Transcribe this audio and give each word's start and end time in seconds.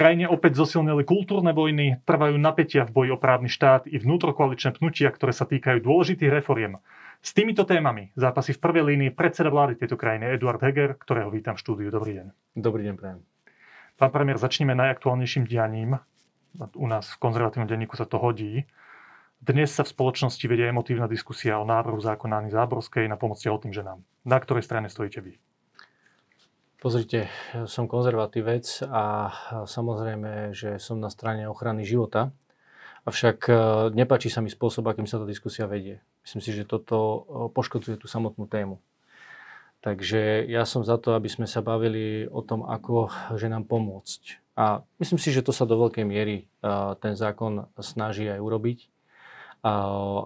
krajine 0.00 0.24
opäť 0.32 0.56
zosilnili 0.64 1.04
kultúrne 1.04 1.52
vojny, 1.52 2.00
trvajú 2.08 2.40
napätia 2.40 2.88
v 2.88 2.92
boji 2.96 3.10
o 3.12 3.20
právny 3.20 3.52
štát 3.52 3.84
i 3.84 4.00
vnútrokoaličné 4.00 4.80
pnutia, 4.80 5.12
ktoré 5.12 5.36
sa 5.36 5.44
týkajú 5.44 5.84
dôležitých 5.84 6.40
reforiem. 6.40 6.80
S 7.20 7.36
týmito 7.36 7.68
témami 7.68 8.08
zápasy 8.16 8.56
v 8.56 8.64
prvej 8.64 8.84
línii 8.96 9.12
predseda 9.12 9.52
vlády 9.52 9.76
tejto 9.76 10.00
krajiny 10.00 10.32
Eduard 10.32 10.64
Heger, 10.64 10.96
ktorého 10.96 11.28
vítam 11.28 11.52
v 11.52 11.60
štúdiu. 11.60 11.92
Dobrý 11.92 12.16
deň. 12.16 12.26
Dobrý 12.56 12.88
deň, 12.88 12.94
prajem. 12.96 13.20
Pán 14.00 14.08
premiér, 14.08 14.40
začneme 14.40 14.72
najaktuálnejším 14.72 15.44
dianím. 15.44 16.00
U 16.56 16.86
nás 16.88 17.12
v 17.12 17.20
konzervatívnom 17.20 17.68
denníku 17.68 17.92
sa 17.92 18.08
to 18.08 18.16
hodí. 18.16 18.64
Dnes 19.36 19.68
sa 19.68 19.84
v 19.84 19.92
spoločnosti 19.92 20.44
vedie 20.48 20.72
emotívna 20.72 21.12
diskusia 21.12 21.60
o 21.60 21.68
návrhu 21.68 22.00
zákona 22.00 22.40
Ani 22.40 22.48
Záborskej 22.48 23.04
na 23.04 23.20
pomoc 23.20 23.36
tehotným 23.36 23.76
ženám. 23.76 24.00
Na 24.24 24.40
ktorej 24.40 24.64
strane 24.64 24.88
stojíte 24.88 25.20
vy? 25.20 25.36
Pozrite, 26.80 27.28
som 27.68 27.84
konzervatívec 27.84 28.64
a 28.88 29.28
samozrejme, 29.68 30.56
že 30.56 30.80
som 30.80 30.96
na 30.96 31.12
strane 31.12 31.44
ochrany 31.44 31.84
života. 31.84 32.32
Avšak 33.04 33.38
e, 33.48 33.52
nepáči 33.92 34.32
sa 34.32 34.40
mi 34.40 34.48
spôsob, 34.48 34.88
akým 34.88 35.04
sa 35.04 35.20
tá 35.20 35.28
diskusia 35.28 35.68
vedie. 35.68 36.00
Myslím 36.24 36.40
si, 36.40 36.56
že 36.56 36.64
toto 36.64 36.96
e, 36.96 37.18
poškodzuje 37.52 38.00
tú 38.00 38.08
samotnú 38.08 38.48
tému. 38.48 38.80
Takže 39.84 40.48
ja 40.48 40.64
som 40.64 40.80
za 40.80 40.96
to, 40.96 41.12
aby 41.12 41.28
sme 41.28 41.44
sa 41.44 41.60
bavili 41.60 42.24
o 42.32 42.40
tom, 42.40 42.64
ako 42.64 43.12
ženám 43.36 43.68
pomôcť. 43.68 44.40
A 44.56 44.80
myslím 45.04 45.20
si, 45.20 45.36
že 45.36 45.44
to 45.44 45.52
sa 45.52 45.68
do 45.68 45.76
veľkej 45.76 46.08
miery 46.08 46.48
e, 46.48 46.74
ten 46.96 47.12
zákon 47.12 47.68
snaží 47.76 48.24
aj 48.24 48.40
urobiť. 48.40 48.88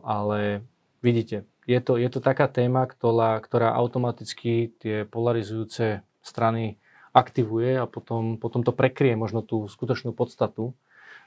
Ale 0.07 0.63
vidíte, 1.03 1.51
je 1.67 1.83
to, 1.83 1.99
je 1.99 2.07
to 2.07 2.23
taká 2.23 2.47
téma, 2.47 2.87
ktorá, 2.87 3.43
ktorá 3.43 3.75
automaticky 3.75 4.71
tie 4.79 5.03
polarizujúce 5.03 6.07
strany 6.25 6.81
aktivuje 7.15 7.79
a 7.79 7.87
potom, 7.87 8.41
potom 8.41 8.67
to 8.67 8.75
prekrie 8.75 9.15
možno 9.15 9.45
tú 9.45 9.71
skutočnú 9.71 10.11
podstatu 10.11 10.75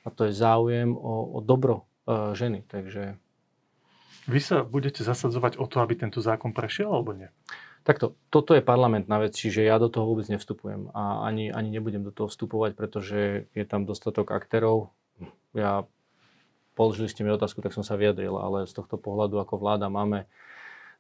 a 0.04 0.12
to 0.12 0.28
je 0.28 0.36
záujem 0.36 0.92
o, 0.92 1.38
o 1.38 1.40
dobro 1.40 1.88
e, 2.04 2.36
ženy. 2.36 2.68
Takže... 2.68 3.16
Vy 4.28 4.40
sa 4.44 4.68
budete 4.68 5.08
zasadzovať 5.08 5.56
o 5.56 5.66
to, 5.72 5.80
aby 5.80 5.96
tento 5.96 6.20
zákon 6.20 6.52
prešiel 6.52 6.92
alebo 6.92 7.16
nie? 7.16 7.32
Takto, 7.88 8.20
toto 8.28 8.52
je 8.52 8.60
parlamentná 8.60 9.16
vec, 9.16 9.32
čiže 9.32 9.64
ja 9.64 9.80
do 9.80 9.88
toho 9.88 10.12
vôbec 10.12 10.28
nevstupujem 10.28 10.92
a 10.92 11.24
ani, 11.24 11.48
ani 11.48 11.72
nebudem 11.72 12.04
do 12.04 12.12
toho 12.12 12.28
vstupovať, 12.28 12.76
pretože 12.76 13.48
je 13.56 13.64
tam 13.64 13.88
dostatok 13.88 14.36
aktérov. 14.36 14.92
Ja 15.56 15.88
položili 16.76 17.08
ste 17.08 17.24
mi 17.24 17.32
otázku, 17.32 17.64
tak 17.64 17.72
som 17.72 17.88
sa 17.88 17.96
vyjadril, 17.96 18.36
ale 18.36 18.68
z 18.68 18.76
tohto 18.76 19.00
pohľadu 19.00 19.40
ako 19.40 19.56
vláda 19.56 19.88
máme 19.88 20.28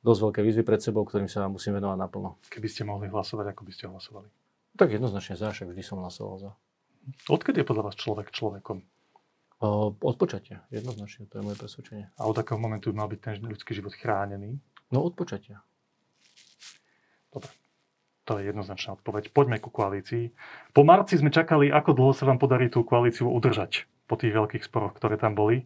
dosť 0.06 0.20
veľké 0.30 0.40
výzvy 0.46 0.64
pred 0.66 0.82
sebou, 0.82 1.06
ktorým 1.06 1.30
sa 1.30 1.46
musím 1.50 1.78
venovať 1.78 1.98
naplno. 1.98 2.38
Keby 2.50 2.68
ste 2.70 2.86
mohli 2.86 3.10
hlasovať, 3.10 3.54
ako 3.54 3.62
by 3.66 3.72
ste 3.74 3.86
hlasovali? 3.90 4.30
Tak 4.78 4.94
jednoznačne 4.94 5.34
za, 5.38 5.50
však 5.50 5.74
vždy 5.74 5.84
som 5.84 6.02
hlasoval 6.02 6.36
za. 6.38 6.52
Odkedy 7.32 7.64
je 7.64 7.68
podľa 7.68 7.90
vás 7.90 7.96
človek 7.98 8.30
človekom? 8.30 8.86
Od 9.98 10.16
počatia, 10.22 10.62
jednoznačne, 10.70 11.26
to 11.26 11.42
je 11.42 11.46
moje 11.50 11.58
presvedčenie. 11.58 12.14
A 12.14 12.30
od 12.30 12.38
akého 12.38 12.62
momentu 12.62 12.94
mal 12.94 13.10
byť 13.10 13.20
ten 13.20 13.42
ľudský 13.42 13.74
život 13.74 13.96
chránený? 13.98 14.62
No 14.94 15.02
od 15.02 15.18
počatia. 15.18 15.66
Dobre. 17.34 17.50
To 18.28 18.38
je 18.38 18.52
jednoznačná 18.52 19.00
odpoveď. 19.00 19.32
Poďme 19.32 19.58
ku 19.58 19.72
koalícii. 19.72 20.36
Po 20.76 20.84
marci 20.84 21.16
sme 21.16 21.32
čakali, 21.32 21.72
ako 21.72 21.96
dlho 21.96 22.14
sa 22.14 22.28
vám 22.28 22.38
podarí 22.38 22.68
tú 22.68 22.84
koalíciu 22.84 23.32
udržať 23.32 23.88
po 24.04 24.20
tých 24.20 24.36
veľkých 24.36 24.68
sporoch, 24.68 24.94
ktoré 25.00 25.16
tam 25.16 25.34
boli. 25.34 25.64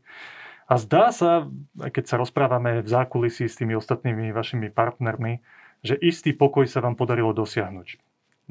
A 0.68 0.78
zdá 0.80 1.12
sa, 1.12 1.50
keď 1.78 2.04
sa 2.08 2.16
rozprávame 2.22 2.82
v 2.82 2.88
zákulisí 2.88 3.46
s 3.50 3.60
tými 3.60 3.76
ostatnými 3.76 4.32
vašimi 4.32 4.72
partnermi, 4.72 5.44
že 5.82 5.98
istý 5.98 6.32
pokoj 6.32 6.70
sa 6.70 6.80
vám 6.80 6.96
podarilo 6.96 7.34
dosiahnuť. 7.34 7.98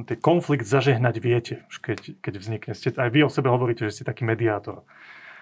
Ten 0.00 0.18
konflikt 0.18 0.64
zažehnať 0.64 1.14
viete, 1.20 1.54
keď, 1.84 2.18
keď 2.24 2.34
vznikne. 2.40 2.72
Ste, 2.72 2.96
aj 2.96 3.10
vy 3.12 3.20
o 3.26 3.30
sebe 3.30 3.52
hovoríte, 3.52 3.84
že 3.88 4.00
ste 4.00 4.08
taký 4.08 4.24
mediátor. 4.24 4.82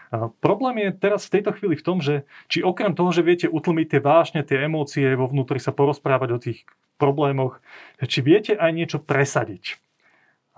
A 0.08 0.32
problém 0.40 0.88
je 0.88 0.90
teraz 0.96 1.28
v 1.28 1.38
tejto 1.38 1.52
chvíli 1.52 1.76
v 1.76 1.84
tom, 1.84 2.00
že 2.00 2.24
či 2.48 2.64
okrem 2.64 2.96
toho, 2.96 3.12
že 3.12 3.20
viete 3.20 3.46
utlmiť 3.46 3.86
tie 3.92 4.00
vášne, 4.00 4.40
tie 4.40 4.64
emócie 4.64 5.04
vo 5.14 5.28
vnútri 5.28 5.60
sa 5.60 5.70
porozprávať 5.70 6.28
o 6.32 6.38
tých 6.40 6.64
problémoch, 6.96 7.60
či 8.00 8.24
viete 8.24 8.56
aj 8.56 8.70
niečo 8.72 8.98
presadiť. 8.98 9.78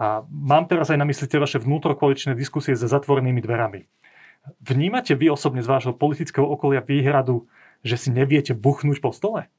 A 0.00 0.24
mám 0.32 0.64
teraz 0.64 0.88
aj 0.88 0.96
na 0.96 1.04
mysli 1.04 1.28
tie 1.28 1.42
vaše 1.42 1.60
vnútrokoličné 1.60 2.32
diskusie 2.32 2.72
za 2.72 2.88
zatvorenými 2.88 3.42
dverami. 3.44 3.84
Vnímate 4.60 5.14
vy 5.14 5.30
osobne 5.30 5.60
z 5.60 5.68
vášho 5.68 5.92
politického 5.92 6.48
okolia 6.48 6.80
výhradu, 6.80 7.48
že 7.84 7.96
si 8.00 8.08
neviete 8.12 8.56
buchnúť 8.56 9.00
po 9.00 9.12
stole? 9.12 9.52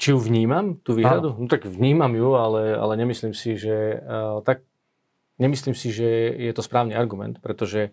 Či 0.00 0.06
ju 0.12 0.18
vnímam, 0.18 0.80
tú 0.80 0.96
výhradu? 0.96 1.36
Áno. 1.36 1.44
No 1.44 1.46
tak 1.48 1.68
vnímam 1.68 2.12
ju, 2.16 2.32
ale, 2.36 2.72
ale 2.72 2.96
nemyslím 2.96 3.36
si, 3.36 3.60
že 3.60 4.00
tak 4.48 4.64
nemyslím 5.36 5.76
si, 5.76 5.92
že 5.92 6.08
je 6.36 6.52
to 6.56 6.64
správny 6.64 6.96
argument, 6.96 7.36
pretože 7.40 7.92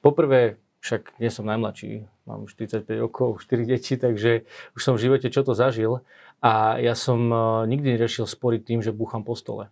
poprvé 0.00 0.56
však 0.80 1.20
nie 1.22 1.30
som 1.30 1.46
najmladší, 1.46 2.08
mám 2.26 2.48
45 2.50 2.88
rokov, 2.98 3.44
4 3.44 3.68
deti, 3.68 3.94
takže 4.00 4.48
už 4.74 4.80
som 4.82 4.96
v 4.98 5.04
živote 5.06 5.30
čo 5.30 5.46
to 5.46 5.54
zažil 5.54 6.02
a 6.42 6.80
ja 6.80 6.96
som 6.98 7.30
nikdy 7.68 7.94
neriešil 7.94 8.26
sporiť 8.26 8.60
tým, 8.66 8.80
že 8.82 8.90
búcham 8.96 9.22
po 9.22 9.36
stole. 9.36 9.70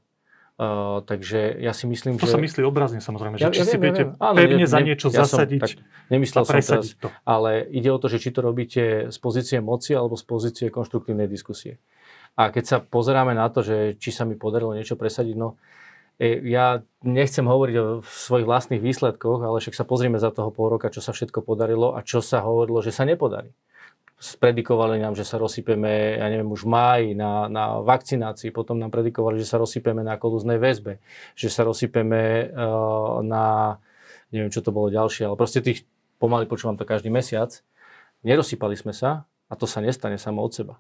Uh, 0.60 1.00
takže 1.09 1.56
ja 1.56 1.72
si 1.72 1.88
myslím, 1.88 2.21
to 2.21 2.28
že... 2.28 2.37
To 2.37 2.37
sa 2.37 2.41
myslí 2.44 2.60
obrazne 2.69 3.00
samozrejme, 3.00 3.41
že 3.41 3.48
ja, 3.48 3.50
či 3.50 3.65
ja 3.65 3.72
si 3.72 3.81
viete 3.81 4.12
ja 4.12 4.21
Áno, 4.21 4.37
pevne 4.37 4.60
ne, 4.60 4.69
za 4.69 4.84
niečo 4.84 5.09
ja 5.09 5.25
zasadiť 5.25 5.60
som, 5.65 5.81
tak, 5.81 6.12
nemyslel 6.12 6.44
som 6.44 6.53
teraz, 6.60 6.84
to. 7.00 7.09
Ale 7.25 7.65
ide 7.72 7.88
o 7.88 7.97
to, 7.97 8.12
že 8.12 8.21
či 8.21 8.28
to 8.28 8.44
robíte 8.44 9.09
z 9.09 9.19
pozície 9.25 9.65
moci 9.65 9.97
alebo 9.97 10.21
z 10.21 10.25
pozície 10.28 10.69
konštruktívnej 10.69 11.25
diskusie. 11.32 11.81
A 12.37 12.53
keď 12.53 12.65
sa 12.69 12.76
pozeráme 12.76 13.32
na 13.32 13.48
to, 13.48 13.65
že 13.65 13.97
či 13.97 14.12
sa 14.12 14.28
mi 14.28 14.37
podarilo 14.37 14.76
niečo 14.76 15.00
presadiť, 15.00 15.32
no 15.32 15.56
e, 16.21 16.37
ja 16.44 16.84
nechcem 17.09 17.48
hovoriť 17.48 17.77
o 17.81 18.04
svojich 18.04 18.44
vlastných 18.44 18.84
výsledkoch, 18.84 19.41
ale 19.41 19.65
však 19.65 19.72
sa 19.72 19.88
pozrieme 19.88 20.21
za 20.21 20.28
toho 20.28 20.53
pol 20.53 20.77
roka, 20.77 20.92
čo 20.92 21.00
sa 21.00 21.16
všetko 21.16 21.41
podarilo 21.41 21.97
a 21.97 22.04
čo 22.04 22.21
sa 22.21 22.44
hovorilo, 22.44 22.84
že 22.84 22.92
sa 22.92 23.09
nepodarí 23.09 23.56
predikovali 24.21 25.01
nám, 25.01 25.17
že 25.17 25.25
sa 25.25 25.41
rozsypeme, 25.41 26.21
ja 26.21 26.29
neviem, 26.29 26.53
už 26.53 26.69
v 26.69 26.73
máji 26.77 27.09
na, 27.17 27.49
na 27.49 27.81
vakcinácii, 27.81 28.53
potom 28.53 28.77
nám 28.77 28.93
predikovali, 28.93 29.41
že 29.41 29.49
sa 29.49 29.57
rozsypeme 29.57 30.05
na 30.05 30.21
kolúznej 30.21 30.61
väzbe, 30.61 31.01
že 31.33 31.49
sa 31.49 31.65
rozsypeme 31.65 32.53
uh, 32.53 33.25
na, 33.25 33.77
neviem, 34.29 34.53
čo 34.53 34.61
to 34.61 34.77
bolo 34.77 34.93
ďalšie, 34.93 35.25
ale 35.25 35.41
proste 35.41 35.65
tých, 35.65 35.89
pomaly 36.21 36.45
počúvam 36.45 36.77
to 36.77 36.85
každý 36.85 37.09
mesiac, 37.09 37.49
nerozsypali 38.21 38.77
sme 38.77 38.93
sa 38.93 39.25
a 39.49 39.57
to 39.57 39.65
sa 39.65 39.81
nestane 39.81 40.21
samo 40.21 40.45
od 40.45 40.53
seba. 40.53 40.75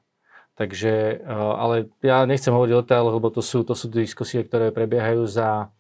Takže, 0.60 1.24
uh, 1.24 1.56
ale 1.56 1.88
ja 2.04 2.28
nechcem 2.28 2.52
hovoriť 2.52 2.72
o 2.76 2.80
detailoch, 2.84 3.16
lebo 3.16 3.32
to 3.32 3.40
sú, 3.40 3.64
to 3.64 3.72
sú 3.72 3.88
diskusie, 3.88 4.44
ktoré 4.44 4.68
prebiehajú 4.68 5.24
za 5.24 5.72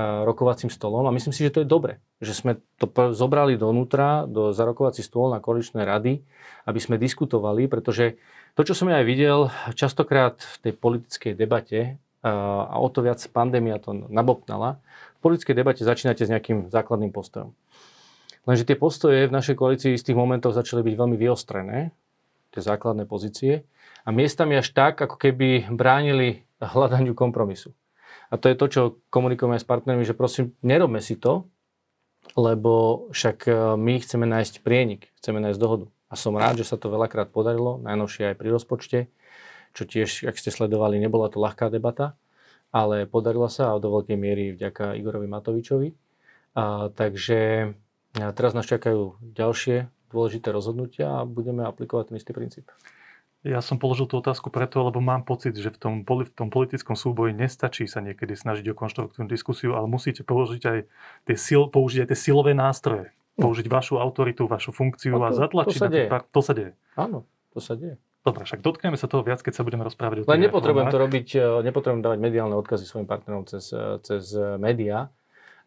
rokovacím 0.00 0.72
stolom 0.72 1.04
a 1.04 1.12
myslím 1.12 1.36
si, 1.36 1.44
že 1.44 1.52
to 1.52 1.60
je 1.60 1.68
dobre, 1.68 2.00
že 2.24 2.32
sme 2.32 2.56
to 2.80 2.88
zobrali 3.12 3.60
donútra, 3.60 4.24
do, 4.24 4.56
za 4.56 4.64
rokovací 4.64 5.04
stôl 5.04 5.28
na 5.28 5.38
koaličné 5.38 5.84
rady, 5.84 6.24
aby 6.64 6.80
sme 6.80 6.96
diskutovali, 6.96 7.68
pretože 7.68 8.16
to, 8.56 8.64
čo 8.64 8.72
som 8.72 8.88
ja 8.88 9.04
aj 9.04 9.06
videl 9.06 9.52
častokrát 9.76 10.40
v 10.40 10.56
tej 10.64 10.72
politickej 10.80 11.32
debate, 11.36 12.00
a 12.22 12.78
o 12.78 12.86
to 12.86 13.02
viac 13.02 13.18
pandémia 13.34 13.82
to 13.82 13.92
nabopnala, 14.08 14.78
v 15.18 15.20
politickej 15.20 15.58
debate 15.58 15.82
začínate 15.82 16.22
s 16.24 16.30
nejakým 16.30 16.70
základným 16.70 17.10
postojom. 17.10 17.50
Lenže 18.46 18.66
tie 18.66 18.78
postoje 18.78 19.26
v 19.26 19.34
našej 19.34 19.58
koalícii 19.58 19.94
z 19.98 20.06
tých 20.06 20.16
momentov 20.16 20.54
začali 20.54 20.86
byť 20.86 20.94
veľmi 20.98 21.16
vyostrené, 21.18 21.92
tie 22.54 22.62
základné 22.62 23.04
pozície, 23.10 23.66
a 24.02 24.10
miestami 24.10 24.58
až 24.58 24.74
tak, 24.74 24.98
ako 24.98 25.14
keby 25.18 25.70
bránili 25.70 26.42
hľadaniu 26.58 27.14
kompromisu. 27.14 27.74
A 28.32 28.40
to 28.40 28.48
je 28.48 28.56
to, 28.56 28.66
čo 28.72 28.82
komunikujeme 29.12 29.60
s 29.60 29.68
partnermi, 29.68 30.08
že 30.08 30.16
prosím, 30.16 30.56
nerobme 30.64 31.04
si 31.04 31.20
to, 31.20 31.52
lebo 32.32 33.06
však 33.12 33.44
e, 33.44 33.52
my 33.76 34.00
chceme 34.00 34.24
nájsť 34.24 34.64
prienik, 34.64 35.12
chceme 35.20 35.36
nájsť 35.44 35.60
dohodu. 35.60 35.86
A 36.08 36.16
som 36.16 36.32
rád, 36.32 36.64
že 36.64 36.68
sa 36.68 36.80
to 36.80 36.88
veľakrát 36.88 37.28
podarilo, 37.28 37.76
najnovšie 37.84 38.32
aj 38.32 38.36
pri 38.40 38.48
rozpočte, 38.48 38.98
čo 39.76 39.82
tiež, 39.84 40.24
ak 40.24 40.40
ste 40.40 40.48
sledovali, 40.48 40.96
nebola 40.96 41.28
to 41.28 41.44
ľahká 41.44 41.68
debata, 41.68 42.16
ale 42.72 43.04
podarila 43.04 43.52
sa 43.52 43.76
a 43.76 43.80
do 43.80 43.92
veľkej 43.92 44.16
miery 44.16 44.56
vďaka 44.56 44.96
Igorovi 44.96 45.28
Matovičovi. 45.28 45.92
A, 46.56 46.88
takže 46.88 47.72
a 48.20 48.28
teraz 48.36 48.52
nás 48.52 48.68
čakajú 48.68 49.16
ďalšie 49.24 49.88
dôležité 50.12 50.52
rozhodnutia 50.52 51.20
a 51.20 51.24
budeme 51.24 51.64
aplikovať 51.64 52.12
ten 52.12 52.20
istý 52.20 52.36
princíp. 52.36 52.68
Ja 53.42 53.58
som 53.58 53.74
položil 53.74 54.06
tú 54.06 54.22
otázku 54.22 54.54
preto, 54.54 54.78
lebo 54.86 55.02
mám 55.02 55.26
pocit, 55.26 55.58
že 55.58 55.74
v 55.74 55.78
tom, 55.78 55.94
v 56.06 56.30
tom 56.30 56.46
politickom 56.46 56.94
súboji 56.94 57.34
nestačí 57.34 57.90
sa 57.90 57.98
niekedy 57.98 58.38
snažiť 58.38 58.70
o 58.70 58.74
konštruktívnu 58.78 59.26
diskusiu, 59.26 59.74
ale 59.74 59.90
musíte 59.90 60.22
použiť 60.22 60.62
aj 60.62 60.78
tie, 61.26 61.36
sil, 61.42 61.66
použiť 61.66 62.06
aj 62.06 62.08
tie 62.14 62.18
silové 62.18 62.54
nástroje. 62.54 63.10
Hm. 63.34 63.42
Použiť 63.42 63.66
vašu 63.66 63.98
autoritu, 63.98 64.46
vašu 64.46 64.70
funkciu 64.70 65.18
a, 65.18 65.34
to, 65.34 65.34
a 65.34 65.38
zatlačiť 65.42 65.74
to 65.74 65.82
sa 65.82 65.90
deje. 65.90 66.06
To 66.06 66.40
sa 66.40 66.52
deje. 66.54 66.72
Áno, 66.94 67.18
to 67.50 67.58
sa 67.58 67.74
deje. 67.74 67.96
Dobre, 68.22 68.46
však 68.46 68.62
dotkneme 68.62 68.94
sa 68.94 69.10
toho 69.10 69.26
viac, 69.26 69.42
keď 69.42 69.58
sa 69.58 69.66
budeme 69.66 69.82
rozprávať 69.82 70.22
o 70.22 70.30
Len 70.30 70.46
nepotrebujem 70.46 70.88
to 70.94 70.98
robiť, 71.02 71.28
e, 71.34 71.66
nepotrebujem 71.66 72.06
dávať 72.06 72.18
mediálne 72.22 72.54
odkazy 72.54 72.86
svojim 72.86 73.10
partnerom 73.10 73.42
cez, 73.50 73.74
e, 73.74 73.98
cez 74.06 74.30
médiá, 74.62 75.10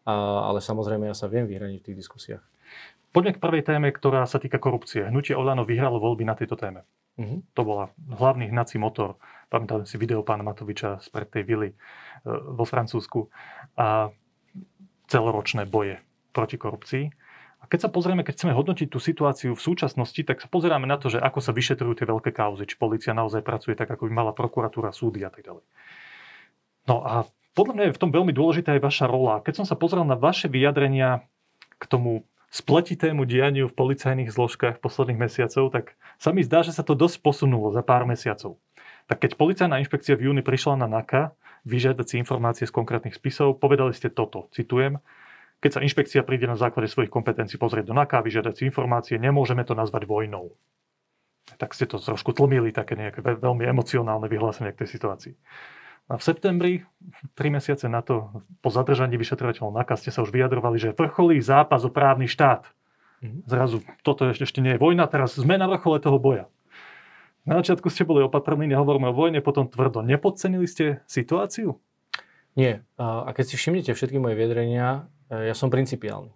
ale 0.08 0.64
samozrejme 0.64 1.10
ja 1.10 1.16
sa 1.18 1.28
viem 1.28 1.44
vyhraniť 1.44 1.78
v 1.82 1.84
tých 1.84 1.98
diskusiách. 2.00 2.44
Poďme 3.12 3.36
k 3.36 3.42
prvej 3.42 3.62
téme, 3.66 3.88
ktorá 3.92 4.24
sa 4.24 4.40
týka 4.40 4.56
korupcie. 4.56 5.04
Hnutie 5.08 5.36
Olano 5.36 5.68
vyhralo 5.68 6.00
voľby 6.00 6.24
na 6.24 6.32
tejto 6.38 6.56
téme. 6.56 6.86
Uh-huh. 7.16 7.40
To 7.56 7.62
bola 7.64 7.84
hlavný 7.96 8.52
hnací 8.52 8.76
motor. 8.76 9.16
Pamätám 9.48 9.88
si 9.88 9.96
video 9.96 10.20
pána 10.20 10.44
Matoviča 10.44 11.00
z 11.00 11.08
pred 11.08 11.28
tej 11.32 11.48
vily 11.48 11.68
e, 11.72 11.76
vo 12.28 12.68
Francúzsku. 12.68 13.32
A 13.80 14.12
celoročné 15.06 15.64
boje 15.64 16.02
proti 16.34 16.60
korupcii. 16.60 17.04
A 17.62 17.64
keď 17.64 17.88
sa 17.88 17.90
pozrieme, 17.90 18.20
keď 18.20 18.36
chceme 18.36 18.52
hodnotiť 18.52 18.92
tú 18.92 19.00
situáciu 19.00 19.56
v 19.56 19.64
súčasnosti, 19.64 20.20
tak 20.20 20.44
sa 20.44 20.48
pozeráme 20.50 20.84
na 20.84 21.00
to, 21.00 21.08
že 21.08 21.22
ako 21.22 21.40
sa 21.40 21.56
vyšetrujú 21.56 21.96
tie 21.96 22.06
veľké 22.06 22.30
kauzy, 22.36 22.68
či 22.68 22.76
policia 22.76 23.16
naozaj 23.16 23.40
pracuje 23.40 23.72
tak, 23.72 23.88
ako 23.88 24.06
by 24.06 24.12
mala 24.12 24.32
prokuratúra, 24.36 24.92
súdy 24.92 25.24
a 25.24 25.32
tak 25.32 25.46
ďalej. 25.46 25.64
No 26.86 27.02
a 27.02 27.26
podľa 27.56 27.72
mňa 27.74 27.84
je 27.88 27.96
v 27.96 28.02
tom 28.04 28.12
veľmi 28.12 28.36
dôležitá 28.36 28.76
aj 28.76 28.84
vaša 28.84 29.06
rola. 29.08 29.40
Keď 29.40 29.64
som 29.64 29.66
sa 29.66 29.74
pozrel 29.74 30.04
na 30.04 30.14
vaše 30.14 30.52
vyjadrenia 30.52 31.24
k 31.80 31.84
tomu 31.88 32.28
spletitému 32.56 33.28
dianiu 33.28 33.68
v 33.68 33.76
policajných 33.76 34.32
zložkách 34.32 34.80
posledných 34.80 35.20
mesiacov, 35.28 35.68
tak 35.68 36.00
sa 36.16 36.32
mi 36.32 36.40
zdá, 36.40 36.64
že 36.64 36.72
sa 36.72 36.80
to 36.80 36.96
dosť 36.96 37.20
posunulo 37.20 37.68
za 37.68 37.84
pár 37.84 38.08
mesiacov. 38.08 38.56
Tak 39.06 39.22
keď 39.22 39.36
policajná 39.36 39.76
inšpekcia 39.84 40.16
v 40.16 40.32
júni 40.32 40.40
prišla 40.40 40.80
na 40.80 40.88
NAKA 40.88 41.36
vyžiadať 41.68 42.06
si 42.08 42.14
informácie 42.16 42.64
z 42.64 42.72
konkrétnych 42.72 43.14
spisov, 43.14 43.60
povedali 43.60 43.92
ste 43.92 44.08
toto, 44.08 44.48
citujem, 44.56 44.98
keď 45.60 45.70
sa 45.76 45.84
inšpekcia 45.84 46.20
príde 46.24 46.48
na 46.48 46.56
základe 46.56 46.88
svojich 46.88 47.12
kompetencií 47.12 47.60
pozrieť 47.60 47.92
do 47.92 47.94
NAKA, 47.96 48.24
vyžiadať 48.24 48.54
si 48.56 48.62
informácie, 48.68 49.16
nemôžeme 49.20 49.64
to 49.64 49.76
nazvať 49.76 50.08
vojnou. 50.08 50.56
Tak 51.56 51.72
ste 51.72 51.86
to 51.86 52.02
trošku 52.02 52.34
tlmili, 52.34 52.74
také 52.74 52.98
nejaké 52.98 53.22
veľmi 53.22 53.64
emocionálne 53.64 54.26
vyhlásenie 54.26 54.74
k 54.74 54.84
tej 54.84 54.98
situácii. 54.98 55.34
A 56.06 56.14
v 56.14 56.22
septembri, 56.22 56.72
tri 57.34 57.50
mesiace 57.50 57.90
na 57.90 57.98
to, 57.98 58.30
po 58.62 58.70
zadržaní 58.70 59.18
vyšetrovateľov 59.18 59.74
NAKA, 59.74 59.98
ste 59.98 60.10
sa 60.14 60.22
už 60.22 60.30
vyjadrovali, 60.30 60.78
že 60.78 60.94
vrcholí 60.94 61.42
zápas 61.42 61.82
o 61.82 61.90
právny 61.90 62.30
štát. 62.30 62.70
Mhm. 63.22 63.50
Zrazu, 63.50 63.82
toto 64.06 64.28
ešte, 64.30 64.46
ešte 64.46 64.60
nie 64.62 64.78
je 64.78 64.82
vojna, 64.82 65.10
teraz 65.10 65.34
sme 65.34 65.58
na 65.58 65.66
vrchole 65.66 65.98
toho 65.98 66.22
boja. 66.22 66.46
Na 67.46 67.62
začiatku 67.62 67.86
ste 67.94 68.02
boli 68.02 68.26
opatrní, 68.26 68.66
nehovoríme 68.66 69.10
o 69.10 69.14
vojne, 69.14 69.38
potom 69.38 69.70
tvrdo. 69.70 70.02
Nepodcenili 70.02 70.66
ste 70.66 71.06
situáciu? 71.06 71.78
Nie. 72.58 72.82
A 72.98 73.30
keď 73.30 73.44
si 73.46 73.54
všimnete 73.54 73.94
všetky 73.94 74.18
moje 74.18 74.34
vyjadrenia, 74.34 75.06
e, 75.30 75.46
ja 75.46 75.54
som 75.54 75.70
principiálny. 75.70 76.34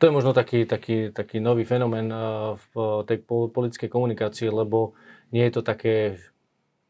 To 0.00 0.08
je 0.08 0.16
možno 0.16 0.32
taký, 0.32 0.64
taký, 0.64 1.14
taký 1.14 1.38
nový 1.38 1.62
fenomén 1.62 2.10
e, 2.10 2.18
v 2.58 3.04
tej 3.06 3.22
politickej 3.28 3.86
komunikácii, 3.86 4.48
lebo 4.50 4.98
nie 5.30 5.46
je 5.46 5.52
to 5.54 5.62
také, 5.62 6.18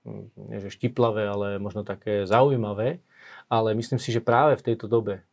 nie 0.07 0.59
že 0.61 0.73
štiplavé, 0.73 1.29
ale 1.29 1.47
možno 1.61 1.85
také 1.85 2.25
zaujímavé. 2.25 3.05
Ale 3.51 3.77
myslím 3.77 4.01
si, 4.01 4.15
že 4.15 4.25
práve 4.25 4.57
v 4.57 4.65
tejto 4.73 4.87
dobe 4.89 5.27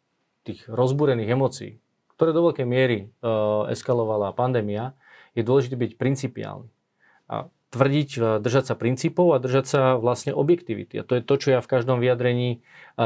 tých 0.44 0.66
rozbúrených 0.68 1.34
emócií, 1.34 1.72
ktoré 2.18 2.34
do 2.34 2.50
veľkej 2.50 2.68
miery 2.68 3.08
uh, 3.22 3.69
eskalovala 3.69 4.34
pandémia, 4.34 4.98
je 5.38 5.46
dôležité 5.46 5.78
byť 5.78 5.92
principiálny. 6.02 6.69
A 7.30 7.52
tvrdiť, 7.68 8.10
e, 8.16 8.22
držať 8.40 8.74
sa 8.74 8.75
princípov 8.80 9.36
a 9.36 9.44
držať 9.44 9.66
sa 9.68 9.81
vlastne 10.00 10.31
objektivity. 10.31 10.96
A 11.00 11.04
to 11.04 11.19
je 11.19 11.24
to, 11.24 11.36
čo 11.36 11.48
ja 11.52 11.60
v 11.60 11.68
každom 11.68 12.00
vyjadrení 12.00 12.50
e, 12.56 12.58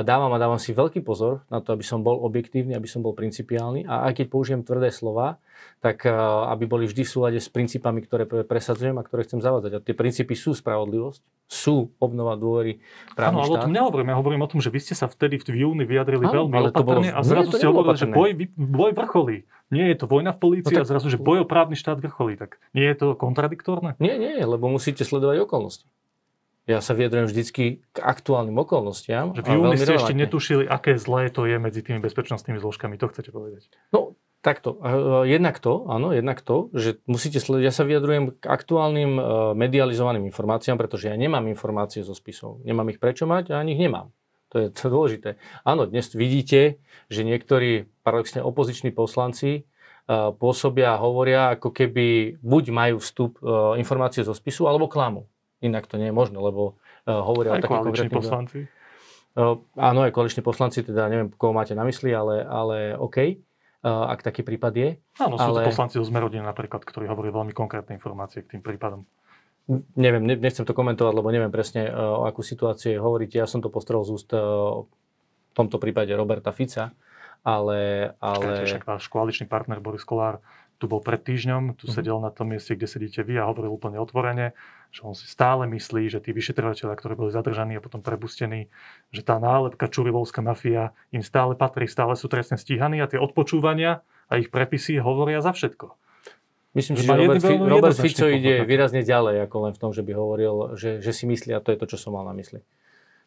dávam 0.05 0.29
a 0.29 0.41
dávam 0.41 0.61
si 0.61 0.69
veľký 0.77 1.01
pozor 1.01 1.41
na 1.49 1.65
to, 1.65 1.73
aby 1.73 1.81
som 1.81 2.05
bol 2.05 2.21
objektívny, 2.21 2.77
aby 2.77 2.85
som 2.85 3.01
bol 3.01 3.17
principiálny. 3.17 3.89
A 3.89 4.05
aj 4.09 4.21
keď 4.21 4.25
použijem 4.29 4.61
tvrdé 4.61 4.93
slova, 4.93 5.41
tak 5.81 6.05
e, 6.05 6.13
aby 6.53 6.69
boli 6.69 6.85
vždy 6.85 7.01
v 7.01 7.09
súlade 7.09 7.39
s 7.41 7.49
princípami, 7.49 8.05
ktoré 8.05 8.29
presadzujem 8.45 9.01
a 9.01 9.05
ktoré 9.05 9.25
chcem 9.25 9.41
zavádzať. 9.41 9.71
A 9.73 9.83
tie 9.83 9.95
princípy 9.97 10.37
sú 10.37 10.53
spravodlivosť, 10.53 11.21
sú 11.51 11.91
obnova 11.99 12.39
dôvery 12.39 12.79
právny 13.11 13.35
Áno, 13.35 13.43
ale 13.43 13.51
o 13.59 13.63
tom 13.67 13.75
nehovorím. 13.75 14.07
Ja 14.07 14.17
hovorím 14.23 14.41
o 14.47 14.49
tom, 14.49 14.63
že 14.63 14.71
vy 14.71 14.79
ste 14.79 14.95
sa 14.95 15.11
vtedy 15.11 15.35
v 15.35 15.67
júni 15.67 15.83
vyjadrili 15.83 16.23
Áno, 16.31 16.47
veľmi 16.47 16.55
opatrne 16.71 17.11
bolo, 17.11 17.19
a 17.19 17.21
zrazu 17.27 17.49
ste 17.51 17.67
hovorili, 17.67 17.99
že 17.99 18.07
boj, 18.07 18.29
boj 18.55 18.91
vrcholí 18.95 19.43
nie 19.71 19.87
je 19.87 20.03
to 20.03 20.05
vojna 20.05 20.35
v 20.35 20.39
polícii 20.39 20.75
no 20.75 20.83
tak... 20.83 20.87
a 20.87 20.91
zrazu, 20.91 21.07
že 21.07 21.17
boj 21.17 21.43
o 21.43 21.45
právny 21.47 21.79
štát 21.79 21.97
vrcholí. 22.03 22.35
Tak 22.35 22.59
nie 22.75 22.83
je 22.83 22.95
to 22.95 23.07
kontradiktorné? 23.15 23.95
Nie, 24.03 24.19
nie, 24.19 24.35
lebo 24.43 24.67
musíte 24.67 25.07
sledovať 25.07 25.47
okolnosti. 25.47 25.87
Ja 26.69 26.77
sa 26.77 26.93
vyjadrujem 26.93 27.25
vždycky 27.25 27.63
k 27.89 27.97
aktuálnym 27.97 28.53
okolnostiam. 28.53 29.33
Že 29.33 29.41
v 29.41 29.47
júni 29.49 29.75
ste 29.81 29.97
ešte 29.97 30.13
netušili, 30.13 30.63
aké 30.69 30.99
zlé 30.99 31.33
to 31.33 31.49
je 31.49 31.57
medzi 31.57 31.81
tými 31.81 32.03
bezpečnostnými 32.03 32.61
zložkami. 32.61 33.01
To 33.01 33.09
chcete 33.09 33.33
povedať? 33.33 33.65
No, 33.89 34.13
takto. 34.41 34.81
Jednak 35.23 35.61
to, 35.61 35.85
áno, 35.85 36.11
jednak 36.11 36.41
to, 36.41 36.73
že 36.73 36.97
musíte 37.05 37.37
sledovať. 37.37 37.63
Ja 37.63 37.73
sa 37.73 37.85
vyjadrujem 37.85 38.33
k 38.35 38.43
aktuálnym 38.49 39.11
e, 39.15 39.21
medializovaným 39.53 40.25
informáciám, 40.27 40.81
pretože 40.81 41.13
ja 41.13 41.15
nemám 41.15 41.45
informácie 41.45 42.01
zo 42.01 42.17
spisov. 42.17 42.59
Nemám 42.65 42.89
ich 42.89 42.97
prečo 42.97 43.29
mať 43.29 43.53
a 43.53 43.61
ani 43.61 43.77
ich 43.77 43.81
nemám. 43.81 44.09
To 44.51 44.59
je 44.59 44.67
to 44.73 44.91
dôležité. 44.91 45.37
Áno, 45.63 45.87
dnes 45.87 46.11
vidíte, 46.11 46.81
že 47.07 47.21
niektorí 47.21 47.87
paradoxne 48.03 48.43
opoziční 48.43 48.91
poslanci 48.91 49.63
uh, 49.63 50.35
pôsobia 50.35 50.97
a 50.97 51.01
hovoria, 51.01 51.55
ako 51.55 51.71
keby 51.71 52.35
buď 52.43 52.63
majú 52.75 52.95
vstup 52.99 53.39
informácie 53.79 54.27
zo 54.27 54.35
spisu, 54.35 54.67
alebo 54.67 54.91
klamu. 54.91 55.29
Inak 55.63 55.87
to 55.87 55.95
nie 55.95 56.09
je 56.09 56.15
možné, 56.17 56.41
lebo 56.41 56.81
hovoria 57.07 57.55
aj 57.55 57.59
o 57.61 57.63
takých 57.63 57.85
konkrétnych... 57.85 58.19
poslanci? 58.19 58.59
Áno, 59.79 59.99
aj 60.03 60.11
koaliční 60.11 60.43
poslanci, 60.43 60.83
teda 60.83 61.07
neviem, 61.07 61.31
koho 61.31 61.55
máte 61.55 61.71
na 61.71 61.87
mysli, 61.87 62.11
ale, 62.11 62.43
ale 62.43 62.97
OK, 62.99 63.39
ak 63.81 64.21
taký 64.21 64.45
prípad 64.45 64.73
je. 64.77 64.89
Áno, 65.17 65.41
sú 65.41 65.51
ale... 65.51 65.65
to 65.65 65.73
poslanci 65.73 65.97
zo 65.97 66.05
Zmerodiny 66.05 66.45
napríklad, 66.45 66.85
ktorí 66.85 67.09
hovorí 67.09 67.33
veľmi 67.33 67.53
konkrétne 67.53 67.97
informácie 67.97 68.45
k 68.45 68.57
tým 68.57 68.61
prípadom 68.61 69.05
neviem, 69.95 70.23
nechcem 70.25 70.65
to 70.65 70.75
komentovať, 70.75 71.13
lebo 71.15 71.29
neviem 71.31 71.53
presne, 71.53 71.87
e, 71.87 71.91
o 71.93 72.25
akú 72.25 72.41
situácii 72.43 72.97
hovoríte. 72.97 73.39
Ja 73.39 73.47
som 73.47 73.61
to 73.61 73.71
postrel 73.71 74.01
z 74.03 74.09
úst 74.11 74.29
e, 74.33 74.39
v 74.39 75.53
tomto 75.53 75.77
prípade 75.77 76.11
Roberta 76.15 76.51
Fica, 76.51 76.91
ale... 77.45 78.11
ale... 78.19 78.65
Však 78.67 78.87
váš 78.87 79.07
koaličný 79.07 79.45
partner 79.47 79.79
Boris 79.79 80.03
Kolár 80.03 80.41
tu 80.81 80.89
bol 80.89 80.97
pred 80.97 81.21
týždňom, 81.21 81.77
tu 81.77 81.85
mm-hmm. 81.85 81.93
sedel 81.93 82.17
na 82.17 82.33
tom 82.33 82.49
mieste, 82.49 82.73
kde 82.73 82.89
sedíte 82.89 83.21
vy 83.21 83.37
a 83.37 83.45
hovoril 83.45 83.69
úplne 83.69 84.01
otvorene, 84.01 84.57
že 84.89 85.05
on 85.05 85.13
si 85.13 85.29
stále 85.29 85.69
myslí, 85.69 86.09
že 86.09 86.17
tí 86.17 86.33
vyšetrovateľia, 86.33 86.97
ktorí 86.97 87.13
boli 87.13 87.29
zadržaní 87.29 87.77
a 87.77 87.85
potom 87.85 88.01
prepustení, 88.01 88.73
že 89.13 89.21
tá 89.21 89.37
nálepka 89.37 89.85
Čurilovská 89.85 90.41
mafia 90.41 90.97
im 91.13 91.21
stále 91.21 91.53
patrí, 91.53 91.85
stále 91.85 92.17
sú 92.17 92.25
trestne 92.25 92.57
stíhaní 92.57 92.97
a 92.97 93.05
tie 93.05 93.21
odpočúvania 93.21 94.01
a 94.25 94.41
ich 94.41 94.49
prepisy 94.49 94.97
hovoria 94.97 95.45
za 95.45 95.53
všetko. 95.53 95.93
Myslím 96.73 96.97
si, 96.97 97.05
že 97.05 97.13
Robert, 97.13 97.43
Fi- 97.43 97.61
Robert 97.61 97.97
Fico 97.99 98.25
ide 98.31 98.63
výrazne 98.63 99.03
ďalej, 99.05 99.43
ako 99.45 99.57
len 99.69 99.73
v 99.75 99.79
tom, 99.85 99.91
že 99.93 100.01
by 100.01 100.11
hovoril, 100.15 100.73
že, 100.79 101.03
že 101.03 101.11
si 101.13 101.29
myslí 101.29 101.53
a 101.53 101.61
to 101.61 101.75
je 101.75 101.77
to, 101.77 101.85
čo 101.93 101.97
som 101.99 102.15
mal 102.17 102.25
na 102.25 102.33
mysli. 102.33 102.63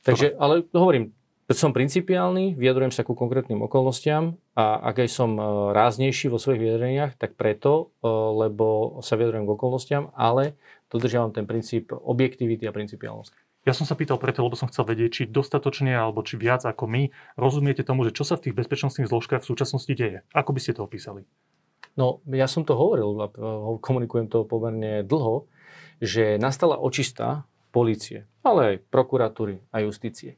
Takže, 0.03 0.37
ale 0.37 0.65
hovorím, 0.73 1.12
som 1.52 1.76
principiálny, 1.76 2.56
vyjadrujem 2.56 2.88
sa 2.88 3.05
ku 3.05 3.12
konkrétnym 3.12 3.61
okolnostiam 3.61 4.41
a 4.56 4.81
ak 4.81 5.05
aj 5.05 5.08
som 5.12 5.37
e, 5.37 5.43
ráznejší 5.76 6.32
vo 6.32 6.41
svojich 6.41 6.64
vyjadreniach, 6.64 7.20
tak 7.20 7.37
preto, 7.37 7.93
e, 8.00 8.08
lebo 8.08 8.96
sa 9.05 9.20
vyjadrujem 9.20 9.44
k 9.44 9.52
okolnostiam, 9.52 10.05
ale 10.17 10.56
dodržiavam 10.88 11.37
ten 11.37 11.45
princíp 11.45 11.92
objektivity 11.92 12.64
a 12.64 12.73
principiálnosti. 12.73 13.37
Ja 13.69 13.76
som 13.76 13.85
sa 13.85 13.92
pýtal 13.97 14.16
preto, 14.16 14.40
lebo 14.45 14.57
som 14.57 14.69
chcel 14.73 14.88
vedieť, 14.88 15.11
či 15.12 15.23
dostatočne 15.28 15.92
alebo 15.92 16.25
či 16.25 16.40
viac 16.40 16.64
ako 16.64 16.85
my 16.88 17.12
rozumiete 17.37 17.85
tomu, 17.85 18.09
že 18.09 18.16
čo 18.16 18.25
sa 18.25 18.40
v 18.40 18.49
tých 18.49 18.57
bezpečnostných 18.57 19.09
zložkách 19.09 19.45
v 19.45 19.50
súčasnosti 19.52 19.92
deje. 19.92 20.25
Ako 20.37 20.52
by 20.52 20.61
ste 20.61 20.76
to 20.76 20.85
opísali? 20.85 21.25
No, 21.97 22.21
ja 22.28 22.45
som 22.45 22.69
to 22.69 22.76
hovoril, 22.76 23.33
komunikujem 23.80 24.28
to 24.28 24.45
pomerne 24.45 25.00
dlho, 25.00 25.49
že 26.00 26.37
nastala 26.37 26.76
očista 26.76 27.49
policie, 27.73 28.28
ale 28.45 28.61
aj 28.76 28.76
prokuratúry 28.92 29.64
a 29.73 29.80
justície. 29.80 30.37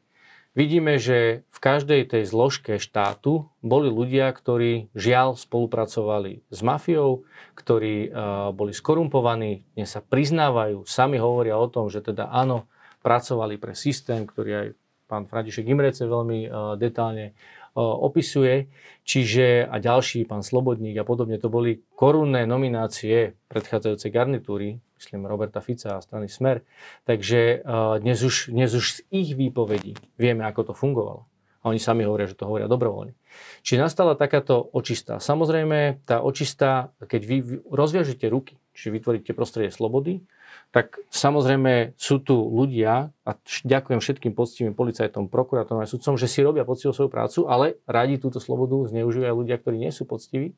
Vidíme, 0.57 0.97
že 0.97 1.45
v 1.53 1.59
každej 1.61 2.17
tej 2.17 2.25
zložke 2.25 2.81
štátu 2.81 3.53
boli 3.61 3.93
ľudia, 3.93 4.33
ktorí 4.33 4.89
žiaľ 4.97 5.37
spolupracovali 5.37 6.49
s 6.49 6.65
mafiou, 6.65 7.29
ktorí 7.53 8.09
uh, 8.09 8.57
boli 8.57 8.73
skorumpovaní, 8.73 9.69
dnes 9.77 9.93
sa 9.93 10.01
priznávajú, 10.01 10.89
sami 10.89 11.21
hovoria 11.21 11.61
o 11.61 11.69
tom, 11.69 11.93
že 11.93 12.01
teda 12.01 12.33
áno, 12.33 12.73
pracovali 13.05 13.61
pre 13.61 13.77
systém, 13.77 14.25
ktorý 14.25 14.51
aj 14.57 14.67
pán 15.05 15.29
František 15.29 15.69
Imrece 15.69 16.09
veľmi 16.09 16.49
uh, 16.49 16.81
detálne 16.81 17.37
opisuje. 17.77 18.73
Čiže 19.05 19.69
a 19.69 19.77
ďalší, 19.77 20.25
pán 20.25 20.41
Slobodník 20.41 20.97
a 20.97 21.05
podobne, 21.05 21.37
to 21.37 21.53
boli 21.53 21.85
korunné 21.93 22.49
nominácie 22.49 23.37
predchádzajúcej 23.53 24.09
garnitúry, 24.09 24.81
myslím 24.97 25.29
Roberta 25.29 25.61
Fica 25.61 25.97
a 25.97 26.05
strany 26.05 26.29
Smer. 26.29 26.65
Takže 27.05 27.63
dnes 28.01 28.19
už, 28.25 28.53
dnes 28.53 28.73
už 28.73 28.87
z 28.93 28.99
ich 29.13 29.37
výpovedí 29.37 29.95
vieme, 30.17 30.45
ako 30.49 30.73
to 30.73 30.75
fungovalo. 30.75 31.29
A 31.67 31.75
oni 31.75 31.83
sami 31.83 32.07
hovoria, 32.07 32.31
že 32.31 32.39
to 32.39 32.47
hovoria 32.47 32.71
dobrovoľne. 32.71 33.19
Čiže 33.67 33.83
nastala 33.83 34.15
takáto 34.15 34.71
očistá. 34.71 35.19
Samozrejme, 35.19 36.07
tá 36.07 36.23
očistá, 36.23 36.95
keď 37.03 37.23
vy 37.27 37.37
rozviažete 37.67 38.31
ruky, 38.31 38.55
čiže 38.71 38.95
vytvoríte 38.95 39.35
prostredie 39.35 39.75
slobody, 39.75 40.23
tak 40.71 40.99
samozrejme 41.11 41.99
sú 41.99 42.23
tu 42.23 42.39
ľudia, 42.39 43.11
a 43.27 43.31
ďakujem 43.67 43.99
všetkým 43.99 44.33
poctivým 44.35 44.75
policajtom, 44.79 45.27
prokurátorom 45.27 45.83
a 45.83 45.91
sudcom, 45.91 46.15
že 46.15 46.31
si 46.31 46.43
robia 46.47 46.63
poctivo 46.63 46.95
svoju 46.95 47.11
prácu, 47.11 47.51
ale 47.51 47.83
radi 47.87 48.23
túto 48.23 48.39
slobodu 48.39 48.87
zneužívajú 48.87 49.35
ľudia, 49.35 49.59
ktorí 49.59 49.79
nie 49.79 49.91
sú 49.91 50.07
poctiví. 50.07 50.55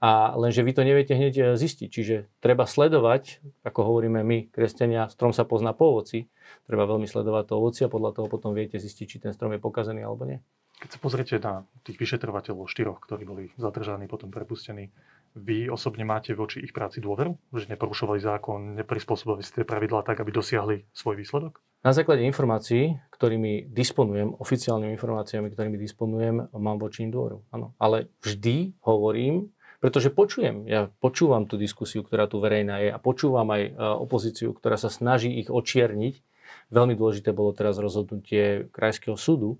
A 0.00 0.32
lenže 0.32 0.64
vy 0.64 0.72
to 0.72 0.82
neviete 0.82 1.12
hneď 1.12 1.34
e, 1.36 1.44
zistiť. 1.60 1.88
Čiže 1.92 2.16
treba 2.40 2.64
sledovať, 2.64 3.44
ako 3.68 3.80
hovoríme 3.84 4.24
my, 4.24 4.48
kresťania, 4.48 5.12
strom 5.12 5.36
sa 5.36 5.44
pozná 5.44 5.76
po 5.76 5.92
ovoci. 5.92 6.32
Treba 6.64 6.88
veľmi 6.88 7.04
sledovať 7.04 7.44
to 7.52 7.54
ovoci 7.60 7.80
a 7.84 7.92
podľa 7.92 8.16
toho 8.16 8.26
potom 8.32 8.56
viete 8.56 8.80
zistiť, 8.80 9.06
či 9.06 9.20
ten 9.20 9.36
strom 9.36 9.52
je 9.52 9.60
pokazený 9.60 10.00
alebo 10.00 10.24
nie. 10.24 10.40
Keď 10.80 10.96
sa 10.96 10.98
pozriete 11.04 11.36
na 11.44 11.68
tých 11.84 12.00
vyšetrovateľov 12.00 12.64
štyroch, 12.64 13.04
ktorí 13.04 13.28
boli 13.28 13.44
zadržaní, 13.60 14.08
potom 14.08 14.32
prepustení, 14.32 14.88
Vy 15.30 15.70
osobne 15.70 16.02
máte 16.02 16.34
voči 16.34 16.58
ich 16.58 16.74
práci 16.74 16.98
dôveru? 16.98 17.38
Že 17.54 17.78
neporušovali 17.78 18.18
zákon, 18.18 18.74
neprispôsobili 18.74 19.46
si 19.46 19.54
tie 19.54 19.62
pravidlá 19.62 20.02
tak, 20.02 20.18
aby 20.18 20.34
dosiahli 20.34 20.90
svoj 20.90 21.22
výsledok? 21.22 21.62
Na 21.86 21.94
základe 21.94 22.26
informácií, 22.26 22.98
ktorými 23.14 23.70
disponujem, 23.70 24.34
oficiálnymi 24.34 24.90
informáciami, 24.98 25.46
ktorými 25.54 25.78
disponujem, 25.78 26.50
mám 26.50 26.82
voči 26.82 27.06
im 27.06 27.14
dôveru. 27.14 27.46
Áno. 27.54 27.78
Ale 27.78 28.10
vždy 28.26 28.74
hovorím, 28.82 29.54
pretože 29.80 30.12
počujem, 30.12 30.68
ja 30.68 30.92
počúvam 31.00 31.48
tú 31.48 31.56
diskusiu, 31.56 32.04
ktorá 32.04 32.28
tu 32.28 32.36
verejná 32.36 32.84
je 32.84 32.88
a 32.92 33.00
počúvam 33.00 33.48
aj 33.48 33.62
e, 33.64 33.70
opozíciu, 33.80 34.52
ktorá 34.52 34.76
sa 34.76 34.92
snaží 34.92 35.32
ich 35.40 35.48
očierniť. 35.48 36.20
Veľmi 36.68 36.94
dôležité 36.94 37.32
bolo 37.32 37.56
teraz 37.56 37.80
rozhodnutie 37.80 38.68
Krajského 38.76 39.16
súdu, 39.16 39.56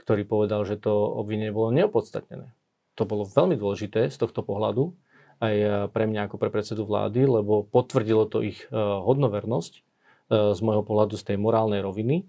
ktorý 0.00 0.24
povedal, 0.24 0.64
že 0.64 0.80
to 0.80 0.90
obvinenie 0.90 1.52
bolo 1.52 1.68
neopodstatnené. 1.76 2.48
To 2.96 3.04
bolo 3.04 3.28
veľmi 3.28 3.60
dôležité 3.60 4.08
z 4.08 4.16
tohto 4.16 4.40
pohľadu, 4.40 4.96
aj 5.44 5.54
e, 5.54 5.68
pre 5.92 6.04
mňa 6.08 6.32
ako 6.32 6.36
pre 6.40 6.48
predsedu 6.48 6.88
vlády, 6.88 7.28
lebo 7.28 7.68
potvrdilo 7.68 8.24
to 8.24 8.40
ich 8.40 8.64
e, 8.66 8.74
hodnovernosť 8.74 9.84
z 10.28 10.60
môjho 10.60 10.84
pohľadu 10.84 11.16
z 11.16 11.32
tej 11.32 11.36
morálnej 11.40 11.80
roviny. 11.80 12.28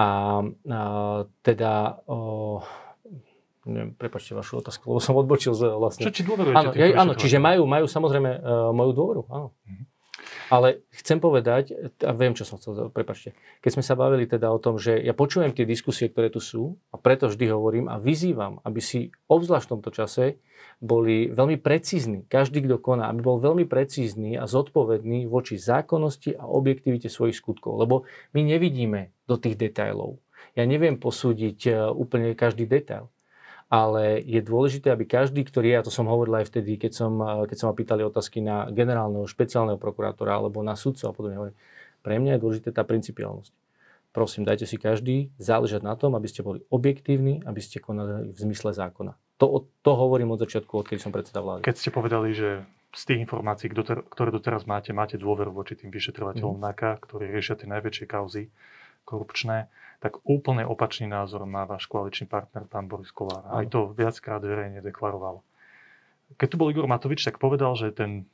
A, 0.00 0.40
a 0.40 0.80
teda, 1.44 2.00
o, 2.08 2.64
neviem, 3.66 3.90
prepačte 3.96 4.36
vašu 4.36 4.60
otázku, 4.60 4.84
lebo 4.88 5.00
som 5.00 5.16
odbočil 5.16 5.56
z 5.56 5.72
vlastne... 5.74 6.04
Čo 6.08 6.12
či 6.12 6.22
dôverujete? 6.24 6.58
Áno, 6.58 6.70
ja, 6.76 6.86
áno 7.00 7.12
čiže 7.16 7.40
majú, 7.40 7.64
majú 7.64 7.86
samozrejme 7.88 8.30
uh, 8.40 8.70
moju 8.76 8.92
dôveru, 8.92 9.22
áno. 9.32 9.48
Mm-hmm. 9.64 9.86
Ale 10.52 10.84
chcem 10.92 11.18
povedať, 11.20 11.72
a 12.04 12.12
viem, 12.12 12.36
čo 12.36 12.44
som 12.44 12.60
chcel, 12.60 12.92
prepačte, 12.92 13.32
keď 13.64 13.70
sme 13.80 13.84
sa 13.84 13.96
bavili 13.96 14.28
teda 14.28 14.52
o 14.52 14.60
tom, 14.60 14.76
že 14.76 15.00
ja 15.00 15.16
počujem 15.16 15.56
tie 15.56 15.64
diskusie, 15.64 16.12
ktoré 16.12 16.28
tu 16.28 16.40
sú 16.40 16.76
a 16.92 17.00
preto 17.00 17.32
vždy 17.32 17.48
hovorím 17.48 17.86
a 17.88 17.96
vyzývam, 17.96 18.60
aby 18.60 18.80
si 18.80 19.08
obzvlášť 19.28 19.66
v 19.68 19.72
tomto 19.72 19.90
čase 19.90 20.24
boli 20.84 21.32
veľmi 21.32 21.56
precízni, 21.60 22.28
každý, 22.28 22.60
kto 22.66 22.76
koná, 22.82 23.08
aby 23.08 23.24
bol 23.24 23.38
veľmi 23.40 23.64
precízny 23.64 24.36
a 24.36 24.44
zodpovedný 24.44 25.24
voči 25.30 25.56
zákonnosti 25.56 26.36
a 26.36 26.44
objektivite 26.44 27.08
svojich 27.08 27.40
skutkov, 27.40 27.80
lebo 27.80 28.04
my 28.36 28.44
nevidíme 28.44 29.14
do 29.24 29.40
tých 29.40 29.56
detailov. 29.56 30.20
Ja 30.54 30.68
neviem 30.68 31.00
posúdiť 31.00 31.58
e, 31.66 31.70
úplne 31.90 32.36
každý 32.36 32.68
detail 32.68 33.10
ale 33.74 34.22
je 34.22 34.38
dôležité, 34.38 34.94
aby 34.94 35.02
každý, 35.02 35.42
ktorý, 35.42 35.74
ja 35.74 35.82
to 35.82 35.90
som 35.90 36.06
hovoril 36.06 36.38
aj 36.38 36.46
vtedy, 36.46 36.78
keď 36.78 36.94
som, 36.94 37.18
keď 37.50 37.56
som 37.58 37.66
ma 37.66 37.74
pýtali 37.74 38.06
otázky 38.06 38.38
na 38.38 38.70
generálneho, 38.70 39.26
špeciálneho 39.26 39.82
prokurátora 39.82 40.38
alebo 40.38 40.62
na 40.62 40.78
sudcov 40.78 41.10
a 41.10 41.14
podobne, 41.14 41.50
pre 42.06 42.22
mňa 42.22 42.38
je 42.38 42.42
dôležité 42.46 42.70
tá 42.70 42.86
principiálnosť. 42.86 43.50
Prosím, 44.14 44.46
dajte 44.46 44.70
si 44.70 44.78
každý 44.78 45.34
záležať 45.42 45.82
na 45.82 45.98
tom, 45.98 46.14
aby 46.14 46.30
ste 46.30 46.46
boli 46.46 46.62
objektívni, 46.70 47.42
aby 47.42 47.58
ste 47.58 47.82
konali 47.82 48.30
v 48.30 48.38
zmysle 48.38 48.70
zákona. 48.70 49.18
To, 49.42 49.66
to 49.82 49.90
hovorím 49.98 50.30
od 50.30 50.46
začiatku, 50.46 50.70
odkedy 50.70 51.02
som 51.02 51.10
predseda 51.10 51.42
vlády. 51.42 51.66
Keď 51.66 51.74
ste 51.74 51.90
povedali, 51.90 52.30
že 52.30 52.62
z 52.94 53.02
tých 53.10 53.26
informácií, 53.26 53.74
ktoré 53.74 54.30
doteraz 54.30 54.70
máte, 54.70 54.94
máte 54.94 55.18
dôveru 55.18 55.50
voči 55.50 55.74
tým 55.74 55.90
vyšetrovateľom 55.90 56.62
mm. 56.62 56.62
NAKA, 56.62 56.90
ktorí 57.02 57.26
riešia 57.26 57.58
tie 57.58 57.66
najväčšie 57.66 58.06
kauzy 58.06 58.54
korupčné, 59.04 59.68
tak 60.04 60.20
úplne 60.28 60.68
opačný 60.68 61.08
názor 61.08 61.48
má 61.48 61.64
váš 61.64 61.88
koaličný 61.88 62.28
partner, 62.28 62.68
pán 62.68 62.88
Boris 62.88 63.08
Kolár. 63.08 63.44
Aj 63.48 63.64
to 63.64 63.92
viackrát 63.96 64.44
verejne 64.44 64.84
deklaroval. 64.84 65.40
Keď 66.36 66.48
tu 66.50 66.56
bol 66.60 66.68
Igor 66.68 66.84
Matovič, 66.84 67.24
tak 67.24 67.40
povedal, 67.40 67.72
že 67.76 67.92
ten, 67.92 68.28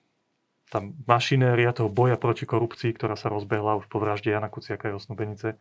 tá 0.66 0.82
mašinéria 1.06 1.70
toho 1.70 1.90
boja 1.90 2.18
proti 2.18 2.46
korupcii, 2.46 2.94
ktorá 2.94 3.14
sa 3.14 3.30
rozbehla 3.30 3.78
už 3.82 3.86
po 3.86 4.02
vražde 4.02 4.34
Jana 4.34 4.50
Kuciaka 4.50 4.90
a 4.90 4.98
Osnubenice, 4.98 5.58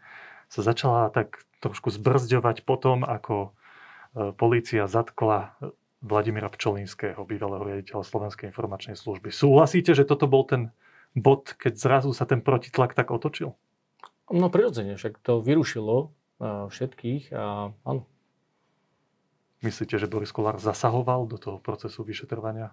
sa 0.50 0.62
začala 0.66 1.14
tak 1.14 1.46
trošku 1.62 1.94
zbrzďovať 1.94 2.66
potom, 2.66 3.06
ako 3.06 3.36
e, 3.46 4.30
polícia 4.34 4.90
zatkla 4.90 5.58
Vladimíra 6.00 6.48
Pčolinského, 6.48 7.22
bývalého 7.28 7.62
riaditeľa 7.62 8.08
Slovenskej 8.08 8.50
informačnej 8.50 8.96
služby. 8.96 9.36
Súhlasíte, 9.36 9.92
že 9.92 10.08
toto 10.08 10.32
bol 10.32 10.48
ten 10.48 10.72
bod, 11.12 11.54
keď 11.60 11.74
zrazu 11.76 12.16
sa 12.16 12.24
ten 12.24 12.40
protitlak 12.40 12.96
tak 12.96 13.12
otočil? 13.12 13.54
No 14.30 14.48
prirodzene, 14.54 14.96
však 14.96 15.22
to 15.22 15.42
vyrušilo 15.42 16.14
všetkých 16.42 17.36
a 17.36 17.74
áno. 17.84 18.08
Myslíte, 19.60 20.00
že 20.00 20.08
Boris 20.08 20.32
Kolár 20.32 20.56
zasahoval 20.56 21.28
do 21.28 21.36
toho 21.36 21.60
procesu 21.60 22.08
vyšetrovania? 22.08 22.72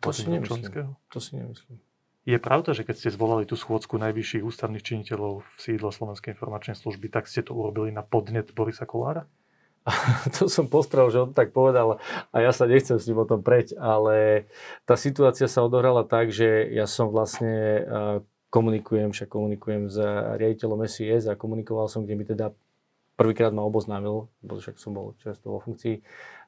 To 0.00 0.08
si 0.08 0.24
nemyslím. 0.24 0.96
To 1.12 1.18
si 1.20 1.36
nemyslím. 1.36 1.76
Je 2.24 2.40
pravda, 2.40 2.72
že 2.72 2.88
keď 2.88 2.96
ste 2.96 3.10
zvolali 3.12 3.44
tú 3.44 3.52
schôdzku 3.52 4.00
najvyšších 4.00 4.40
ústavných 4.48 4.80
činiteľov 4.80 5.44
v 5.44 5.56
sídle 5.60 5.92
Slovenskej 5.92 6.32
informačnej 6.32 6.72
služby, 6.72 7.12
tak 7.12 7.28
ste 7.28 7.44
to 7.44 7.52
urobili 7.52 7.92
na 7.92 8.00
podnet 8.00 8.48
Borisa 8.56 8.88
Kolára? 8.88 9.28
to 10.40 10.48
som 10.48 10.64
postrel, 10.64 11.12
že 11.12 11.20
on 11.20 11.36
tak 11.36 11.52
povedal 11.52 12.00
a 12.32 12.36
ja 12.40 12.56
sa 12.56 12.64
nechcem 12.64 12.96
s 12.96 13.04
ním 13.04 13.20
o 13.20 13.28
tom 13.28 13.44
preť, 13.44 13.76
ale 13.76 14.48
tá 14.88 14.96
situácia 14.96 15.44
sa 15.44 15.60
odohrala 15.60 16.08
tak, 16.08 16.32
že 16.32 16.72
ja 16.72 16.88
som 16.88 17.12
vlastne 17.12 17.84
komunikujem, 18.54 19.10
však 19.10 19.26
komunikujem 19.26 19.90
s 19.90 19.98
riaditeľom 20.38 20.86
SIS 20.86 21.26
a 21.26 21.34
komunikoval 21.34 21.90
som, 21.90 22.06
kde 22.06 22.14
mi 22.14 22.22
teda 22.22 22.54
prvýkrát 23.18 23.50
ma 23.50 23.66
oboznámil, 23.66 24.30
lebo 24.46 24.62
však 24.62 24.78
som 24.78 24.94
bol 24.94 25.18
často 25.18 25.50
vo 25.50 25.58
funkcii, 25.58 25.98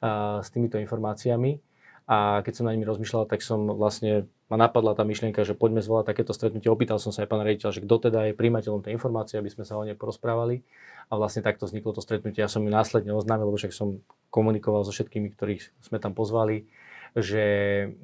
a, 0.07 0.39
s 0.39 0.55
týmito 0.55 0.79
informáciami. 0.79 1.59
A 2.07 2.47
keď 2.47 2.63
som 2.63 2.71
na 2.71 2.75
nimi 2.79 2.87
rozmýšľal, 2.87 3.27
tak 3.27 3.43
som 3.43 3.67
vlastne, 3.67 4.31
ma 4.47 4.55
napadla 4.55 4.95
tá 4.95 5.03
myšlienka, 5.03 5.43
že 5.43 5.59
poďme 5.59 5.83
zvolať 5.83 6.15
takéto 6.15 6.31
stretnutie. 6.31 6.71
Opýtal 6.71 7.03
som 7.03 7.11
sa 7.11 7.27
aj 7.27 7.35
pána 7.35 7.43
riaditeľa, 7.43 7.75
že 7.75 7.83
kto 7.83 7.95
teda 7.99 8.31
je 8.31 8.39
príjmateľom 8.39 8.87
tej 8.87 8.95
informácie, 8.95 9.43
aby 9.43 9.51
sme 9.51 9.67
sa 9.67 9.75
o 9.75 9.83
nej 9.83 9.99
porozprávali. 9.99 10.63
A 11.11 11.19
vlastne 11.19 11.43
takto 11.43 11.67
vzniklo 11.67 11.91
to 11.99 12.03
stretnutie. 12.07 12.47
Ja 12.47 12.51
som 12.51 12.63
ju 12.63 12.71
následne 12.71 13.11
oznámil, 13.11 13.51
lebo 13.51 13.59
však 13.59 13.75
som 13.75 14.07
komunikoval 14.31 14.87
so 14.87 14.95
všetkými, 14.95 15.35
ktorých 15.35 15.83
sme 15.83 15.99
tam 15.99 16.15
pozvali 16.15 16.71
že, 17.17 17.45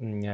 mm, 0.01 0.25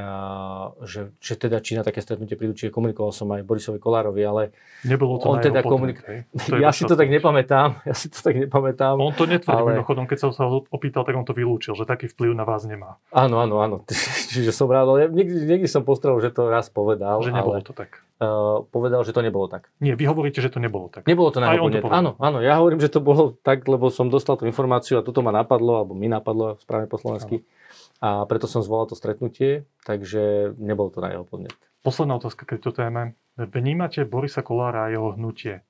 že, 0.88 1.12
že 1.20 1.34
teda 1.36 1.60
či 1.60 1.76
na 1.76 1.84
také 1.84 2.00
stretnutie 2.00 2.40
prídu, 2.40 2.56
čiže 2.56 2.72
komunikoval 2.72 3.12
som 3.12 3.28
aj 3.36 3.44
Borisovi 3.44 3.76
Kolárovi, 3.76 4.24
ale 4.24 4.56
Nebolo 4.88 5.20
to 5.20 5.36
on 5.36 5.44
teda 5.44 5.60
komunikoval. 5.60 6.24
Ja 6.64 6.72
si 6.72 6.88
to 6.88 6.96
tak 6.96 7.12
nepamätám, 7.12 7.82
ja 7.90 7.92
si 7.92 8.08
to 8.08 8.24
tak 8.24 8.40
nepamätám. 8.40 8.96
On 8.96 9.12
to 9.12 9.28
netvrdí 9.28 9.52
ale... 9.52 9.84
mimochodom, 9.84 10.08
keď 10.08 10.18
som 10.24 10.32
sa 10.32 10.48
ho 10.48 10.64
opýtal, 10.72 11.04
tak 11.04 11.20
on 11.20 11.28
to 11.28 11.36
vylúčil, 11.36 11.76
že 11.76 11.84
taký 11.84 12.08
vplyv 12.08 12.32
na 12.32 12.48
vás 12.48 12.64
nemá. 12.64 12.96
Áno, 13.12 13.44
áno, 13.44 13.60
áno. 13.60 13.84
Čiže 14.32 14.56
som 14.56 14.72
rád, 14.72 14.88
ale 14.88 15.12
niekdy, 15.12 15.44
niekdy 15.44 15.68
som 15.68 15.84
postrel, 15.84 16.16
že 16.24 16.32
to 16.32 16.48
raz 16.48 16.72
povedal. 16.72 17.20
Že 17.20 17.36
nebolo 17.36 17.60
ale... 17.60 17.68
to 17.68 17.76
tak. 17.76 18.00
Uh, 18.20 18.68
povedal, 18.68 19.04
že 19.08 19.16
to 19.16 19.24
nebolo 19.24 19.48
tak. 19.48 19.72
Nie, 19.80 19.96
vy 19.96 20.04
hovoríte, 20.08 20.44
že 20.44 20.52
to 20.52 20.60
nebolo 20.60 20.92
tak. 20.92 21.08
Nebolo 21.08 21.32
to 21.32 21.40
na 21.40 21.56
Áno, 21.56 22.20
áno, 22.20 22.38
ja 22.44 22.60
hovorím, 22.60 22.84
že 22.84 22.92
to 22.92 23.00
bolo 23.00 23.36
tak, 23.44 23.64
lebo 23.64 23.88
som 23.92 24.12
dostal 24.12 24.36
tú 24.36 24.44
informáciu 24.44 25.00
a 25.00 25.04
toto 25.04 25.24
ma 25.24 25.32
napadlo, 25.32 25.84
alebo 25.84 25.96
mi 25.96 26.12
napadlo 26.12 26.60
správne 26.60 26.92
po 26.92 27.00
slovensky. 27.00 27.44
Áno 27.44 27.60
a 28.00 28.24
preto 28.26 28.48
som 28.48 28.64
zvolal 28.64 28.88
to 28.88 28.96
stretnutie, 28.96 29.68
takže 29.84 30.56
nebol 30.56 30.88
to 30.88 31.04
na 31.04 31.12
jeho 31.12 31.28
podnet. 31.28 31.56
Posledná 31.84 32.16
otázka 32.16 32.48
k 32.48 32.56
tejto 32.56 32.72
téme. 32.72 33.16
Vnímate 33.40 34.04
Borisa 34.04 34.44
Kolára 34.44 34.88
a 34.88 34.92
jeho 34.92 35.16
hnutie, 35.16 35.64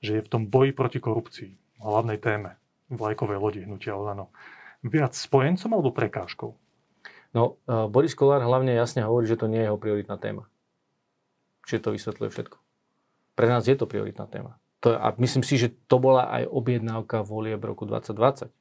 že 0.00 0.20
je 0.20 0.24
v 0.24 0.30
tom 0.32 0.42
boji 0.48 0.72
proti 0.72 1.00
korupcii, 1.00 1.80
hlavnej 1.80 2.20
téme 2.20 2.56
vlajkovej 2.92 3.38
lodi 3.40 3.60
hnutia 3.64 3.96
Olano, 3.96 4.28
viac 4.84 5.16
spojencom 5.16 5.72
alebo 5.72 5.96
prekážkou? 5.96 6.52
No, 7.32 7.56
uh, 7.64 7.88
Boris 7.88 8.12
Kolár 8.12 8.44
hlavne 8.44 8.76
jasne 8.76 9.00
hovorí, 9.08 9.24
že 9.24 9.40
to 9.40 9.48
nie 9.48 9.64
je 9.64 9.72
jeho 9.72 9.80
prioritná 9.80 10.20
téma. 10.20 10.44
Čiže 11.64 11.88
to 11.88 11.94
vysvetľuje 11.96 12.28
všetko. 12.28 12.56
Pre 13.32 13.46
nás 13.48 13.64
je 13.64 13.72
to 13.72 13.88
prioritná 13.88 14.28
téma. 14.28 14.60
To, 14.84 14.92
a 14.92 15.16
myslím 15.16 15.40
si, 15.40 15.56
že 15.56 15.72
to 15.88 15.96
bola 15.96 16.28
aj 16.28 16.52
objednávka 16.52 17.24
volie 17.24 17.56
v 17.56 17.72
roku 17.72 17.88
2020 17.88 18.52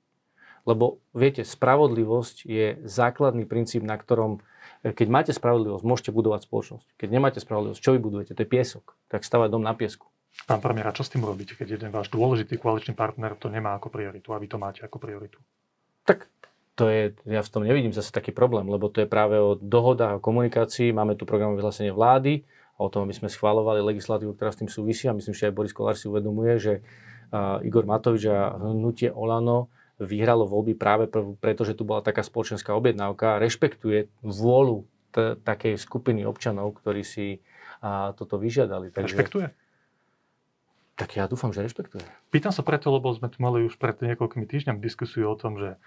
lebo 0.65 1.01
viete, 1.11 1.41
spravodlivosť 1.41 2.45
je 2.45 2.77
základný 2.85 3.49
princíp, 3.49 3.81
na 3.81 3.97
ktorom, 3.97 4.41
e, 4.85 4.93
keď 4.93 5.07
máte 5.09 5.31
spravodlivosť, 5.33 5.83
môžete 5.85 6.11
budovať 6.13 6.45
spoločnosť. 6.45 6.87
Keď 6.97 7.09
nemáte 7.09 7.39
spravodlivosť, 7.41 7.81
čo 7.81 7.93
vy 7.95 7.99
budujete? 7.99 8.31
To 8.37 8.41
je 8.45 8.49
piesok. 8.49 8.97
Tak 9.09 9.25
stavať 9.25 9.49
dom 9.51 9.63
na 9.65 9.73
piesku. 9.73 10.07
Pán 10.47 10.63
premiér, 10.63 10.89
a 10.89 10.95
čo 10.95 11.03
s 11.03 11.11
tým 11.11 11.27
robíte, 11.27 11.59
keď 11.59 11.77
jeden 11.77 11.91
váš 11.91 12.07
dôležitý 12.07 12.55
koaličný 12.55 12.95
partner 12.95 13.35
to 13.35 13.51
nemá 13.51 13.75
ako 13.75 13.91
prioritu 13.91 14.31
a 14.31 14.39
vy 14.39 14.47
to 14.47 14.57
máte 14.57 14.79
ako 14.79 14.97
prioritu? 14.97 15.37
Tak 16.07 16.31
to 16.79 16.87
je, 16.87 17.13
ja 17.27 17.43
v 17.43 17.51
tom 17.51 17.61
nevidím 17.67 17.91
zase 17.91 18.09
taký 18.15 18.31
problém, 18.31 18.65
lebo 18.65 18.87
to 18.87 19.03
je 19.03 19.07
práve 19.11 19.37
o 19.37 19.59
dohodách, 19.59 20.17
o 20.17 20.23
komunikácii. 20.23 20.95
Máme 20.95 21.19
tu 21.19 21.27
program 21.27 21.53
vyhlásenie 21.53 21.91
vlády 21.91 22.47
a 22.79 22.87
o 22.87 22.89
tom, 22.89 23.05
aby 23.05 23.13
sme 23.13 23.29
schválovali 23.29 23.83
legislatívu, 23.83 24.33
ktorá 24.33 24.55
s 24.55 24.59
tým 24.63 24.71
súvisí. 24.71 25.05
A 25.05 25.13
myslím, 25.13 25.35
že 25.35 25.51
aj 25.51 25.53
Boris 25.53 25.75
Kolár 25.75 25.99
si 25.99 26.07
uvedomuje, 26.07 26.57
že 26.57 26.73
uh, 27.29 27.61
Igor 27.61 27.83
Matovič 27.83 28.25
a 28.31 28.55
hnutie 28.55 29.11
Olano 29.11 29.69
vyhralo 30.01 30.49
voľby 30.49 30.73
práve 30.73 31.05
preto, 31.37 31.61
že 31.61 31.77
tu 31.77 31.85
bola 31.85 32.01
taká 32.01 32.25
spoločenská 32.25 32.73
objednávka 32.73 33.37
a 33.37 33.41
rešpektuje 33.41 34.09
vôľu 34.25 34.89
t- 35.13 35.37
takej 35.37 35.77
skupiny 35.77 36.25
občanov, 36.25 36.73
ktorí 36.81 37.05
si 37.05 37.45
a, 37.81 38.17
toto 38.17 38.41
vyžiadali. 38.41 38.89
Takže, 38.89 39.13
rešpektuje? 39.13 39.47
Tak 40.97 41.17
ja 41.17 41.25
dúfam, 41.29 41.53
že 41.53 41.65
rešpektuje. 41.65 42.03
Pýtam 42.33 42.53
sa 42.53 42.65
preto, 42.65 42.93
lebo 42.93 43.13
sme 43.13 43.29
tu 43.29 43.41
mali 43.41 43.65
už 43.65 43.77
pred 43.77 43.97
niekoľkými 44.01 44.45
týždňami 44.45 44.79
diskusiu 44.81 45.29
o 45.29 45.37
tom, 45.37 45.57
že 45.57 45.77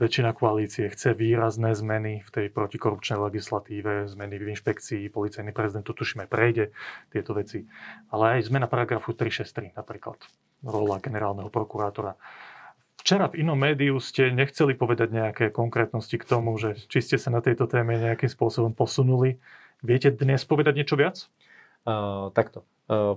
väčšina 0.00 0.32
koalície 0.32 0.88
chce 0.88 1.12
výrazné 1.12 1.76
zmeny 1.76 2.24
v 2.24 2.30
tej 2.32 2.46
protikorupčnej 2.48 3.20
legislatíve, 3.20 4.08
zmeny 4.08 4.40
v 4.40 4.56
inšpekcii, 4.56 5.12
policajný 5.12 5.52
prezident 5.52 5.84
to 5.84 5.92
tušíme 5.92 6.24
prejde, 6.24 6.72
tieto 7.12 7.36
veci. 7.36 7.68
Ale 8.08 8.40
aj 8.40 8.48
zmena 8.48 8.64
paragrafu 8.64 9.12
363 9.12 9.76
napríklad, 9.76 10.16
rola 10.64 11.02
generálneho 11.04 11.52
prokurátora 11.52 12.16
Včera 13.00 13.32
v 13.32 13.40
inom 13.40 13.56
médiu 13.56 13.96
ste 13.96 14.28
nechceli 14.28 14.76
povedať 14.76 15.08
nejaké 15.08 15.44
konkrétnosti 15.48 16.20
k 16.20 16.28
tomu, 16.28 16.52
že 16.60 16.76
či 16.84 17.00
ste 17.00 17.16
sa 17.16 17.32
na 17.32 17.40
tejto 17.40 17.64
téme 17.64 17.96
nejakým 17.96 18.28
spôsobom 18.28 18.76
posunuli. 18.76 19.40
Viete 19.80 20.12
dnes 20.12 20.44
povedať 20.44 20.76
niečo 20.76 21.00
viac? 21.00 21.24
Uh, 21.88 22.28
takto. 22.36 22.68
Uh, 22.92 23.16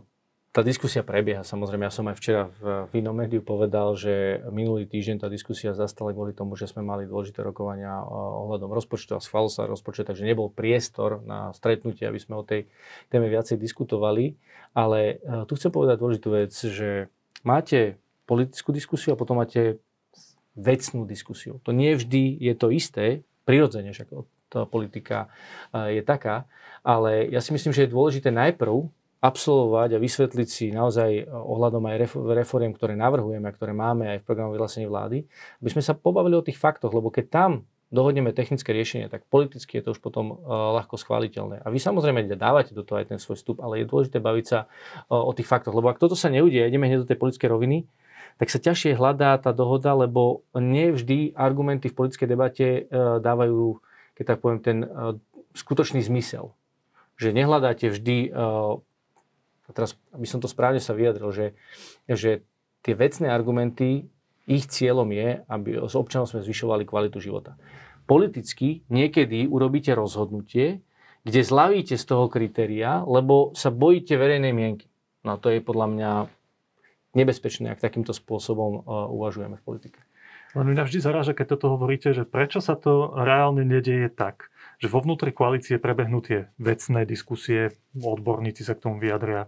tá 0.53 0.61
diskusia 0.61 1.01
prebieha. 1.01 1.41
Samozrejme, 1.43 1.83
ja 1.83 1.91
som 1.91 2.05
aj 2.07 2.15
včera 2.15 2.47
v, 2.61 2.85
v 2.85 3.01
inom 3.01 3.17
médiu 3.17 3.41
povedal, 3.41 3.97
že 3.97 4.39
minulý 4.53 4.85
týždeň 4.85 5.25
tá 5.25 5.27
diskusia 5.27 5.73
zastala 5.73 6.13
kvôli 6.13 6.31
tomu, 6.31 6.53
že 6.53 6.69
sme 6.69 6.85
mali 6.85 7.09
dôležité 7.09 7.41
rokovania 7.41 8.05
ohľadom 8.05 8.69
rozpočtu 8.69 9.17
a 9.17 9.19
schválil 9.19 9.49
sa 9.49 9.65
rozpočet, 9.65 10.05
takže 10.05 10.29
nebol 10.29 10.53
priestor 10.53 11.25
na 11.25 11.49
stretnutie, 11.57 12.05
aby 12.05 12.21
sme 12.21 12.37
o 12.37 12.45
tej 12.45 12.69
téme 13.09 13.33
viacej 13.33 13.57
diskutovali. 13.57 14.37
Ale 14.77 15.17
tu 15.49 15.57
chcem 15.57 15.73
povedať 15.73 15.97
dôležitú 15.97 16.29
vec, 16.29 16.53
že 16.53 17.09
máte 17.41 17.97
politickú 18.23 18.71
diskusiu 18.71 19.13
a 19.13 19.19
potom 19.19 19.39
máte 19.39 19.81
vecnú 20.53 21.03
diskusiu. 21.09 21.57
To 21.65 21.73
nie 21.73 21.97
vždy 21.97 22.37
je 22.37 22.53
to 22.53 22.69
isté, 22.69 23.25
prirodzene, 23.43 23.91
však 23.91 24.07
tá 24.47 24.63
politika 24.69 25.27
uh, 25.27 25.89
je 25.89 26.05
taká, 26.05 26.45
ale 26.85 27.27
ja 27.27 27.41
si 27.41 27.51
myslím, 27.51 27.73
že 27.73 27.85
je 27.85 27.93
dôležité 27.93 28.29
najprv 28.29 28.87
absolvovať 29.23 29.95
a 29.95 30.03
vysvetliť 30.03 30.47
si 30.51 30.65
naozaj 30.75 31.31
ohľadom 31.31 31.79
aj 31.87 31.95
reforiem, 32.35 32.75
ktoré 32.75 32.91
navrhujeme 32.99 33.47
a 33.47 33.55
ktoré 33.55 33.71
máme 33.71 34.11
aj 34.11 34.17
v 34.19 34.27
programu 34.27 34.51
vyhlásení 34.51 34.83
vlády, 34.83 35.23
aby 35.63 35.69
sme 35.71 35.79
sa 35.79 35.95
pobavili 35.95 36.35
o 36.35 36.43
tých 36.43 36.59
faktoch, 36.59 36.91
lebo 36.91 37.07
keď 37.07 37.25
tam 37.31 37.51
dohodneme 37.87 38.35
technické 38.35 38.75
riešenie, 38.75 39.07
tak 39.07 39.23
politicky 39.31 39.79
je 39.79 39.83
to 39.87 39.89
už 39.95 40.03
potom 40.03 40.35
uh, 40.35 40.75
ľahko 40.75 40.99
schváliteľné. 40.99 41.63
A 41.63 41.67
vy 41.71 41.79
samozrejme 41.79 42.27
dávate 42.35 42.75
do 42.75 42.83
toho 42.83 42.99
aj 42.99 43.15
ten 43.15 43.19
svoj 43.21 43.39
vstup, 43.39 43.63
ale 43.63 43.79
je 43.81 43.89
dôležité 43.89 44.19
baviť 44.19 44.45
sa 44.45 44.67
o 45.07 45.31
tých 45.31 45.47
faktoch, 45.47 45.71
lebo 45.71 45.87
ak 45.87 46.03
toto 46.03 46.19
sa 46.19 46.27
neudie, 46.27 46.67
ideme 46.67 46.91
hneď 46.91 47.07
do 47.07 47.09
tej 47.09 47.15
politickej 47.15 47.47
roviny, 47.47 47.87
tak 48.41 48.47
sa 48.49 48.59
ťažšie 48.59 48.97
hľadá 48.97 49.37
tá 49.37 49.51
dohoda, 49.53 49.93
lebo 49.93 50.45
nie 50.57 50.93
vždy 50.93 51.37
argumenty 51.37 51.89
v 51.89 51.97
politickej 51.97 52.27
debate 52.29 52.67
uh, 52.85 53.19
dávajú, 53.21 53.77
keď 54.17 54.23
tak 54.25 54.39
poviem, 54.41 54.59
ten 54.61 54.77
uh, 54.83 55.17
skutočný 55.53 56.01
zmysel. 56.01 56.53
Že 57.17 57.37
nehľadáte 57.37 57.93
vždy 57.93 58.33
uh, 58.33 58.81
a 59.63 59.71
teraz, 59.71 59.95
aby 60.11 60.27
som 60.27 60.43
to 60.43 60.51
správne 60.51 60.83
sa 60.83 60.91
vyjadril, 60.91 61.31
že, 61.31 61.47
že 62.07 62.43
tie 62.83 62.93
vecné 62.93 63.31
argumenty, 63.31 64.11
ich 64.43 64.67
cieľom 64.67 65.07
je, 65.15 65.39
aby 65.47 65.79
s 65.87 65.95
občanom 65.95 66.27
sme 66.27 66.43
zvyšovali 66.43 66.83
kvalitu 66.83 67.23
života. 67.23 67.55
Politicky 68.03 68.83
niekedy 68.91 69.47
urobíte 69.47 69.95
rozhodnutie, 69.95 70.83
kde 71.23 71.39
zlavíte 71.39 71.95
z 71.95 72.03
toho 72.03 72.27
kritéria, 72.27 73.07
lebo 73.07 73.55
sa 73.55 73.71
bojíte 73.71 74.19
verejnej 74.19 74.51
mienky. 74.51 74.91
No 75.23 75.39
to 75.39 75.47
je 75.47 75.63
podľa 75.63 75.87
mňa 75.95 76.11
nebezpečné, 77.13 77.73
ak 77.73 77.81
takýmto 77.81 78.13
spôsobom 78.13 78.83
uh, 78.83 79.07
uvažujeme 79.09 79.57
v 79.57 79.65
politike. 79.65 79.99
Len 80.53 80.69
mňa 80.69 80.85
vždy 80.85 80.99
zaráža, 81.01 81.33
keď 81.33 81.57
toto 81.57 81.73
hovoríte, 81.73 82.13
že 82.13 82.29
prečo 82.29 82.61
sa 82.61 82.77
to 82.77 83.09
reálne 83.17 83.65
nedieje 83.65 84.09
tak 84.13 84.53
že 84.83 84.91
vo 84.91 84.99
vnútri 84.99 85.31
koalície 85.31 85.79
prebehnú 85.79 86.19
tie 86.19 86.51
vecné 86.59 87.07
diskusie, 87.07 87.71
odborníci 87.95 88.67
sa 88.67 88.75
k 88.75 88.83
tomu 88.83 88.99
vyjadria, 88.99 89.47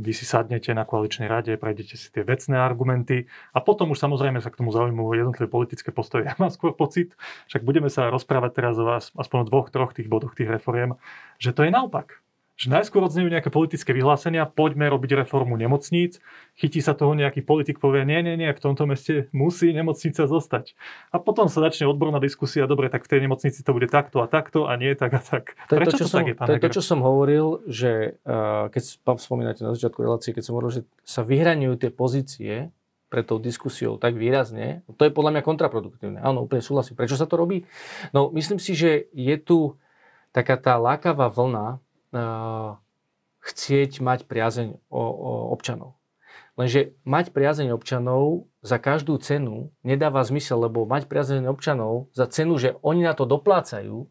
vy 0.00 0.10
si 0.10 0.26
sadnete 0.26 0.74
na 0.74 0.88
koaličnej 0.88 1.30
rade, 1.30 1.54
prejdete 1.54 1.94
si 1.94 2.10
tie 2.10 2.26
vecné 2.26 2.58
argumenty 2.58 3.30
a 3.54 3.62
potom 3.62 3.94
už 3.94 4.02
samozrejme 4.02 4.42
sa 4.42 4.50
k 4.50 4.58
tomu 4.58 4.74
zaujímajú 4.74 5.14
jednotlivé 5.14 5.46
politické 5.46 5.94
postoje. 5.94 6.26
Ja 6.32 6.34
mám 6.40 6.50
skôr 6.50 6.74
pocit, 6.74 7.14
však 7.46 7.62
budeme 7.62 7.92
sa 7.92 8.10
rozprávať 8.10 8.50
teraz 8.58 8.74
o 8.80 8.88
vás 8.88 9.14
aspoň 9.14 9.46
o 9.46 9.48
dvoch, 9.52 9.68
troch 9.70 9.94
tých 9.94 10.10
bodoch 10.10 10.34
tých 10.34 10.50
reforiem, 10.50 10.98
že 11.38 11.54
to 11.54 11.62
je 11.62 11.70
naopak 11.70 12.24
že 12.62 12.70
najskôr 12.70 13.02
odznejú 13.02 13.26
nejaké 13.26 13.50
politické 13.50 13.90
vyhlásenia, 13.90 14.46
poďme 14.46 14.86
robiť 14.86 15.26
reformu 15.26 15.58
nemocníc, 15.58 16.22
chytí 16.54 16.78
sa 16.78 16.94
toho 16.94 17.10
nejaký 17.18 17.42
politik, 17.42 17.82
povie, 17.82 18.06
nie, 18.06 18.22
nie, 18.22 18.38
nie, 18.38 18.54
v 18.54 18.62
tomto 18.62 18.86
meste 18.86 19.26
musí 19.34 19.74
nemocnica 19.74 20.30
zostať. 20.30 20.78
A 21.10 21.18
potom 21.18 21.50
sa 21.50 21.58
začne 21.58 21.90
odborná 21.90 22.22
diskusia, 22.22 22.70
dobre, 22.70 22.86
tak 22.86 23.02
v 23.02 23.18
tej 23.18 23.20
nemocnici 23.26 23.66
to 23.66 23.74
bude 23.74 23.90
takto 23.90 24.22
a 24.22 24.30
takto 24.30 24.70
a 24.70 24.78
nie 24.78 24.94
tak 24.94 25.10
a 25.18 25.22
tak. 25.26 25.58
To 25.66 25.74
Prečo 25.74 25.98
to, 25.98 25.98
čo 25.98 26.06
to 26.06 26.12
som, 26.14 26.18
tak 26.22 26.28
je, 26.30 26.34
pán 26.38 26.46
To 26.46 26.54
je 26.54 26.62
to, 26.62 26.70
čo 26.70 26.82
som 26.86 26.98
hovoril, 27.02 27.46
že 27.66 28.22
uh, 28.22 28.70
keď 28.70 28.82
spomínate 29.18 29.66
na 29.66 29.74
začiatku 29.74 29.98
relácie, 29.98 30.30
keď 30.30 30.46
som 30.46 30.54
hovoril, 30.54 30.70
že 30.70 30.82
sa 31.02 31.26
vyhraňujú 31.26 31.74
tie 31.82 31.90
pozície 31.90 32.70
pred 33.10 33.26
tou 33.26 33.42
diskusiou 33.42 33.98
tak 33.98 34.14
výrazne, 34.14 34.86
to 34.94 35.02
je 35.02 35.10
podľa 35.10 35.34
mňa 35.34 35.42
kontraproduktívne. 35.42 36.22
Áno, 36.22 36.46
úplne 36.46 36.62
súhlasím. 36.62 36.94
Prečo 36.94 37.18
sa 37.18 37.26
to 37.26 37.34
robí? 37.34 37.66
No, 38.14 38.30
myslím 38.30 38.62
si, 38.62 38.78
že 38.78 39.10
je 39.10 39.34
tu 39.42 39.74
taká 40.30 40.54
tá 40.56 40.78
lákavá 40.78 41.26
vlna, 41.26 41.82
chcieť 43.42 43.92
mať 43.98 44.28
priazeň 44.30 44.78
občanov. 45.50 45.98
Lenže 46.54 46.92
mať 47.08 47.32
priazeň 47.32 47.72
občanov 47.72 48.46
za 48.60 48.76
každú 48.76 49.16
cenu 49.18 49.72
nedáva 49.80 50.20
zmysel, 50.20 50.68
lebo 50.68 50.84
mať 50.84 51.08
priazeň 51.08 51.48
občanov 51.48 52.12
za 52.12 52.28
cenu, 52.28 52.60
že 52.60 52.76
oni 52.84 53.08
na 53.08 53.16
to 53.16 53.24
doplácajú, 53.24 54.04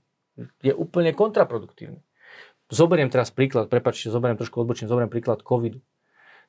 je 0.65 0.73
úplne 0.73 1.13
kontraproduktívne. 1.13 2.01
Zoberiem 2.71 3.13
teraz 3.13 3.29
príklad, 3.29 3.69
prepačte, 3.69 4.09
zoberiem 4.09 4.41
trošku 4.41 4.57
odbočím, 4.63 4.89
zoberiem 4.89 5.11
príklad 5.11 5.45
covidu. 5.45 5.85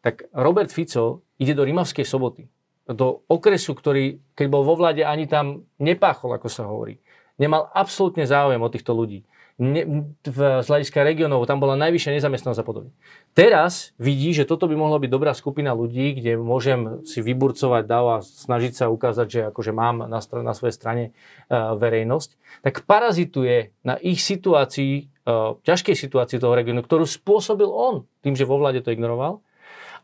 Tak 0.00 0.32
Robert 0.32 0.72
Fico 0.72 1.28
ide 1.36 1.52
do 1.52 1.62
Rimavskej 1.66 2.08
soboty, 2.08 2.48
do 2.88 3.22
okresu, 3.28 3.76
ktorý, 3.76 4.22
keď 4.32 4.46
bol 4.48 4.64
vo 4.64 4.74
vláde, 4.78 5.04
ani 5.04 5.28
tam 5.28 5.68
nepáchol, 5.76 6.40
ako 6.40 6.48
sa 6.48 6.66
hovorí. 6.66 6.98
Nemal 7.36 7.68
absolútne 7.74 8.24
záujem 8.24 8.62
o 8.62 8.72
týchto 8.72 8.96
ľudí 8.96 9.28
ne, 9.62 9.82
v, 10.26 10.38
z 10.60 10.66
hľadiska 10.66 11.06
regionov, 11.06 11.46
tam 11.46 11.62
bola 11.62 11.78
najvyššia 11.78 12.18
nezamestnanosť 12.18 12.60
a 12.60 12.66
podobne. 12.66 12.90
Teraz 13.38 13.94
vidí, 14.02 14.34
že 14.34 14.42
toto 14.42 14.66
by 14.66 14.74
mohla 14.74 14.98
byť 14.98 15.10
dobrá 15.10 15.30
skupina 15.32 15.70
ľudí, 15.70 16.18
kde 16.18 16.34
môžem 16.34 17.06
si 17.06 17.22
vyburcovať 17.22 17.86
dáv 17.86 18.06
a 18.10 18.16
snažiť 18.26 18.72
sa 18.74 18.90
ukázať, 18.90 19.26
že 19.30 19.40
akože 19.54 19.70
mám 19.70 20.10
na, 20.10 20.18
na 20.18 20.52
svojej 20.52 20.74
strane 20.74 21.04
uh, 21.14 21.78
verejnosť, 21.78 22.34
tak 22.66 22.82
parazituje 22.82 23.70
na 23.86 23.94
ich 24.02 24.18
situácii, 24.18 25.06
uh, 25.30 25.54
ťažkej 25.62 25.94
situácii 25.94 26.42
toho 26.42 26.58
regiónu, 26.58 26.82
ktorú 26.82 27.06
spôsobil 27.06 27.70
on, 27.70 28.02
tým, 28.26 28.34
že 28.34 28.48
vo 28.48 28.58
vláde 28.58 28.82
to 28.82 28.90
ignoroval. 28.90 29.38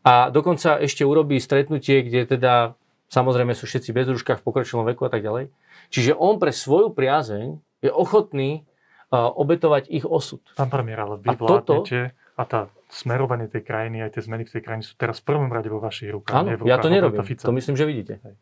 A 0.06 0.30
dokonca 0.30 0.78
ešte 0.78 1.02
urobí 1.02 1.42
stretnutie, 1.42 2.06
kde 2.06 2.38
teda 2.38 2.78
samozrejme 3.10 3.56
sú 3.56 3.66
všetci 3.66 3.90
bez 3.90 4.06
rúškach 4.06 4.38
v 4.40 4.46
pokročilom 4.46 4.86
veku 4.86 5.08
a 5.08 5.10
tak 5.10 5.24
ďalej. 5.26 5.50
Čiže 5.88 6.14
on 6.14 6.36
pre 6.36 6.52
svoju 6.52 6.92
priazeň 6.92 7.58
je 7.80 7.90
ochotný 7.90 8.67
obetovať 9.12 9.88
ich 9.88 10.04
osud. 10.04 10.44
Pán 10.52 10.68
premiér, 10.68 11.04
ale 11.04 11.16
vy 11.20 11.32
a 11.32 11.34
vládnete 11.36 11.64
toto, 11.64 12.36
a 12.38 12.42
tá 12.44 12.60
smerovanie 12.88 13.50
tej 13.50 13.66
krajiny, 13.66 14.00
aj 14.04 14.16
tie 14.16 14.22
zmeny 14.24 14.48
v 14.48 14.52
tej 14.54 14.62
krajine 14.64 14.84
sú 14.84 14.96
teraz 14.96 15.20
v 15.20 15.32
prvom 15.32 15.50
rade 15.52 15.68
vo 15.68 15.80
vašich 15.82 16.08
rukách. 16.08 16.36
Áno, 16.36 16.48
ja 16.64 16.80
to 16.80 16.88
nerobím. 16.88 17.20
To 17.20 17.52
myslím, 17.52 17.76
že 17.76 17.84
vidíte. 17.84 18.14
Hej. 18.24 18.34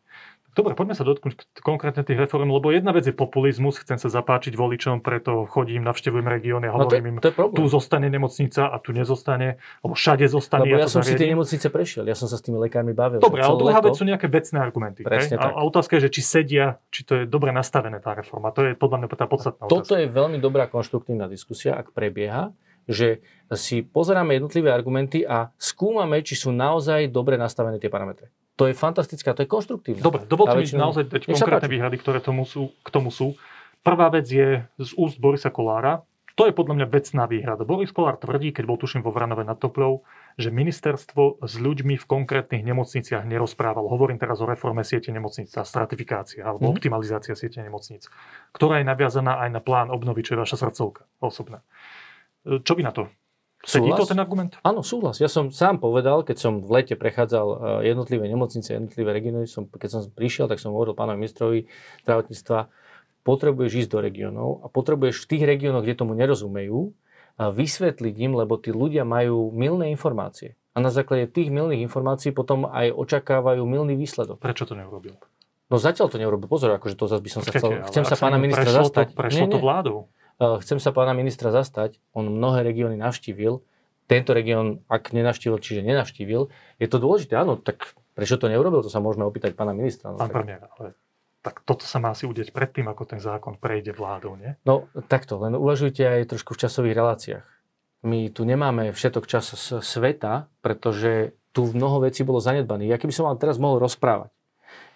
Dobre, 0.56 0.72
poďme 0.72 0.96
sa 0.96 1.04
dotknúť 1.04 1.60
konkrétne 1.60 2.00
tých 2.00 2.16
reform, 2.16 2.48
lebo 2.48 2.72
jedna 2.72 2.96
vec 2.96 3.04
je 3.04 3.12
populizmus, 3.12 3.76
chcem 3.76 4.00
sa 4.00 4.08
zapáčiť 4.08 4.56
voličom, 4.56 5.04
preto 5.04 5.44
chodím, 5.44 5.84
navštevujem 5.84 6.24
regióny 6.24 6.64
a 6.66 6.72
hovorím 6.72 7.20
no 7.20 7.20
to, 7.20 7.28
to 7.28 7.44
im, 7.44 7.52
tu 7.52 7.68
zostane 7.68 8.08
nemocnica 8.08 8.72
a 8.72 8.80
tu 8.80 8.96
nezostane, 8.96 9.60
alebo 9.84 9.92
všade 9.92 10.24
zostane. 10.32 10.72
Lebo 10.72 10.80
ja, 10.80 10.88
ja 10.88 10.90
som 10.90 11.04
si 11.04 11.12
tie 11.12 11.28
nemocnice 11.28 11.68
prešiel, 11.68 12.08
ja 12.08 12.16
som 12.16 12.24
sa 12.24 12.40
s 12.40 12.42
tými 12.42 12.56
lekármi 12.56 12.96
bavil. 12.96 13.20
Dobre, 13.20 13.44
ale 13.44 13.60
druhá 13.60 13.84
vec 13.84 14.00
sú 14.00 14.08
nejaké 14.08 14.32
vecné 14.32 14.56
argumenty. 14.56 15.04
Presne 15.04 15.36
a, 15.36 15.52
a 15.52 15.60
otázka 15.60 16.00
je, 16.00 16.08
že 16.08 16.10
či 16.16 16.22
sedia, 16.24 16.80
či 16.88 17.04
to 17.04 17.20
je 17.20 17.24
dobre 17.28 17.52
nastavené 17.52 18.00
tá 18.00 18.16
reforma. 18.16 18.48
To 18.56 18.64
je 18.64 18.72
podľa 18.72 19.04
mňa 19.04 19.08
tá 19.12 19.28
podstatná 19.28 19.68
Toto 19.68 19.92
otázka. 19.92 20.00
je 20.00 20.08
veľmi 20.08 20.40
dobrá 20.40 20.72
konštruktívna 20.72 21.28
diskusia, 21.28 21.76
ak 21.76 21.92
prebieha 21.92 22.56
že 22.86 23.18
si 23.58 23.82
pozeráme 23.82 24.38
jednotlivé 24.38 24.70
argumenty 24.70 25.26
a 25.26 25.50
skúmame, 25.58 26.22
či 26.22 26.38
sú 26.38 26.54
naozaj 26.54 27.10
dobre 27.10 27.34
nastavené 27.34 27.82
tie 27.82 27.90
parametre. 27.90 28.30
To 28.56 28.64
je 28.64 28.74
fantastické 28.74 29.28
to 29.36 29.44
je 29.44 29.48
konštruktívne. 29.48 30.00
Dobre, 30.00 30.24
dovolte 30.24 30.64
mi 30.64 30.66
naozaj 30.66 31.12
dať 31.12 31.22
konkrétne 31.28 31.68
výhrady, 31.68 31.96
ktoré 32.00 32.24
tomu 32.24 32.48
sú, 32.48 32.72
k 32.80 32.88
tomu 32.88 33.12
sú. 33.12 33.36
Prvá 33.84 34.08
vec 34.08 34.26
je 34.26 34.64
z 34.80 34.90
úst 34.96 35.20
Borisa 35.20 35.52
Kolára. 35.52 36.02
To 36.36 36.44
je 36.44 36.52
podľa 36.52 36.76
mňa 36.76 36.86
vecná 36.92 37.24
výhrada. 37.24 37.64
Boris 37.64 37.88
Kolár 37.96 38.20
tvrdí, 38.20 38.52
keď 38.52 38.68
bol 38.68 38.76
tuším 38.76 39.00
vo 39.00 39.08
Vranove 39.08 39.40
nad 39.40 39.56
Topľou, 39.56 40.04
že 40.36 40.52
ministerstvo 40.52 41.40
s 41.40 41.54
ľuďmi 41.56 41.96
v 41.96 42.04
konkrétnych 42.04 42.60
nemocniciach 42.60 43.24
nerozprávalo. 43.24 43.88
Hovorím 43.88 44.20
teraz 44.20 44.44
o 44.44 44.46
reforme 44.48 44.84
siete 44.84 45.08
nemocnic, 45.16 45.48
a 45.56 45.64
stratifikácia 45.64 46.44
alebo 46.44 46.68
mm. 46.68 46.72
optimalizácia 46.76 47.32
siete 47.32 47.64
nemocnic, 47.64 48.04
ktorá 48.52 48.84
je 48.84 48.88
naviazaná 48.88 49.40
aj 49.48 49.50
na 49.56 49.60
plán 49.64 49.88
obnovy, 49.88 50.20
čo 50.28 50.36
je 50.36 50.44
vaša 50.44 50.60
srdcovka 50.60 51.08
osobná. 51.24 51.64
Čo 52.44 52.72
by 52.76 52.82
na 52.84 52.92
to? 52.92 53.08
Sedí 53.66 53.90
to 53.98 54.06
ten 54.06 54.22
argument? 54.22 54.54
Áno, 54.62 54.86
súhlas. 54.86 55.18
Ja 55.18 55.26
som 55.26 55.50
sám 55.50 55.82
povedal, 55.82 56.22
keď 56.22 56.36
som 56.38 56.52
v 56.62 56.70
lete 56.70 56.94
prechádzal 56.94 57.46
e, 57.82 57.90
jednotlivé 57.90 58.30
nemocnice, 58.30 58.78
jednotlivé 58.78 59.10
regióny, 59.10 59.50
som, 59.50 59.66
keď 59.66 59.90
som 59.90 60.00
prišiel, 60.06 60.46
tak 60.46 60.62
som 60.62 60.70
hovoril 60.70 60.94
pánovi 60.94 61.18
ministrovi 61.18 61.58
zdravotníctva, 62.06 62.70
potrebuješ 63.26 63.72
ísť 63.84 63.90
do 63.90 63.98
regiónov 63.98 64.48
a 64.62 64.70
potrebuješ 64.70 65.26
v 65.26 65.28
tých 65.34 65.44
regiónoch, 65.50 65.82
kde 65.82 65.98
tomu 65.98 66.14
nerozumejú, 66.14 66.94
vysvetliť 67.36 68.14
im, 68.22 68.32
lebo 68.38 68.56
tí 68.56 68.70
ľudia 68.70 69.02
majú 69.02 69.50
milné 69.50 69.90
informácie. 69.90 70.54
A 70.72 70.80
na 70.80 70.94
základe 70.94 71.26
tých 71.28 71.50
milných 71.50 71.82
informácií 71.84 72.30
potom 72.30 72.68
aj 72.70 72.94
očakávajú 72.94 73.66
milný 73.66 73.98
výsledok. 73.98 74.38
Prečo 74.38 74.68
to 74.68 74.78
neurobil? 74.78 75.18
No 75.66 75.82
zatiaľ 75.82 76.06
to 76.06 76.22
neurobil. 76.22 76.46
Pozor, 76.46 76.70
akože 76.78 76.94
to 76.94 77.10
zase 77.10 77.22
by 77.24 77.30
som 77.32 77.40
Počkejte, 77.42 77.58
sa 77.58 77.66
chcel... 77.66 77.88
Chcem 77.90 78.04
sa 78.06 78.16
pána 78.16 78.38
ministra 78.38 78.70
zastať. 78.70 79.10
To, 79.10 79.18
prešlo 79.18 79.50
nie, 79.50 79.52
to 79.52 79.58
vládou. 79.58 80.06
Eh, 80.40 80.56
chcem 80.60 80.78
sa 80.80 80.92
pána 80.92 81.16
ministra 81.16 81.52
zastať. 81.52 82.00
On 82.12 82.26
mnohé 82.26 82.64
regióny 82.64 82.96
navštívil. 83.00 83.62
Tento 84.06 84.30
región, 84.30 84.86
ak 84.86 85.10
nenavštívil, 85.10 85.58
čiže 85.58 85.82
nenavštívil, 85.82 86.48
je 86.78 86.86
to 86.86 87.02
dôležité. 87.02 87.34
Áno, 87.34 87.58
tak 87.58 87.96
Prečo 88.16 88.40
to 88.40 88.48
neurobil? 88.48 88.80
To 88.80 88.88
sa 88.88 89.04
môžeme 89.04 89.28
opýtať 89.28 89.52
pána 89.52 89.76
ministra. 89.76 90.08
No, 90.08 90.16
Pán 90.16 90.32
premiér, 90.32 90.64
ale 90.80 90.96
tak 91.44 91.60
toto 91.68 91.84
sa 91.84 92.00
má 92.00 92.16
asi 92.16 92.24
udeť 92.24 92.50
predtým, 92.50 92.88
ako 92.88 93.04
ten 93.04 93.20
zákon 93.20 93.60
prejde 93.60 93.92
vládou, 93.92 94.34
nie? 94.34 94.56
no 94.66 94.90
takto, 95.06 95.38
len 95.38 95.54
uvažujte 95.54 96.02
aj 96.02 96.32
trošku 96.34 96.56
v 96.56 96.60
časových 96.66 96.96
reláciách. 96.96 97.46
My 98.02 98.32
tu 98.34 98.42
nemáme 98.42 98.90
všetok 98.90 99.30
čas 99.30 99.54
sveta, 99.78 100.50
pretože 100.58 101.38
tu 101.54 101.70
mnoho 101.70 102.02
vecí 102.02 102.26
bolo 102.26 102.42
zanedbaných. 102.42 102.96
Ja 102.96 102.98
keby 102.98 103.12
som 103.14 103.30
vám 103.30 103.38
teraz 103.38 103.62
mohol 103.62 103.78
rozprávať, 103.78 104.32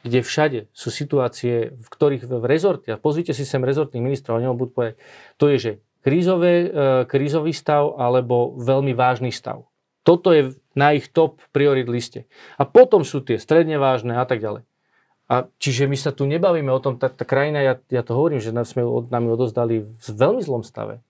kde 0.00 0.20
všade 0.24 0.60
sú 0.72 0.88
situácie, 0.88 1.76
v 1.76 1.86
ktorých 1.86 2.24
v 2.24 2.44
rezorte, 2.48 2.88
a 2.92 3.00
pozrite 3.00 3.36
si 3.36 3.44
sem 3.44 3.60
rezortných 3.60 4.00
ministrov, 4.00 4.40
oni 4.40 4.48
vám 4.48 4.58
budú 4.58 4.72
povedať, 4.72 4.94
to 5.36 5.44
je, 5.52 5.56
že 5.60 5.72
krízové, 6.00 6.54
e, 6.64 6.68
krízový 7.04 7.52
stav 7.52 7.96
alebo 8.00 8.56
veľmi 8.56 8.96
vážny 8.96 9.28
stav. 9.28 9.68
Toto 10.00 10.32
je 10.32 10.56
na 10.72 10.96
ich 10.96 11.12
top 11.12 11.44
priorit 11.52 11.84
liste. 11.84 12.24
A 12.56 12.64
potom 12.64 13.04
sú 13.04 13.20
tie 13.20 13.36
stredne 13.36 13.76
vážne 13.76 14.16
a 14.16 14.24
tak 14.24 14.40
ďalej. 14.40 14.64
A 15.30 15.46
čiže 15.62 15.86
my 15.86 15.94
sa 15.94 16.10
tu 16.10 16.26
nebavíme 16.26 16.72
o 16.72 16.80
tom, 16.82 16.98
tá, 16.98 17.06
tá 17.06 17.22
krajina, 17.22 17.62
ja, 17.62 17.74
ja 17.92 18.02
to 18.02 18.18
hovorím, 18.18 18.42
že 18.42 18.50
nás 18.50 18.74
sme 18.74 18.82
od 18.82 19.12
nami 19.14 19.30
odozdali 19.30 19.84
v 19.84 20.08
veľmi 20.10 20.42
zlom 20.42 20.66
stave. 20.66 21.04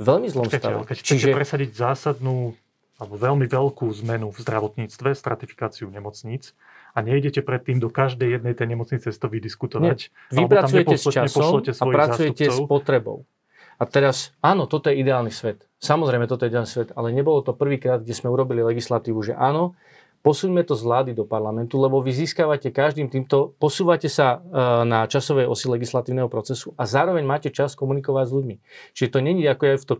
Veľmi 0.00 0.30
zlom 0.32 0.48
Počkajte, 0.48 0.64
stave. 0.64 0.88
keď 0.88 0.96
chcete 1.02 1.28
presadiť 1.34 1.70
zásadnú 1.76 2.56
alebo 2.94 3.14
veľmi 3.18 3.44
veľkú 3.50 3.90
zmenu 4.06 4.30
v 4.30 4.38
zdravotníctve, 4.38 5.12
stratifikáciu 5.18 5.90
nemocníc 5.90 6.54
a 6.94 6.98
nejdete 7.02 7.42
predtým 7.42 7.82
do 7.82 7.90
každej 7.90 8.38
jednej 8.38 8.54
tej 8.54 8.70
nemocnice 8.70 9.10
to 9.10 9.26
vydiskutovať. 9.26 9.98
Vy 10.30 10.46
alebo 10.46 10.54
tam 10.54 10.62
pracujete 10.62 10.94
s 10.94 11.04
časom 11.10 11.50
a 11.58 11.84
pracujete 11.90 12.44
s 12.46 12.54
zástupcov. 12.54 12.70
potrebou. 12.70 13.18
A 13.74 13.90
teraz, 13.90 14.30
áno, 14.38 14.70
toto 14.70 14.86
je 14.86 15.02
ideálny 15.02 15.34
svet. 15.34 15.66
Samozrejme, 15.82 16.30
toto 16.30 16.46
je 16.46 16.54
ideálny 16.54 16.70
svet, 16.70 16.94
ale 16.94 17.10
nebolo 17.10 17.42
to 17.42 17.50
prvýkrát, 17.50 18.06
kde 18.06 18.14
sme 18.14 18.30
urobili 18.30 18.62
legislatívu, 18.62 19.18
že 19.26 19.34
áno, 19.34 19.74
posuňme 20.22 20.62
to 20.62 20.78
z 20.78 20.82
vlády 20.86 21.10
do 21.12 21.26
parlamentu, 21.26 21.76
lebo 21.76 21.98
vy 21.98 22.14
získavate 22.14 22.70
každým 22.70 23.10
týmto, 23.10 23.52
posúvate 23.60 24.06
sa 24.06 24.38
e, 24.40 24.56
na 24.88 25.04
časovej 25.04 25.50
osi 25.50 25.66
legislatívneho 25.68 26.30
procesu 26.32 26.72
a 26.80 26.86
zároveň 26.88 27.26
máte 27.26 27.50
čas 27.52 27.74
komunikovať 27.76 28.24
s 28.24 28.32
ľuďmi. 28.32 28.56
Čiže 28.96 29.12
to 29.12 29.18
není 29.20 29.44
ako 29.44 29.62
ja 29.68 29.76
v 29.76 29.84
to, 29.84 29.94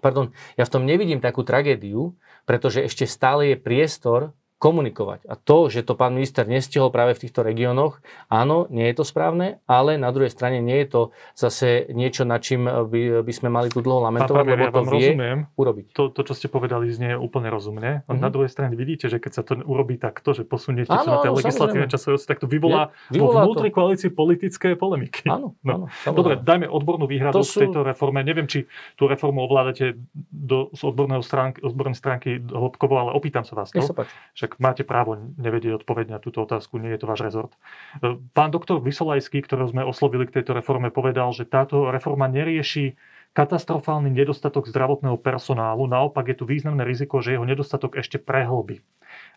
pardon, 0.00 0.32
ja 0.56 0.64
v 0.64 0.72
tom 0.72 0.88
nevidím 0.88 1.20
takú 1.20 1.44
tragédiu, 1.44 2.16
pretože 2.48 2.80
ešte 2.80 3.04
stále 3.04 3.52
je 3.52 3.56
priestor 3.60 4.32
komunikovať. 4.58 5.24
A 5.24 5.34
to, 5.34 5.66
že 5.66 5.82
to 5.82 5.94
pán 5.94 6.12
minister 6.12 6.42
nestihol 6.42 6.90
práve 6.90 7.14
v 7.14 7.22
týchto 7.22 7.40
regiónoch, 7.40 8.02
áno, 8.26 8.66
nie 8.68 8.90
je 8.90 8.98
to 8.98 9.04
správne, 9.06 9.62
ale 9.64 9.94
na 9.94 10.10
druhej 10.10 10.28
strane 10.28 10.58
nie 10.58 10.82
je 10.82 10.88
to 10.88 11.02
zase 11.32 11.86
niečo, 11.88 12.22
na 12.22 12.36
čím 12.36 12.66
by, 12.66 13.22
by 13.22 13.32
sme 13.32 13.48
mali 13.48 13.70
tu 13.70 13.78
dlho 13.78 14.02
lamentovať, 14.04 14.34
premiér, 14.44 14.58
lebo 14.58 14.66
ja 14.66 14.74
to 14.74 14.82
vie 14.84 15.08
rozumiem. 15.14 15.38
urobiť. 15.54 15.84
To, 15.94 16.02
to, 16.10 16.20
čo 16.22 16.34
ste 16.34 16.46
povedali, 16.46 16.90
znie 16.90 17.14
úplne 17.14 17.48
rozumne. 17.48 18.02
Mm-hmm. 18.02 18.10
Mhm. 18.10 18.20
Na 18.20 18.28
druhej 18.28 18.50
strane 18.50 18.74
vidíte, 18.74 19.06
že 19.06 19.16
keď 19.16 19.32
sa 19.32 19.42
to 19.46 19.62
urobí 19.62 19.94
takto, 19.94 20.34
že 20.34 20.42
posuniete 20.42 20.90
Áno, 20.90 21.22
to 21.22 21.30
na 21.30 21.38
tej 21.38 21.54
samozrejme. 21.54 21.86
časovej 21.86 22.18
tak 22.20 22.42
to 22.42 22.50
vyvolá, 22.50 22.90
Je, 23.08 23.22
vyvolá 23.22 23.46
vo 23.46 23.54
vnútri 23.54 23.70
koalície 23.70 24.10
politické 24.10 24.74
polemiky. 24.74 25.24
Áno, 25.30 25.54
No. 25.62 25.86
áno. 25.86 26.12
Dobre, 26.12 26.34
dajme 26.36 26.66
odbornú 26.66 27.06
výhradu 27.06 27.40
To 27.40 27.46
sú- 27.46 27.62
tejto 27.62 27.86
reforme. 27.86 28.26
Neviem, 28.26 28.50
či 28.50 28.66
tú 28.98 29.06
reformu 29.06 29.46
ovládate 29.46 29.94
do, 30.28 30.68
z 30.74 30.82
odborného 30.82 31.22
stránky, 31.22 31.62
odbornej 31.62 31.94
stránky 31.94 32.42
hĺbkovo, 32.42 32.94
ale 32.98 33.10
opýtam 33.14 33.46
sa 33.46 33.54
vás 33.54 33.70
to. 33.70 33.78
Nech 33.78 33.86
sa 33.86 33.94
páči. 33.94 34.10
Však 34.48 34.64
máte 34.64 34.80
právo 34.80 35.20
nevedieť 35.36 35.84
odpoveď 35.84 36.16
na 36.16 36.18
túto 36.24 36.40
otázku, 36.40 36.80
nie 36.80 36.96
je 36.96 37.04
to 37.04 37.10
váš 37.12 37.20
rezort. 37.20 37.52
Pán 38.32 38.48
doktor 38.48 38.80
Vysolajský, 38.80 39.44
ktorého 39.44 39.68
sme 39.68 39.84
oslovili 39.84 40.24
k 40.24 40.40
tejto 40.40 40.56
reforme, 40.56 40.88
povedal, 40.88 41.36
že 41.36 41.44
táto 41.44 41.92
reforma 41.92 42.32
nerieši 42.32 42.96
katastrofálny 43.36 44.08
nedostatok 44.08 44.64
zdravotného 44.72 45.20
personálu, 45.20 45.84
naopak 45.84 46.32
je 46.32 46.40
tu 46.40 46.48
významné 46.48 46.80
riziko, 46.88 47.20
že 47.20 47.36
jeho 47.36 47.44
nedostatok 47.44 48.00
ešte 48.00 48.16
prehlbí. 48.16 48.80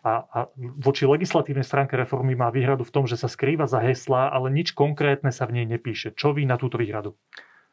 A, 0.00 0.24
a 0.24 0.38
voči 0.80 1.04
legislatívnej 1.04 1.68
stránke 1.68 1.92
reformy 1.92 2.32
má 2.32 2.48
výhradu 2.48 2.88
v 2.88 2.94
tom, 2.96 3.04
že 3.04 3.20
sa 3.20 3.28
skrýva 3.28 3.68
za 3.68 3.84
heslá, 3.84 4.32
ale 4.32 4.48
nič 4.48 4.72
konkrétne 4.72 5.28
sa 5.28 5.44
v 5.44 5.60
nej 5.60 5.66
nepíše. 5.68 6.16
Čo 6.16 6.32
vy 6.32 6.48
na 6.48 6.56
túto 6.56 6.80
výhradu? 6.80 7.20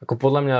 Ako 0.03 0.19
podľa 0.19 0.41
mňa 0.43 0.57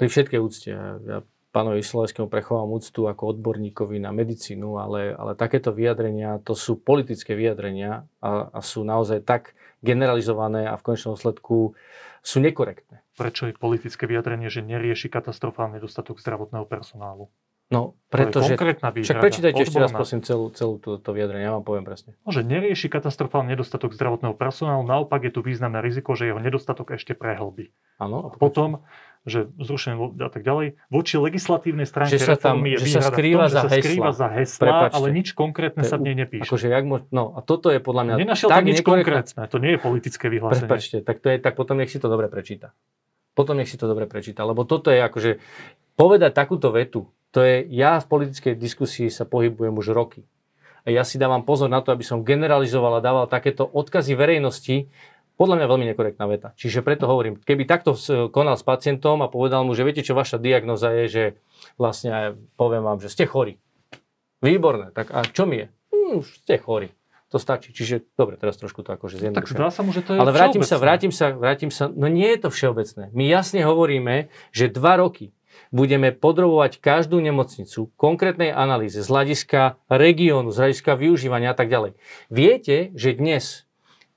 pri 0.00 0.08
všetkej 0.08 0.40
úcte, 0.40 0.72
ja 1.04 1.20
pánovi 1.48 1.80
Slovenskému 1.80 2.28
prechovám 2.28 2.68
úctu 2.68 3.08
ako 3.08 3.36
odborníkovi 3.36 3.96
na 3.98 4.12
medicínu, 4.12 4.76
ale, 4.76 5.16
ale 5.16 5.32
takéto 5.32 5.72
vyjadrenia, 5.72 6.40
to 6.44 6.52
sú 6.52 6.76
politické 6.76 7.32
vyjadrenia 7.32 8.04
a, 8.20 8.52
a 8.52 8.60
sú 8.60 8.84
naozaj 8.84 9.24
tak 9.24 9.56
generalizované 9.80 10.68
a 10.68 10.76
v 10.76 10.84
konečnom 10.84 11.16
sledku 11.16 11.72
sú 12.20 12.38
nekorektné. 12.44 13.00
Prečo 13.16 13.48
je 13.48 13.56
politické 13.56 14.04
vyjadrenie, 14.04 14.52
že 14.52 14.60
nerieši 14.60 15.08
katastrofálny 15.08 15.80
nedostatok 15.80 16.20
zdravotného 16.20 16.68
personálu? 16.68 17.32
No, 17.68 18.00
To 18.08 18.16
pretože... 18.16 18.56
konkrétna 18.56 18.88
výhrada. 18.88 19.04
Však 19.04 19.20
prečítajte 19.20 19.60
ešte 19.60 19.76
raz 19.76 19.92
odborná. 19.92 20.00
prosím 20.00 20.20
celú, 20.24 20.48
celú 20.50 20.80
túto 20.80 21.12
vyjadrenie, 21.12 21.44
ja 21.44 21.52
vám 21.52 21.60
poviem 21.60 21.84
presne. 21.84 22.16
No, 22.24 22.32
že 22.32 22.40
nerieši 22.40 22.88
katastrofálny 22.88 23.52
nedostatok 23.52 23.92
zdravotného 23.92 24.32
personálu, 24.32 24.80
naopak 24.82 25.20
je 25.22 25.36
tu 25.36 25.44
významné 25.44 25.84
riziko, 25.84 26.16
že 26.16 26.24
jeho 26.26 26.40
nedostatok 26.40 26.96
ešte 26.96 27.12
prehlbí. 27.12 27.68
Áno, 28.00 28.32
potom, 28.40 28.80
že 29.22 29.52
zrušenie 29.60 30.00
a 30.16 30.30
tak 30.32 30.48
ďalej, 30.48 30.80
voči 30.88 31.20
legislatívnej 31.20 31.84
stránke 31.84 32.16
Že 32.16 32.24
sa 32.24 32.36
tam- 32.40 32.64
je 32.64 32.80
že 32.80 32.88
sa 32.88 33.02
skrýva 33.04 33.44
tom, 33.44 33.52
že 33.52 33.52
za 33.52 33.60
sa 33.60 33.68
skrýva 33.68 33.84
heslá. 34.08 34.16
za 34.16 34.28
heslá, 34.32 34.64
Prepáčte. 34.64 34.96
ale 34.96 35.06
nič 35.12 35.28
konkrétne 35.36 35.82
To 35.84 35.90
sa 35.92 35.96
v 36.00 36.02
nej 36.08 36.16
nepíše. 36.16 36.48
Akože 36.48 36.66
jak 36.72 36.84
môž... 36.88 37.00
No 37.12 37.36
a 37.36 37.44
toto 37.44 37.68
je 37.68 37.80
podľa 37.84 38.02
mňa 38.08 38.14
Nenašiel 38.16 38.48
tak 38.48 38.56
tam 38.56 38.64
nič 38.64 38.80
nekorektné. 38.80 39.04
konkrétne, 39.04 39.42
to 39.44 39.58
nie 39.60 39.72
je 39.76 39.80
politické 39.84 40.26
vyhlásenie. 40.32 40.64
Prepačte, 40.64 40.96
tak 41.04 41.20
to 41.20 41.28
je, 41.28 41.36
tak 41.36 41.52
potom 41.52 41.76
nech 41.76 41.92
si 41.92 42.00
to 42.00 42.08
dobre 42.08 42.32
prečíta. 42.32 42.72
Potom 43.36 43.60
nech 43.60 43.68
si 43.68 43.76
to 43.76 43.84
dobre 43.84 44.08
prečíta, 44.08 44.40
lebo 44.42 44.64
toto 44.64 44.88
je 44.88 44.98
akože 44.98 45.30
povedať 45.94 46.32
takúto 46.32 46.72
vetu, 46.72 47.04
to 47.30 47.40
je, 47.40 47.66
ja 47.68 47.96
v 47.96 48.06
politickej 48.06 48.54
diskusii 48.54 49.08
sa 49.08 49.22
pohybujem 49.22 49.72
už 49.72 49.90
roky. 49.90 50.24
A 50.82 50.90
ja 50.90 51.02
si 51.02 51.16
dávam 51.16 51.42
pozor 51.42 51.66
na 51.66 51.78
to, 51.78 51.90
aby 51.90 52.00
som 52.00 52.22
generalizoval 52.22 52.96
a 52.96 53.04
dával 53.04 53.26
takéto 53.26 53.62
odkazy 53.62 54.12
verejnosti, 54.12 54.88
podľa 55.34 55.54
mňa 55.54 55.66
veľmi 55.66 55.86
nekorektná 55.88 56.24
veta. 56.24 56.50
Čiže 56.52 56.80
preto 56.80 57.04
hovorím, 57.04 57.38
keby 57.38 57.62
takto 57.64 57.92
s- 57.92 58.10
konal 58.28 58.54
s 58.54 58.62
pacientom 58.62 59.20
a 59.20 59.28
povedal 59.28 59.62
mu, 59.62 59.70
že 59.70 59.84
viete 59.84 60.00
čo, 60.00 60.12
vaša 60.12 60.34
diagnoza 60.36 60.90
je, 60.92 61.04
že 61.06 61.24
vlastne 61.76 62.10
aj 62.10 62.26
poviem 62.54 62.82
vám, 62.82 62.98
že 62.98 63.06
ste 63.06 63.22
chorí. 63.22 63.60
Výborné, 64.38 64.90
tak 64.90 65.10
a 65.10 65.22
čo 65.22 65.44
mi 65.44 65.58
je? 65.58 65.66
Hm, 65.90 66.20
ste 66.22 66.54
chorí. 66.56 66.88
To 67.28 67.36
stačí. 67.36 67.70
Čiže, 67.70 68.08
dobre, 68.16 68.34
teraz 68.34 68.56
trošku 68.56 68.80
to 68.80 68.90
akože 68.90 69.14
Tak 69.14 69.22
zjednodušujem. 69.44 69.58
zdá 69.58 69.68
sa 69.68 69.82
mu, 69.84 69.92
že 69.92 70.00
to 70.00 70.10
je 70.10 70.18
Ale 70.18 70.32
vrátim 70.32 70.64
sa, 70.64 70.74
vrátim 70.76 71.12
sa, 71.12 71.26
vrátim 71.30 71.68
sa. 71.68 71.84
No 71.86 72.08
nie 72.08 72.24
je 72.26 72.40
to 72.40 72.48
všeobecné. 72.48 73.12
My 73.12 73.28
jasne 73.28 73.60
hovoríme, 73.60 74.14
že 74.48 74.66
dva 74.66 74.96
roky 74.96 75.36
budeme 75.70 76.14
podrobovať 76.14 76.80
každú 76.80 77.20
nemocnicu 77.20 77.90
konkrétnej 77.98 78.50
analýze 78.50 79.00
z 79.00 79.08
hľadiska 79.08 79.80
regiónu, 79.88 80.50
z 80.50 80.58
hľadiska 80.58 80.96
využívania 80.96 81.52
a 81.52 81.56
tak 81.58 81.68
ďalej. 81.68 81.98
Viete, 82.32 82.90
že 82.96 83.16
dnes 83.16 83.68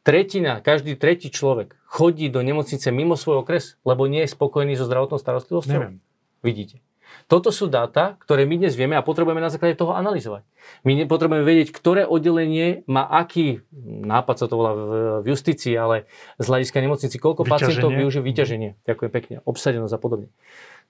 tretina, 0.01 0.63
každý 0.63 0.97
tretí 0.97 1.29
človek 1.29 1.77
chodí 1.85 2.31
do 2.31 2.41
nemocnice 2.41 2.89
mimo 2.89 3.19
svoj 3.19 3.43
okres, 3.43 3.77
lebo 3.83 4.07
nie 4.07 4.23
je 4.25 4.33
spokojný 4.33 4.79
so 4.79 4.87
zdravotnou 4.87 5.19
starostlivosťou? 5.19 5.77
Neviem. 5.77 5.97
Vidíte. 6.41 6.79
Toto 7.27 7.51
sú 7.51 7.67
dáta, 7.67 8.15
ktoré 8.23 8.47
my 8.47 8.55
dnes 8.55 8.75
vieme 8.75 8.95
a 8.95 9.03
potrebujeme 9.03 9.43
na 9.43 9.51
základe 9.51 9.75
toho 9.75 9.91
analyzovať. 9.95 10.47
My 10.87 11.03
potrebujeme 11.07 11.43
vedieť, 11.43 11.75
ktoré 11.75 12.07
oddelenie 12.07 12.87
má 12.87 13.03
aký, 13.03 13.63
nápad 13.83 14.35
sa 14.35 14.45
to 14.47 14.55
volá 14.55 14.71
v, 14.71 14.81
v 15.23 15.25
justícii, 15.27 15.75
ale 15.75 16.07
z 16.39 16.45
hľadiska 16.47 16.79
nemocnici, 16.79 17.15
koľko 17.19 17.43
Vyťaženie. 17.43 17.67
pacientov 17.67 17.89
využije 17.91 18.23
vyťaženie. 18.23 18.69
Ďakujem 18.87 19.11
pekne. 19.11 19.35
Obsadenosť 19.43 19.93
a 19.95 19.99
podobne. 19.99 20.27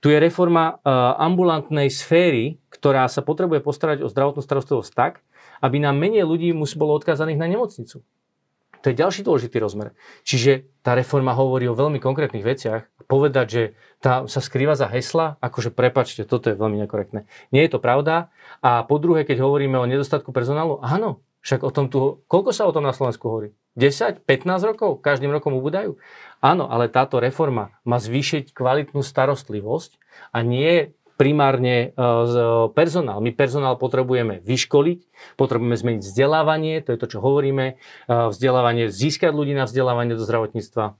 Tu 0.01 0.09
je 0.09 0.17
reforma 0.17 0.81
uh, 0.81 1.15
ambulantnej 1.21 1.93
sféry, 1.93 2.57
ktorá 2.73 3.05
sa 3.05 3.21
potrebuje 3.21 3.61
postarať 3.61 4.01
o 4.01 4.09
zdravotnú 4.09 4.41
starostlivosť 4.41 4.91
tak, 4.97 5.21
aby 5.61 5.77
nám 5.77 6.01
menej 6.01 6.25
ľudí 6.25 6.49
bolo 6.73 6.97
odkázaných 6.97 7.37
na 7.37 7.45
nemocnicu. 7.45 8.01
To 8.81 8.89
je 8.89 8.97
ďalší 8.97 9.21
dôležitý 9.21 9.61
rozmer. 9.61 9.93
Čiže 10.25 10.65
tá 10.81 10.97
reforma 10.97 11.37
hovorí 11.37 11.69
o 11.69 11.77
veľmi 11.77 12.01
konkrétnych 12.01 12.41
veciach. 12.41 12.89
Povedať, 13.05 13.45
že 13.45 13.63
tá 14.01 14.25
sa 14.25 14.41
skrýva 14.41 14.73
za 14.73 14.89
hesla, 14.89 15.37
akože 15.37 15.69
prepačte, 15.69 16.25
toto 16.25 16.49
je 16.49 16.57
veľmi 16.57 16.81
nekorektné. 16.81 17.29
Nie 17.53 17.69
je 17.69 17.77
to 17.77 17.79
pravda. 17.83 18.33
A 18.65 18.81
po 18.81 18.97
druhé, 18.97 19.21
keď 19.21 19.45
hovoríme 19.45 19.77
o 19.77 19.85
nedostatku 19.85 20.33
personálu, 20.33 20.81
áno, 20.81 21.21
však 21.41 21.61
o 21.65 21.71
tom 21.73 21.89
tu, 21.89 22.21
koľko 22.29 22.51
sa 22.53 22.69
o 22.69 22.73
tom 22.73 22.85
na 22.85 22.93
Slovensku 22.93 23.25
hovorí? 23.25 23.57
10, 23.75 24.23
15 24.23 24.69
rokov? 24.69 25.01
Každým 25.01 25.31
rokom 25.33 25.57
ubúdajú? 25.57 25.97
Áno, 26.43 26.69
ale 26.69 26.91
táto 26.91 27.17
reforma 27.17 27.73
má 27.81 27.97
zvýšiť 27.97 28.53
kvalitnú 28.53 29.01
starostlivosť 29.01 29.97
a 30.35 30.43
nie 30.45 30.93
primárne 31.15 31.93
e, 31.93 32.09
personál. 32.73 33.21
My 33.21 33.29
personál 33.29 33.77
potrebujeme 33.77 34.41
vyškoliť, 34.41 34.99
potrebujeme 35.37 35.77
zmeniť 35.77 36.01
vzdelávanie, 36.01 36.81
to 36.81 36.97
je 36.97 36.99
to, 36.99 37.07
čo 37.13 37.19
hovoríme, 37.21 37.65
e, 37.69 37.73
vzdelávanie, 38.09 38.89
získať 38.89 39.29
ľudí 39.29 39.53
na 39.53 39.69
vzdelávanie 39.69 40.17
do 40.17 40.25
zdravotníctva, 40.25 40.97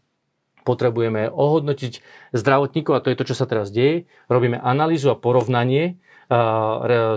potrebujeme 0.62 1.25
ohodnotiť 1.25 2.06
zdravotníkov, 2.38 2.93
a 2.93 3.01
to 3.01 3.10
je 3.10 3.17
to, 3.17 3.27
čo 3.34 3.36
sa 3.36 3.49
teraz 3.49 3.73
deje. 3.73 4.06
Robíme 4.30 4.62
analýzu 4.62 5.10
a 5.10 5.17
porovnanie 5.17 5.97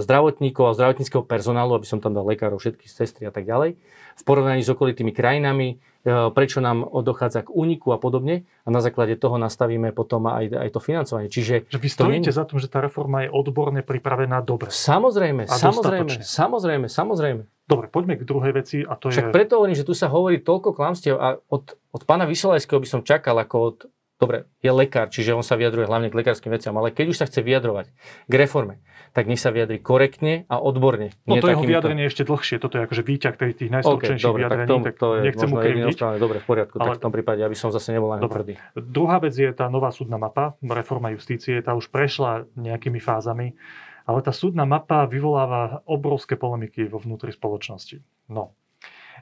zdravotníkov 0.02 0.64
a 0.68 0.76
zdravotníckého 0.76 1.22
personálu, 1.22 1.78
aby 1.78 1.86
som 1.86 2.02
tam 2.02 2.12
dal 2.12 2.26
lekárov, 2.26 2.58
všetky 2.58 2.90
sestry 2.90 3.30
a 3.30 3.32
tak 3.32 3.46
ďalej, 3.46 3.78
v 4.14 4.22
porovnaní 4.22 4.62
s 4.62 4.70
okolitými 4.70 5.10
krajinami, 5.10 5.68
e, 5.74 6.30
prečo 6.30 6.62
nám 6.62 6.86
dochádza 7.02 7.46
k 7.46 7.50
úniku 7.50 7.90
a 7.94 7.98
podobne 7.98 8.46
a 8.62 8.68
na 8.70 8.78
základe 8.78 9.18
toho 9.18 9.38
nastavíme 9.38 9.90
potom 9.90 10.30
aj, 10.30 10.54
aj 10.54 10.68
to 10.70 10.80
financovanie. 10.82 11.26
Čiže 11.30 11.66
Že 11.66 11.78
vy 11.82 11.88
to 11.90 11.94
stojíte 11.94 12.30
nie- 12.30 12.38
za 12.38 12.44
tým, 12.46 12.58
že 12.62 12.70
tá 12.70 12.78
reforma 12.78 13.26
je 13.26 13.30
odborne 13.34 13.82
pripravená 13.82 14.42
dobre. 14.42 14.70
Samozrejme, 14.70 15.50
A 15.50 15.54
samozrejme, 15.58 16.22
samozrejme, 16.22 16.86
samozrejme. 16.86 17.42
Dobre, 17.64 17.88
poďme 17.88 18.20
k 18.20 18.28
druhej 18.28 18.52
veci 18.52 18.76
a 18.84 18.92
to 18.94 19.08
Však 19.08 19.30
je... 19.30 19.34
preto 19.34 19.56
hovorím, 19.56 19.74
že 19.74 19.88
tu 19.88 19.96
sa 19.96 20.12
hovorí 20.12 20.36
toľko 20.38 20.76
klamstiev 20.76 21.16
a 21.16 21.40
od, 21.48 21.74
od 21.96 22.02
pána 22.04 22.28
Vysolajského 22.28 22.76
by 22.76 22.88
som 22.88 23.00
čakal 23.00 23.40
ako 23.40 23.56
od... 23.58 23.76
Dobre, 24.14 24.46
je 24.62 24.70
lekár, 24.70 25.10
čiže 25.10 25.34
on 25.34 25.42
sa 25.42 25.58
vyjadruje 25.58 25.90
hlavne 25.90 26.06
k 26.06 26.14
lekárskym 26.14 26.54
veciam, 26.54 26.70
ale 26.78 26.94
keď 26.94 27.06
už 27.10 27.16
sa 27.18 27.26
chce 27.26 27.42
vyjadrovať 27.42 27.90
k 28.30 28.34
reforme, 28.38 28.78
tak 29.10 29.26
nech 29.26 29.42
sa 29.42 29.50
vyjadri 29.50 29.82
korektne 29.82 30.46
a 30.46 30.62
odborne. 30.62 31.10
No 31.26 31.42
to 31.42 31.50
jeho 31.50 31.66
vyjadrenie 31.66 32.06
je 32.06 32.10
ešte 32.14 32.24
dlhšie, 32.26 32.62
toto 32.62 32.78
je 32.78 32.86
akože 32.86 33.02
výťah 33.02 33.34
tých, 33.34 33.54
tých 33.58 33.70
najstručnejších 33.74 34.30
tak, 34.30 34.38
vyjadrení, 34.38 34.70
to, 34.70 34.76
tak 34.86 34.96
to 35.02 35.08
je 35.18 35.20
nechcem 35.26 35.48
mu 35.50 35.56
krivdiť. 35.58 35.98
Dobre, 36.22 36.38
v 36.38 36.46
poriadku, 36.46 36.76
tak 36.78 36.94
Ale- 36.94 36.98
v 36.98 37.02
tom 37.02 37.12
prípade, 37.14 37.40
aby 37.42 37.56
som 37.58 37.74
zase 37.74 37.90
nebol 37.90 38.14
Dobre. 38.14 38.30
tvrdý. 38.30 38.52
Druhá 38.78 39.18
vec 39.18 39.34
je 39.34 39.50
tá 39.50 39.66
nová 39.66 39.90
súdna 39.90 40.14
mapa, 40.14 40.54
reforma 40.62 41.10
justície, 41.10 41.58
tá 41.58 41.74
už 41.74 41.90
prešla 41.90 42.46
nejakými 42.54 43.02
fázami, 43.02 43.58
ale 44.06 44.18
tá 44.22 44.30
súdna 44.30 44.62
mapa 44.68 45.08
vyvoláva 45.10 45.82
obrovské 45.88 46.38
polemiky 46.38 46.86
vo 46.86 47.00
vnútri 47.00 47.32
spoločnosti. 47.32 48.04
No, 48.30 48.54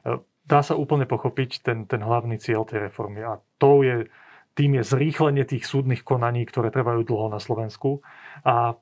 e, 0.03 0.19
dá 0.43 0.59
sa 0.59 0.75
úplne 0.75 1.07
pochopiť 1.07 1.63
ten, 1.63 1.87
ten 1.87 2.03
hlavný 2.03 2.35
cieľ 2.37 2.67
tej 2.67 2.91
reformy 2.91 3.23
a 3.23 3.39
to 3.57 3.81
je, 3.81 4.11
tým 4.53 4.81
je 4.81 4.83
zrýchlenie 4.85 5.43
tých 5.45 5.65
súdnych 5.65 6.05
konaní, 6.05 6.45
ktoré 6.45 6.69
trvajú 6.69 7.05
dlho 7.05 7.27
na 7.33 7.41
Slovensku 7.41 8.05
a 8.45 8.77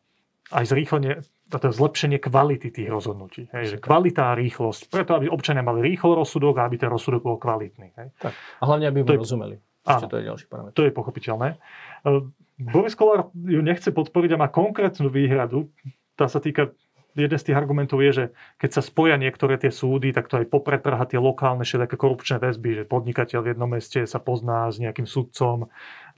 aj 0.52 0.66
zrýchlenie, 0.68 1.24
a 1.52 1.58
to 1.60 1.72
je 1.72 1.80
zlepšenie 1.80 2.20
kvality 2.20 2.72
tých 2.72 2.92
rozhodnutí. 2.92 3.48
Hej, 3.56 3.76
že 3.76 3.78
kvalita 3.80 4.32
a 4.32 4.38
rýchlosť, 4.40 4.92
preto 4.92 5.16
aby 5.16 5.32
občania 5.32 5.64
mali 5.64 5.80
rýchlo 5.84 6.20
rozsudok 6.20 6.60
a 6.60 6.68
aby 6.68 6.76
ten 6.76 6.92
rozsudok 6.92 7.24
bol 7.24 7.38
kvalitný. 7.40 7.96
Hej. 7.96 8.08
A 8.60 8.64
hlavne, 8.68 8.92
aby 8.92 9.04
mu 9.04 9.08
rozumeli. 9.16 9.60
Áno. 9.88 10.06
To 10.12 10.18
je 10.20 10.26
ďalší 10.30 10.46
parametr. 10.46 10.76
To 10.78 10.84
je 10.86 10.92
pochopiteľné. 10.94 11.48
E, 11.56 11.58
Boris 12.62 12.94
Kolár 12.94 13.34
ju 13.34 13.62
nechce 13.66 13.90
podporiť 13.90 14.38
a 14.38 14.42
má 14.46 14.48
konkrétnu 14.54 15.10
výhradu. 15.10 15.74
Tá 16.14 16.30
sa 16.30 16.38
týka, 16.38 16.70
jeden 17.16 17.38
z 17.40 17.46
tých 17.52 17.58
argumentov 17.58 18.00
je, 18.00 18.12
že 18.12 18.26
keď 18.62 18.70
sa 18.80 18.82
spoja 18.82 19.16
niektoré 19.20 19.60
tie 19.60 19.72
súdy, 19.74 20.16
tak 20.16 20.32
to 20.32 20.40
aj 20.40 20.48
popretrha 20.48 21.04
tie 21.08 21.20
lokálne 21.20 21.64
všelijaké 21.64 21.96
korupčné 22.00 22.40
väzby, 22.40 22.84
že 22.84 22.90
podnikateľ 22.90 23.40
v 23.44 23.50
jednom 23.52 23.70
meste 23.70 24.00
sa 24.08 24.20
pozná 24.22 24.72
s 24.72 24.80
nejakým 24.80 25.06
sudcom. 25.06 25.68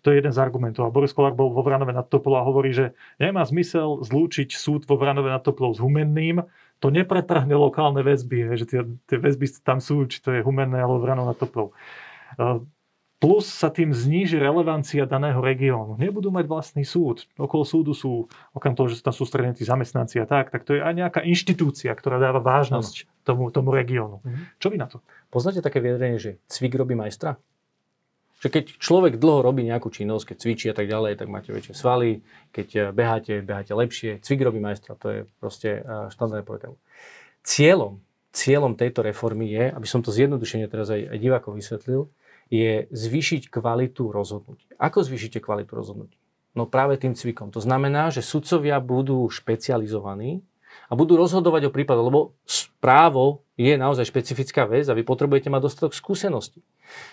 To 0.03 0.11
je 0.11 0.19
jeden 0.19 0.35
z 0.35 0.39
argumentov. 0.43 0.83
A 0.85 0.91
Boris 0.91 1.15
Kolár 1.15 1.31
bol 1.31 1.55
vo 1.55 1.63
Vranove 1.63 1.95
nad 1.95 2.05
Toplou 2.11 2.35
a 2.35 2.43
hovorí, 2.43 2.75
že 2.75 2.91
nemá 3.23 3.41
zmysel 3.47 4.03
zlúčiť 4.03 4.51
súd 4.51 4.83
vo 4.83 4.99
Vranove 4.99 5.31
nad 5.31 5.39
Toplou 5.39 5.71
s 5.71 5.79
Humenným, 5.79 6.43
to 6.83 6.91
nepretrhne 6.91 7.55
lokálne 7.55 8.03
väzby, 8.03 8.59
že 8.59 8.67
tie, 8.67 8.81
tie 9.07 9.15
väzby 9.15 9.47
tam 9.63 9.79
sú, 9.79 10.03
či 10.03 10.19
to 10.19 10.35
je 10.35 10.43
Humenné 10.43 10.83
alebo 10.83 10.99
Vranov 10.99 11.31
nad 11.31 11.39
Toplou. 11.39 11.71
Plus 13.23 13.47
sa 13.47 13.71
tým 13.71 13.95
zníži 13.95 14.35
relevancia 14.35 15.07
daného 15.07 15.39
regiónu. 15.39 15.95
Nebudú 15.95 16.27
mať 16.27 16.43
vlastný 16.43 16.83
súd. 16.83 17.23
Okolo 17.39 17.63
súdu 17.63 17.95
sú, 17.95 18.27
okrem 18.51 18.75
toho, 18.75 18.91
že 18.91 18.99
sú 18.99 19.03
tam 19.07 19.15
sústredení 19.15 19.55
tí 19.55 19.63
zamestnanci 19.63 20.19
a 20.19 20.27
tak, 20.27 20.51
tak 20.51 20.67
to 20.67 20.75
je 20.75 20.83
aj 20.83 20.91
nejaká 20.91 21.23
inštitúcia, 21.23 21.95
ktorá 21.95 22.19
dáva 22.19 22.43
vážnosť 22.43 23.07
tomu, 23.23 23.47
tomu 23.47 23.71
regiónu. 23.71 24.19
Mhm. 24.27 24.59
Čo 24.59 24.67
vy 24.67 24.75
na 24.75 24.91
to? 24.91 24.99
Poznáte 25.31 25.63
také 25.63 25.79
vyjadrenie, 25.79 26.19
že 26.19 26.43
cvik 26.51 26.75
robí 26.75 26.99
majstra? 26.99 27.39
Že 28.43 28.59
keď 28.59 28.63
človek 28.75 29.15
dlho 29.15 29.39
robí 29.39 29.63
nejakú 29.63 29.87
činnosť, 29.87 30.35
keď 30.35 30.37
cvičí 30.43 30.67
a 30.67 30.75
tak 30.75 30.91
ďalej, 30.91 31.15
tak 31.15 31.31
máte 31.31 31.55
väčšie 31.55 31.79
svaly, 31.79 32.27
keď 32.51 32.67
eh, 32.75 32.83
beháte, 32.91 33.39
beháte 33.39 33.71
lepšie. 33.71 34.19
Cvik 34.19 34.43
robí 34.43 34.59
majstra, 34.59 34.99
to 34.99 35.07
je 35.07 35.19
proste 35.39 35.79
eh, 35.79 36.11
štandardné 36.11 36.43
povedal. 36.43 36.75
Cieľom, 37.39 38.03
cieľom 38.35 38.75
tejto 38.75 38.99
reformy 38.99 39.47
je, 39.47 39.71
aby 39.71 39.87
som 39.87 40.03
to 40.03 40.11
zjednodušene 40.11 40.67
teraz 40.67 40.91
aj, 40.91 41.07
aj 41.07 41.17
divákov 41.23 41.55
vysvetlil, 41.55 42.11
je 42.51 42.87
zvýšiť 42.91 43.51
kvalitu 43.51 44.09
rozhodnutí. 44.09 44.65
Ako 44.79 45.03
zvýšite 45.03 45.43
kvalitu 45.43 45.75
rozhodnutí? 45.75 46.17
No 46.53 46.69
práve 46.69 47.01
tým 47.01 47.17
cvikom. 47.17 47.49
To 47.49 47.61
znamená, 47.61 48.13
že 48.13 48.21
sudcovia 48.21 48.77
budú 48.77 49.25
špecializovaní 49.29 50.45
a 50.89 50.93
budú 50.93 51.17
rozhodovať 51.17 51.69
o 51.69 51.73
prípadoch, 51.73 52.07
lebo 52.09 52.21
právo 52.77 53.45
je 53.57 53.73
naozaj 53.77 54.09
špecifická 54.09 54.65
vec 54.65 54.89
a 54.89 54.97
vy 54.97 55.05
potrebujete 55.05 55.49
mať 55.49 55.61
dostatok 55.61 55.93
skúseností. 55.93 56.65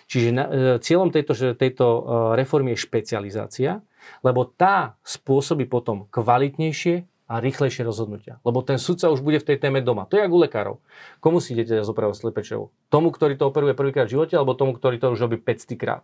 Čiže 0.09 0.29
na, 0.33 0.45
e, 0.45 0.51
cieľom 0.81 1.13
tejto, 1.13 1.33
že 1.37 1.49
tejto 1.57 1.85
e, 1.85 2.01
reformy 2.37 2.77
je 2.77 2.85
špecializácia, 2.85 3.85
lebo 4.25 4.49
tá 4.49 4.97
spôsobí 5.05 5.69
potom 5.69 6.09
kvalitnejšie 6.09 7.10
a 7.31 7.39
rýchlejšie 7.39 7.87
rozhodnutia. 7.87 8.43
Lebo 8.43 8.67
ten 8.67 8.83
sudca 8.83 9.07
už 9.07 9.23
bude 9.23 9.39
v 9.39 9.55
tej 9.55 9.63
téme 9.63 9.79
doma. 9.79 10.11
To 10.11 10.19
je 10.19 10.27
ako 10.27 10.35
u 10.35 10.41
lekárov. 10.43 10.77
Komu 11.23 11.39
si 11.39 11.55
idete 11.55 11.87
zopravovať 11.87 12.27
slepečov? 12.27 12.75
Tomu, 12.91 13.15
ktorý 13.15 13.39
to 13.39 13.47
operuje 13.47 13.79
prvýkrát 13.79 14.11
v 14.11 14.19
živote, 14.19 14.35
alebo 14.35 14.59
tomu, 14.59 14.75
ktorý 14.75 14.99
to 14.99 15.15
už 15.15 15.31
robí 15.31 15.39
500 15.39 15.79
krát? 15.79 16.03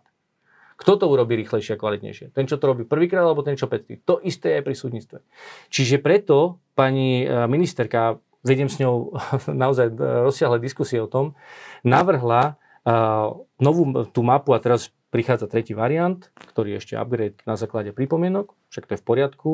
Kto 0.79 0.95
to 0.95 1.05
urobí 1.11 1.35
rýchlejšie 1.35 1.75
a 1.75 1.81
kvalitnejšie? 1.81 2.31
Ten, 2.31 2.47
čo 2.47 2.55
to 2.55 2.71
robí 2.71 2.87
prvýkrát, 2.87 3.27
alebo 3.27 3.43
ten, 3.43 3.59
čo 3.59 3.67
500? 3.67 4.07
To 4.07 4.23
isté 4.23 4.55
je 4.55 4.61
pri 4.63 4.75
súdnictve. 4.77 5.19
Čiže 5.67 5.99
preto 5.99 6.63
pani 6.77 7.25
e, 7.25 7.49
ministerka, 7.49 8.23
vediem 8.45 8.71
s 8.71 8.79
ňou 8.79 9.19
naozaj 9.67 9.91
e, 9.91 9.93
rozsiahle 10.31 10.63
diskusie 10.63 11.03
o 11.03 11.11
tom, 11.11 11.35
navrhla 11.83 12.55
e, 12.87 12.93
novú 13.59 14.05
tú 14.15 14.23
mapu 14.23 14.55
a 14.55 14.61
teraz 14.63 14.95
prichádza 15.07 15.47
tretí 15.47 15.71
variant, 15.71 16.19
ktorý 16.51 16.75
je 16.75 16.79
ešte 16.83 16.95
upgrade 16.99 17.39
na 17.47 17.55
základe 17.55 17.95
pripomienok, 17.95 18.51
však 18.67 18.85
to 18.87 18.93
je 18.95 19.01
v 19.01 19.07
poriadku. 19.07 19.51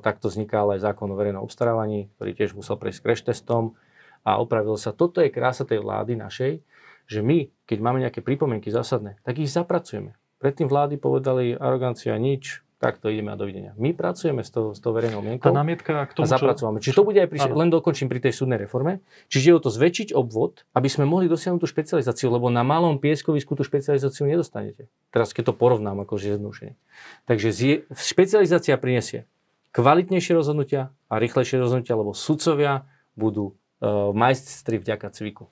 Takto 0.00 0.30
vzniká 0.30 0.62
ale 0.62 0.78
aj 0.78 0.86
zákon 0.94 1.10
o 1.10 1.18
verejnom 1.18 1.42
obstarávaní, 1.42 2.06
ktorý 2.16 2.30
tiež 2.38 2.54
musel 2.54 2.78
prejsť 2.78 3.00
crash 3.02 3.22
testom 3.26 3.74
a 4.22 4.38
opravil 4.38 4.78
sa. 4.78 4.94
Toto 4.94 5.18
je 5.18 5.34
krása 5.34 5.66
tej 5.66 5.82
vlády 5.82 6.14
našej, 6.14 6.62
že 7.10 7.20
my, 7.20 7.50
keď 7.66 7.78
máme 7.82 7.98
nejaké 7.98 8.22
pripomienky 8.22 8.70
zásadné, 8.70 9.18
tak 9.26 9.42
ich 9.42 9.50
zapracujeme. 9.50 10.14
Predtým 10.38 10.70
vlády 10.70 10.98
povedali 11.02 11.54
arogancia 11.58 12.14
nič, 12.18 12.62
tak 12.82 12.98
to 12.98 13.06
ideme 13.14 13.30
a 13.30 13.38
dovidenia. 13.38 13.78
My 13.78 13.94
pracujeme 13.94 14.42
s 14.42 14.50
tou, 14.50 14.74
s 14.74 14.82
tou 14.82 14.90
verejnou 14.90 15.22
Tá 15.22 15.26
mienkou 15.30 15.54
námietka 15.54 16.02
k 16.02 16.10
a 16.10 16.14
tomu, 16.18 16.26
čo... 16.26 16.34
zapracovame. 16.34 16.82
Čiže 16.82 16.98
to 16.98 17.06
bude 17.06 17.22
aj 17.22 17.28
pri, 17.30 17.38
Áno. 17.46 17.54
len 17.54 17.70
dokončím 17.70 18.10
pri 18.10 18.18
tej 18.18 18.34
súdnej 18.34 18.58
reforme. 18.58 18.98
Čiže 19.30 19.44
je 19.46 19.54
o 19.54 19.62
to 19.62 19.70
zväčšiť 19.70 20.10
obvod, 20.10 20.66
aby 20.74 20.90
sme 20.90 21.06
mohli 21.06 21.30
dosiahnuť 21.30 21.62
tú 21.62 21.68
špecializáciu, 21.70 22.26
lebo 22.34 22.50
na 22.50 22.66
malom 22.66 22.98
pieskovisku 22.98 23.54
tú 23.54 23.62
špecializáciu 23.62 24.26
nedostanete. 24.26 24.90
Teraz 25.14 25.30
keď 25.30 25.54
to 25.54 25.54
porovnám 25.54 26.02
akože 26.02 26.34
zjednodušenie. 26.34 26.74
Takže 27.30 27.48
zie, 27.54 27.86
špecializácia 27.94 28.74
prinesie 28.74 29.30
kvalitnejšie 29.72 30.32
rozhodnutia 30.36 30.92
a 31.08 31.14
rýchlejšie 31.16 31.62
rozhodnutia, 31.62 31.96
lebo 31.96 32.12
sudcovia 32.12 32.84
budú 33.16 33.54
uh, 33.54 34.12
majstri 34.12 34.76
vďaka 34.76 35.08
cviku. 35.14 35.48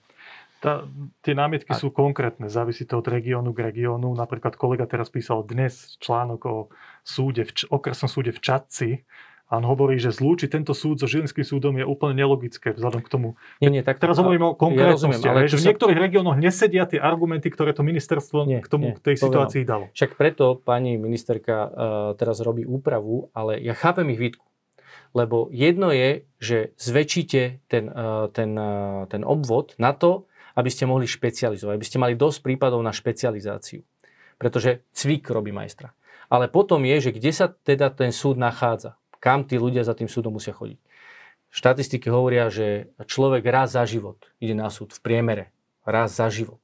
Tá, 0.61 0.85
tie 1.25 1.33
námietky 1.33 1.73
A- 1.73 1.81
sú 1.81 1.88
konkrétne, 1.88 2.53
závisí 2.53 2.85
to 2.85 3.01
od 3.01 3.09
regiónu 3.09 3.57
k 3.57 3.73
regiónu. 3.73 4.12
Napríklad 4.12 4.61
kolega 4.61 4.85
teraz 4.85 5.09
písal 5.09 5.40
dnes 5.40 5.96
článok 6.05 6.40
o 6.44 6.57
súde, 7.01 7.49
v, 7.49 7.53
okresnom 7.73 8.12
súde 8.12 8.29
v 8.37 8.40
Čadci 8.44 8.90
a 9.51 9.59
on 9.59 9.66
hovorí, 9.66 9.99
že 9.99 10.14
zlúčiť 10.14 10.53
tento 10.53 10.77
súd 10.77 11.03
so 11.03 11.11
Žilinským 11.11 11.42
súdom 11.42 11.75
je 11.75 11.83
úplne 11.83 12.14
nelogické 12.14 12.70
vzhľadom 12.70 13.03
k 13.03 13.09
tomu. 13.11 13.29
Nie, 13.59 13.73
nie, 13.73 13.83
tak, 13.83 13.99
Teraz 13.99 14.20
hovorím 14.23 14.53
o 14.53 14.55
konkrétnosti, 14.55 15.11
rozumiem, 15.11 15.20
ale 15.27 15.51
že 15.51 15.59
v 15.59 15.62
sa- 15.64 15.68
niektorých 15.75 15.99
regiónoch 15.99 16.37
nesedia 16.38 16.87
tie 16.87 17.03
argumenty, 17.03 17.51
ktoré 17.51 17.75
to 17.75 17.83
ministerstvo 17.83 18.46
Nie, 18.46 18.62
k 18.62 18.68
tomu, 18.70 18.92
nie, 18.92 18.94
k 18.94 19.03
tej 19.03 19.16
situácii 19.16 19.66
dalo. 19.66 19.90
Však 19.90 20.14
preto 20.14 20.61
pani 20.61 20.94
ministerka 21.01 21.57
uh, 21.66 21.70
teraz 22.14 22.38
robí 22.44 22.62
úpravu, 22.62 23.33
ale 23.35 23.59
ja 23.59 23.75
chápem 23.75 24.07
ich 24.14 24.23
výtku. 24.23 24.46
Lebo 25.18 25.51
jedno 25.51 25.90
je, 25.90 26.31
že 26.38 26.70
zväčšíte 26.79 27.66
ten, 27.66 27.90
uh, 27.90 28.31
ten, 28.31 28.55
uh, 28.55 29.11
ten 29.11 29.27
obvod 29.27 29.75
na 29.83 29.90
to, 29.90 30.29
aby 30.56 30.70
ste 30.72 30.88
mohli 30.88 31.06
špecializovať, 31.06 31.74
aby 31.76 31.86
ste 31.86 32.02
mali 32.02 32.14
dosť 32.18 32.42
prípadov 32.42 32.80
na 32.80 32.90
špecializáciu. 32.94 33.82
Pretože 34.40 34.86
cvik 34.96 35.28
robí 35.30 35.52
majstra. 35.52 35.92
Ale 36.30 36.46
potom 36.46 36.80
je, 36.86 37.10
že 37.10 37.14
kde 37.14 37.30
sa 37.34 37.46
teda 37.50 37.90
ten 37.90 38.14
súd 38.14 38.38
nachádza. 38.38 38.96
Kam 39.20 39.44
tí 39.44 39.60
ľudia 39.60 39.84
za 39.84 39.92
tým 39.92 40.08
súdom 40.08 40.38
musia 40.38 40.54
chodiť. 40.54 40.80
Štatistiky 41.50 42.06
hovoria, 42.08 42.46
že 42.46 42.94
človek 43.02 43.42
raz 43.50 43.74
za 43.74 43.82
život 43.82 44.30
ide 44.38 44.54
na 44.54 44.70
súd 44.70 44.94
v 44.94 45.02
priemere. 45.02 45.44
Raz 45.82 46.14
za 46.14 46.30
život. 46.30 46.62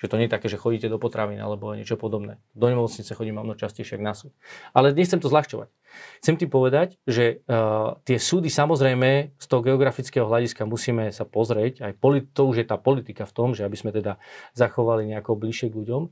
Čiže 0.00 0.10
to 0.10 0.18
nie 0.18 0.26
je 0.26 0.34
také, 0.34 0.48
že 0.48 0.58
chodíte 0.58 0.88
do 0.88 0.96
potravín 0.96 1.38
alebo 1.38 1.76
niečo 1.76 2.00
podobné. 2.00 2.40
Do 2.56 2.66
nemocnice 2.72 3.12
chodím 3.12 3.36
možno 3.36 3.54
častejšie 3.54 4.00
na 4.00 4.16
súd. 4.16 4.32
Ale 4.72 4.96
nechcem 4.96 5.20
to 5.20 5.28
zľahčovať. 5.28 5.68
Chcem 6.22 6.34
ti 6.40 6.46
povedať, 6.48 6.96
že 7.04 7.44
uh, 7.44 7.98
tie 8.06 8.16
súdy 8.16 8.48
samozrejme 8.48 9.36
z 9.36 9.46
toho 9.46 9.60
geografického 9.62 10.24
hľadiska 10.24 10.64
musíme 10.64 11.12
sa 11.12 11.28
pozrieť, 11.28 11.84
aj 11.84 11.92
poli- 12.00 12.24
to 12.24 12.48
už 12.48 12.64
je 12.64 12.66
tá 12.66 12.80
politika 12.80 13.28
v 13.28 13.34
tom, 13.34 13.48
že 13.52 13.66
aby 13.66 13.76
sme 13.76 13.90
teda 13.92 14.16
zachovali 14.56 15.08
nejako 15.10 15.36
bližšie 15.36 15.70
k 15.70 15.78
ľuďom, 15.84 16.02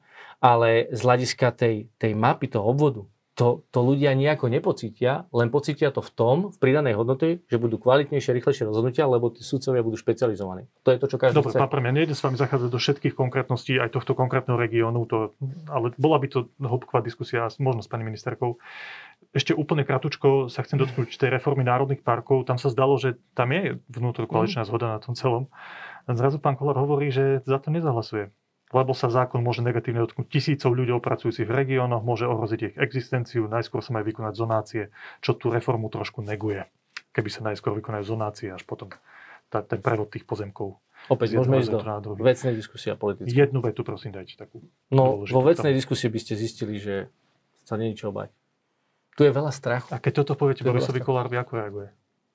ale 0.42 0.90
z 0.90 1.01
hľadiska 1.01 1.55
tej, 1.55 1.88
tej 1.97 2.12
mapy, 2.12 2.51
toho 2.51 2.66
obvodu, 2.66 3.03
to, 3.33 3.64
to 3.73 3.81
ľudia 3.81 4.12
nejako 4.12 4.53
nepocítia, 4.53 5.25
len 5.33 5.49
pocítia 5.49 5.88
to 5.88 6.05
v 6.05 6.11
tom, 6.12 6.37
v 6.53 6.57
pridanej 6.61 7.01
hodnote, 7.01 7.40
že 7.49 7.57
budú 7.57 7.81
kvalitnejšie, 7.81 8.29
rýchlejšie 8.37 8.68
rozhodnutia, 8.68 9.09
lebo 9.09 9.33
tí 9.33 9.40
sudcovia 9.40 9.81
budú 9.81 9.97
špecializovaní. 9.97 10.68
To 10.85 10.92
je 10.92 10.99
to, 11.01 11.07
čo 11.09 11.16
každý 11.16 11.40
Dobre, 11.40 11.57
chce. 11.57 11.61
pán 11.64 11.73
premiér, 11.73 11.97
nejdem 11.97 12.12
s 12.12 12.21
vami 12.21 12.37
zachádzať 12.37 12.68
do 12.68 12.77
všetkých 12.77 13.14
konkrétností 13.16 13.81
aj 13.81 13.97
tohto 13.97 14.12
konkrétneho 14.12 14.61
regiónu, 14.61 15.09
to, 15.09 15.33
ale 15.73 15.97
bola 15.97 16.21
by 16.21 16.29
to 16.29 16.53
hĺbková 16.61 17.01
diskusia, 17.01 17.49
možno 17.57 17.81
s 17.81 17.88
pani 17.88 18.05
ministerkou. 18.05 18.61
Ešte 19.33 19.57
úplne 19.57 19.88
kratučko 19.88 20.53
sa 20.53 20.61
chcem 20.61 20.77
dotknúť 20.77 21.16
tej 21.16 21.33
reformy 21.33 21.64
národných 21.64 22.05
parkov. 22.05 22.45
Tam 22.45 22.61
sa 22.61 22.68
zdalo, 22.68 23.01
že 23.01 23.16
tam 23.33 23.49
je 23.53 23.81
vnútrokoaličná 23.88 24.68
zhoda 24.68 24.92
na 24.92 25.01
tom 25.01 25.16
celom. 25.16 25.49
Zrazu 26.05 26.37
pán 26.37 26.61
Kolár 26.61 26.77
hovorí, 26.77 27.09
že 27.09 27.40
za 27.49 27.57
to 27.57 27.73
nezahlasuje 27.73 28.29
lebo 28.73 28.97
sa 28.97 29.12
zákon 29.12 29.45
môže 29.45 29.61
negatívne 29.61 30.01
dotknúť 30.01 30.33
tisícov 30.33 30.73
ľudí 30.73 30.97
pracujúcich 30.97 31.45
v 31.45 31.53
regiónoch, 31.53 32.01
môže 32.01 32.25
ohroziť 32.25 32.61
ich 32.73 32.75
existenciu, 32.81 33.45
najskôr 33.45 33.85
sa 33.85 33.92
majú 33.92 34.09
vykonať 34.09 34.33
zonácie, 34.33 34.83
čo 35.21 35.37
tú 35.37 35.53
reformu 35.53 35.92
trošku 35.92 36.25
neguje, 36.25 36.64
keby 37.12 37.29
sa 37.29 37.45
najskôr 37.45 37.77
vykonajú 37.77 38.05
zonácie, 38.09 38.49
až 38.49 38.64
potom 38.64 38.88
tá, 39.53 39.61
ten 39.61 39.79
prevod 39.85 40.09
tých 40.09 40.25
pozemkov. 40.25 40.81
Opäť 41.12 41.37
môžeme 41.37 41.61
ísť 41.61 41.71
do 41.77 42.16
vecnej 42.16 42.57
diskusie 42.57 42.95
a 42.95 42.97
politické. 42.97 43.29
Jednu 43.29 43.61
vetu 43.61 43.85
prosím 43.85 44.16
dajte 44.16 44.40
takú. 44.40 44.64
No, 44.88 45.21
dôležitú 45.21 45.37
vo 45.37 45.42
vecnej 45.45 45.73
diskusii 45.77 46.09
by 46.09 46.18
ste 46.23 46.35
zistili, 46.40 46.81
že 46.81 47.12
sa 47.68 47.77
nie 47.77 47.92
je 47.92 48.01
čo 48.01 48.09
obať. 48.09 48.33
Tu 49.16 49.29
je 49.29 49.33
veľa 49.33 49.53
strachu. 49.53 49.92
A 49.92 50.01
keď 50.01 50.25
toto 50.25 50.37
poviete 50.40 50.64
Borisovi 50.64 51.05
Kolárovi, 51.05 51.37
ako 51.37 51.53
reaguje? 51.57 51.88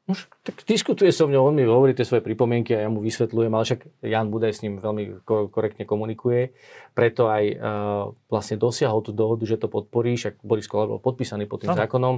Už, 0.07 0.23
tak 0.39 0.63
diskutuje 0.63 1.11
so 1.11 1.27
mňou, 1.27 1.51
on 1.51 1.55
mi 1.59 1.67
hovorí 1.67 1.91
tie 1.91 2.07
svoje 2.07 2.23
pripomienky 2.23 2.71
a 2.71 2.87
ja 2.87 2.89
mu 2.89 3.03
vysvetľujem, 3.03 3.51
ale 3.51 3.67
však 3.67 4.07
Jan 4.07 4.31
Budaj 4.31 4.55
s 4.55 4.63
ním 4.63 4.79
veľmi 4.79 5.27
ko- 5.27 5.51
korektne 5.51 5.83
komunikuje, 5.83 6.55
preto 6.95 7.27
aj 7.27 7.43
uh, 7.51 8.15
vlastne 8.31 8.55
dosiahol 8.55 9.03
tú 9.03 9.11
dohodu, 9.11 9.43
že 9.43 9.59
to 9.59 9.67
podporí, 9.67 10.15
však 10.15 10.39
Boris 10.47 10.71
Kolár 10.71 10.95
bol 10.95 11.03
podpísaný 11.03 11.43
pod 11.43 11.67
tým 11.67 11.75
Áno. 11.75 11.83
zákonom, 11.83 12.15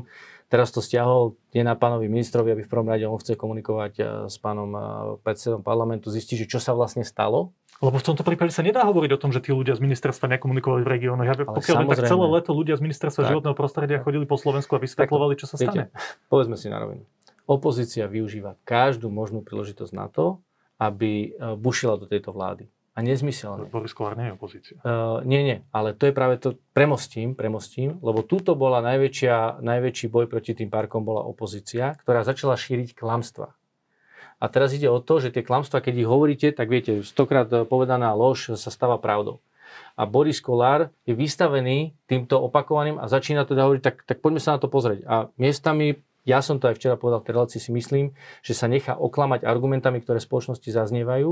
teraz 0.54 0.70
to 0.70 0.86
stiahol, 0.86 1.34
je 1.50 1.66
na 1.66 1.74
pánovi 1.74 2.06
ministrovi, 2.06 2.54
aby 2.54 2.62
v 2.62 2.70
prvom 2.70 2.94
rade 2.94 3.10
on 3.10 3.18
chce 3.18 3.34
komunikovať 3.34 3.94
uh, 3.98 4.06
s 4.30 4.38
pánom 4.38 4.70
uh, 4.78 4.84
predsedom 5.26 5.66
parlamentu, 5.66 6.14
zistí, 6.14 6.38
že 6.38 6.46
čo 6.46 6.62
sa 6.62 6.78
vlastne 6.78 7.02
stalo. 7.02 7.58
Lebo 7.80 7.96
v 7.96 8.06
tomto 8.12 8.28
prípade 8.28 8.52
sa 8.52 8.60
nedá 8.60 8.84
hovoriť 8.84 9.12
o 9.16 9.20
tom, 9.20 9.32
že 9.32 9.40
tí 9.40 9.56
ľudia 9.56 9.72
z 9.72 9.80
ministerstva 9.80 10.28
nekomunikovali 10.36 10.84
v 10.84 10.90
regiónoch. 11.00 11.24
Ja, 11.24 11.36
pokiaľ 11.40 11.76
viem, 11.88 11.90
tak 11.96 12.12
celé 12.12 12.26
leto 12.28 12.52
ľudia 12.52 12.76
z 12.76 12.84
ministerstva 12.84 13.24
Tak. 13.24 13.30
životného 13.32 13.56
prostredia 13.56 14.04
chodili 14.04 14.28
po 14.28 14.36
Slovensku 14.36 14.76
a 14.76 14.84
vysvetľovali, 14.84 15.34
čo 15.40 15.48
sa 15.48 15.56
stane. 15.56 15.88
Viete, 15.88 16.28
povedzme 16.28 16.60
si 16.60 16.68
na 16.68 16.84
rovinu. 16.84 17.08
Opozícia 17.48 18.06
využíva 18.12 18.60
každú 18.68 19.08
možnú 19.08 19.40
príležitosť 19.42 19.94
na 19.96 20.12
to, 20.12 20.44
aby 20.76 21.34
uh, 21.34 21.56
bušila 21.56 21.96
do 21.96 22.06
tejto 22.06 22.36
vlády. 22.36 22.68
A 22.94 23.00
nezmyselne. 23.00 23.72
Boris 23.72 23.96
Kolár 23.96 24.20
nie 24.20 24.28
je 24.28 24.36
opozícia. 24.36 24.76
Uh, 24.84 25.24
nie, 25.24 25.40
nie, 25.40 25.58
ale 25.72 25.96
to 25.96 26.12
je 26.12 26.14
práve 26.14 26.36
to, 26.36 26.60
premostím, 26.76 27.32
premostím, 27.32 27.96
lebo 28.04 28.28
túto 28.28 28.60
bola 28.60 28.84
najväčšia, 28.84 29.64
najväčší 29.64 30.12
boj 30.12 30.28
proti 30.28 30.52
tým 30.52 30.68
parkom 30.68 31.08
bola 31.08 31.24
opozícia, 31.24 31.96
ktorá 32.04 32.28
začala 32.28 32.60
šíriť 32.60 32.92
klamstva. 32.92 33.56
A 34.40 34.48
teraz 34.48 34.72
ide 34.72 34.88
o 34.88 35.04
to, 35.04 35.20
že 35.20 35.36
tie 35.36 35.44
klamstva, 35.44 35.84
keď 35.84 35.94
ich 36.00 36.10
hovoríte, 36.10 36.48
tak 36.56 36.72
viete, 36.72 37.04
stokrát 37.04 37.52
eh, 37.52 37.68
povedaná 37.68 38.16
lož 38.16 38.56
sa 38.56 38.72
stáva 38.72 38.96
pravdou. 38.96 39.44
A 40.00 40.08
Boris 40.08 40.40
Kolár 40.40 40.90
je 41.04 41.14
vystavený 41.14 41.92
týmto 42.08 42.40
opakovaným 42.40 42.98
a 42.98 43.12
začína 43.12 43.44
teda 43.44 43.68
hovoriť, 43.68 43.84
tak, 43.84 43.96
tak 44.08 44.18
poďme 44.24 44.42
sa 44.42 44.56
na 44.56 44.60
to 44.64 44.72
pozrieť. 44.72 45.04
A 45.06 45.28
miestami, 45.36 46.00
ja 46.24 46.40
som 46.40 46.56
to 46.56 46.72
aj 46.72 46.80
včera 46.80 46.96
povedal 46.96 47.20
v 47.20 47.28
tej 47.28 47.34
relácii, 47.36 47.60
si 47.60 47.72
myslím, 47.76 48.16
že 48.40 48.56
sa 48.56 48.72
nechá 48.72 48.96
oklamať 48.96 49.44
argumentami, 49.44 50.00
ktoré 50.00 50.24
spoločnosti 50.24 50.72
zaznievajú. 50.72 51.30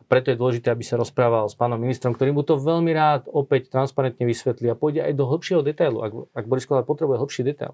A 0.00 0.02
preto 0.04 0.32
je 0.32 0.36
dôležité, 0.36 0.68
aby 0.68 0.84
sa 0.84 1.00
rozprával 1.00 1.48
s 1.48 1.56
pánom 1.56 1.80
ministrom, 1.80 2.12
ktorý 2.12 2.36
mu 2.36 2.44
to 2.44 2.60
veľmi 2.60 2.92
rád 2.92 3.24
opäť 3.30 3.72
transparentne 3.72 4.28
vysvetlí 4.28 4.68
a 4.68 4.76
pôjde 4.76 5.00
aj 5.06 5.12
do 5.16 5.24
hĺbšieho 5.24 5.64
detailu. 5.64 6.04
Ak, 6.04 6.12
ak 6.36 6.44
Boris 6.44 6.68
Kolár 6.68 6.84
potrebuje 6.84 7.20
hĺbší 7.20 7.42
detail, 7.46 7.72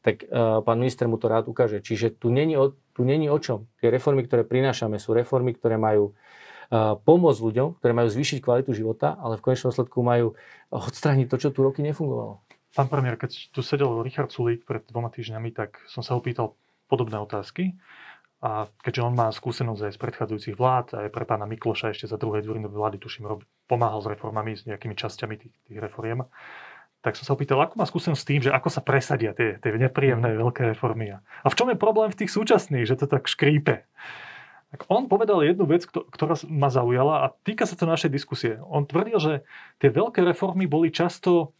tak 0.00 0.24
uh, 0.24 0.64
pán 0.64 0.80
minister 0.80 1.04
mu 1.08 1.20
to 1.20 1.28
rád 1.28 1.48
ukáže. 1.48 1.84
Čiže 1.84 2.16
tu 2.16 2.32
není, 2.32 2.56
o, 2.56 2.72
tu 2.96 3.04
není 3.04 3.28
o 3.28 3.36
čom. 3.36 3.68
Tie 3.80 3.92
reformy, 3.92 4.24
ktoré 4.24 4.48
prinášame, 4.48 4.96
sú 4.96 5.12
reformy, 5.12 5.52
ktoré 5.52 5.76
majú 5.76 6.12
uh, 6.12 6.96
pomôcť 6.96 7.40
ľuďom, 7.44 7.68
ktoré 7.80 7.92
majú 7.92 8.08
zvýšiť 8.08 8.38
kvalitu 8.40 8.72
života, 8.72 9.20
ale 9.20 9.36
v 9.36 9.44
konečnom 9.44 9.72
sledku 9.72 10.00
majú 10.00 10.32
odstrániť 10.72 11.26
to, 11.28 11.36
čo 11.36 11.48
tu 11.52 11.60
roky 11.60 11.84
nefungovalo. 11.84 12.40
Pán 12.70 12.86
premiér, 12.86 13.18
keď 13.18 13.50
tu 13.50 13.60
sedel 13.66 13.90
Richard 14.00 14.30
Sulík 14.30 14.62
pred 14.62 14.86
dvoma 14.86 15.10
týždňami, 15.10 15.50
tak 15.50 15.82
som 15.90 16.06
sa 16.06 16.14
ho 16.14 16.22
pýtal 16.22 16.54
podobné 16.86 17.18
otázky. 17.18 17.74
A 18.40 18.72
keďže 18.80 19.04
on 19.04 19.12
má 19.12 19.28
skúsenosť 19.28 19.84
aj 19.84 19.92
z 19.92 20.00
predchádzajúcich 20.00 20.56
vlád, 20.56 20.96
aj 20.96 21.12
pre 21.12 21.28
pána 21.28 21.44
Mikloša 21.44 21.92
ešte 21.92 22.08
za 22.08 22.16
druhej 22.16 22.40
Dzurinovej 22.40 22.72
vlády, 22.72 22.96
tuším, 22.96 23.36
pomáhal 23.68 24.00
s 24.00 24.08
reformami, 24.08 24.56
s 24.56 24.64
nejakými 24.64 24.96
časťami 24.96 25.34
tých, 25.36 25.52
tých 25.68 25.76
reforiem, 25.76 26.24
tak 27.00 27.16
som 27.16 27.24
sa 27.24 27.32
ho 27.32 27.40
pýtal, 27.40 27.60
ako 27.60 27.80
má 27.80 27.88
skúsenosť 27.88 28.20
s 28.20 28.28
tým, 28.28 28.40
že 28.44 28.52
ako 28.52 28.68
sa 28.68 28.84
presadia 28.84 29.32
tie, 29.32 29.56
tie 29.56 29.70
nepríjemné 29.72 30.36
veľké 30.36 30.76
reformy. 30.76 31.16
A 31.16 31.48
v 31.48 31.56
čom 31.56 31.72
je 31.72 31.80
problém 31.80 32.12
v 32.12 32.18
tých 32.24 32.32
súčasných, 32.32 32.84
že 32.84 33.00
to 33.00 33.08
tak 33.08 33.24
škrípe? 33.24 33.88
Tak 34.70 34.86
on 34.86 35.10
povedal 35.10 35.42
jednu 35.42 35.66
vec, 35.66 35.82
kto- 35.82 36.06
ktorá 36.06 36.38
ma 36.46 36.70
zaujala 36.70 37.26
a 37.26 37.34
týka 37.42 37.66
sa 37.66 37.74
to 37.74 37.90
našej 37.90 38.12
diskusie. 38.12 38.62
On 38.62 38.86
tvrdil, 38.86 39.18
že 39.18 39.32
tie 39.82 39.90
veľké 39.90 40.22
reformy 40.22 40.70
boli 40.70 40.94
často 40.94 41.56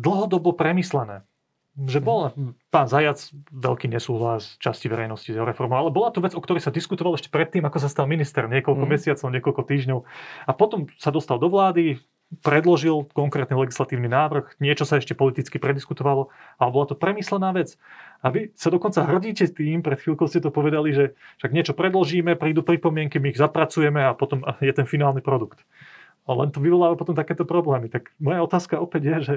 dlhodobo 0.00 0.56
premyslené. 0.56 1.26
Že 1.74 1.98
bol 2.06 2.30
pán 2.70 2.86
Zajac 2.86 3.18
veľký 3.50 3.90
nesúhlas 3.90 4.54
časti 4.62 4.86
verejnosti 4.86 5.26
s 5.26 5.34
reformou, 5.34 5.74
ale 5.74 5.90
bola 5.90 6.14
to 6.14 6.22
vec, 6.22 6.30
o 6.30 6.38
ktorej 6.38 6.62
sa 6.62 6.70
diskutovalo 6.70 7.18
ešte 7.18 7.34
predtým, 7.34 7.66
ako 7.66 7.82
sa 7.82 7.90
stal 7.90 8.06
minister, 8.06 8.46
niekoľko 8.46 8.86
Mhm. 8.86 8.90
mesiacov, 8.94 9.26
niekoľko 9.34 9.62
týždňov. 9.66 9.98
A 10.46 10.52
potom 10.54 10.86
sa 11.02 11.10
dostal 11.10 11.42
do 11.42 11.50
vlády, 11.50 11.98
predložil 12.40 13.06
konkrétny 13.12 13.54
legislatívny 13.54 14.08
návrh, 14.08 14.58
niečo 14.58 14.88
sa 14.88 14.98
ešte 14.98 15.12
politicky 15.14 15.60
prediskutovalo, 15.60 16.32
ale 16.58 16.70
bola 16.74 16.86
to 16.88 16.96
premyslená 16.98 17.52
vec. 17.54 17.78
A 18.24 18.32
vy 18.32 18.50
sa 18.56 18.72
dokonca 18.72 19.04
hrdíte 19.04 19.46
tým, 19.52 19.84
pred 19.84 20.00
chvíľkou 20.00 20.26
ste 20.26 20.40
to 20.40 20.48
povedali, 20.48 20.96
že 20.96 21.04
však 21.42 21.52
niečo 21.52 21.76
predložíme, 21.76 22.34
prídu 22.40 22.64
pripomienky, 22.64 23.20
my 23.20 23.30
ich 23.30 23.38
zapracujeme 23.38 24.00
a 24.00 24.16
potom 24.16 24.42
je 24.58 24.72
ten 24.72 24.88
finálny 24.88 25.20
produkt. 25.20 25.62
Len 26.24 26.48
to 26.48 26.64
vyvoláva 26.64 26.96
potom 26.96 27.12
takéto 27.12 27.44
problémy. 27.44 27.92
Tak 27.92 28.16
moja 28.16 28.40
otázka 28.40 28.80
opäť 28.80 29.02
je, 29.04 29.16
že 29.20 29.34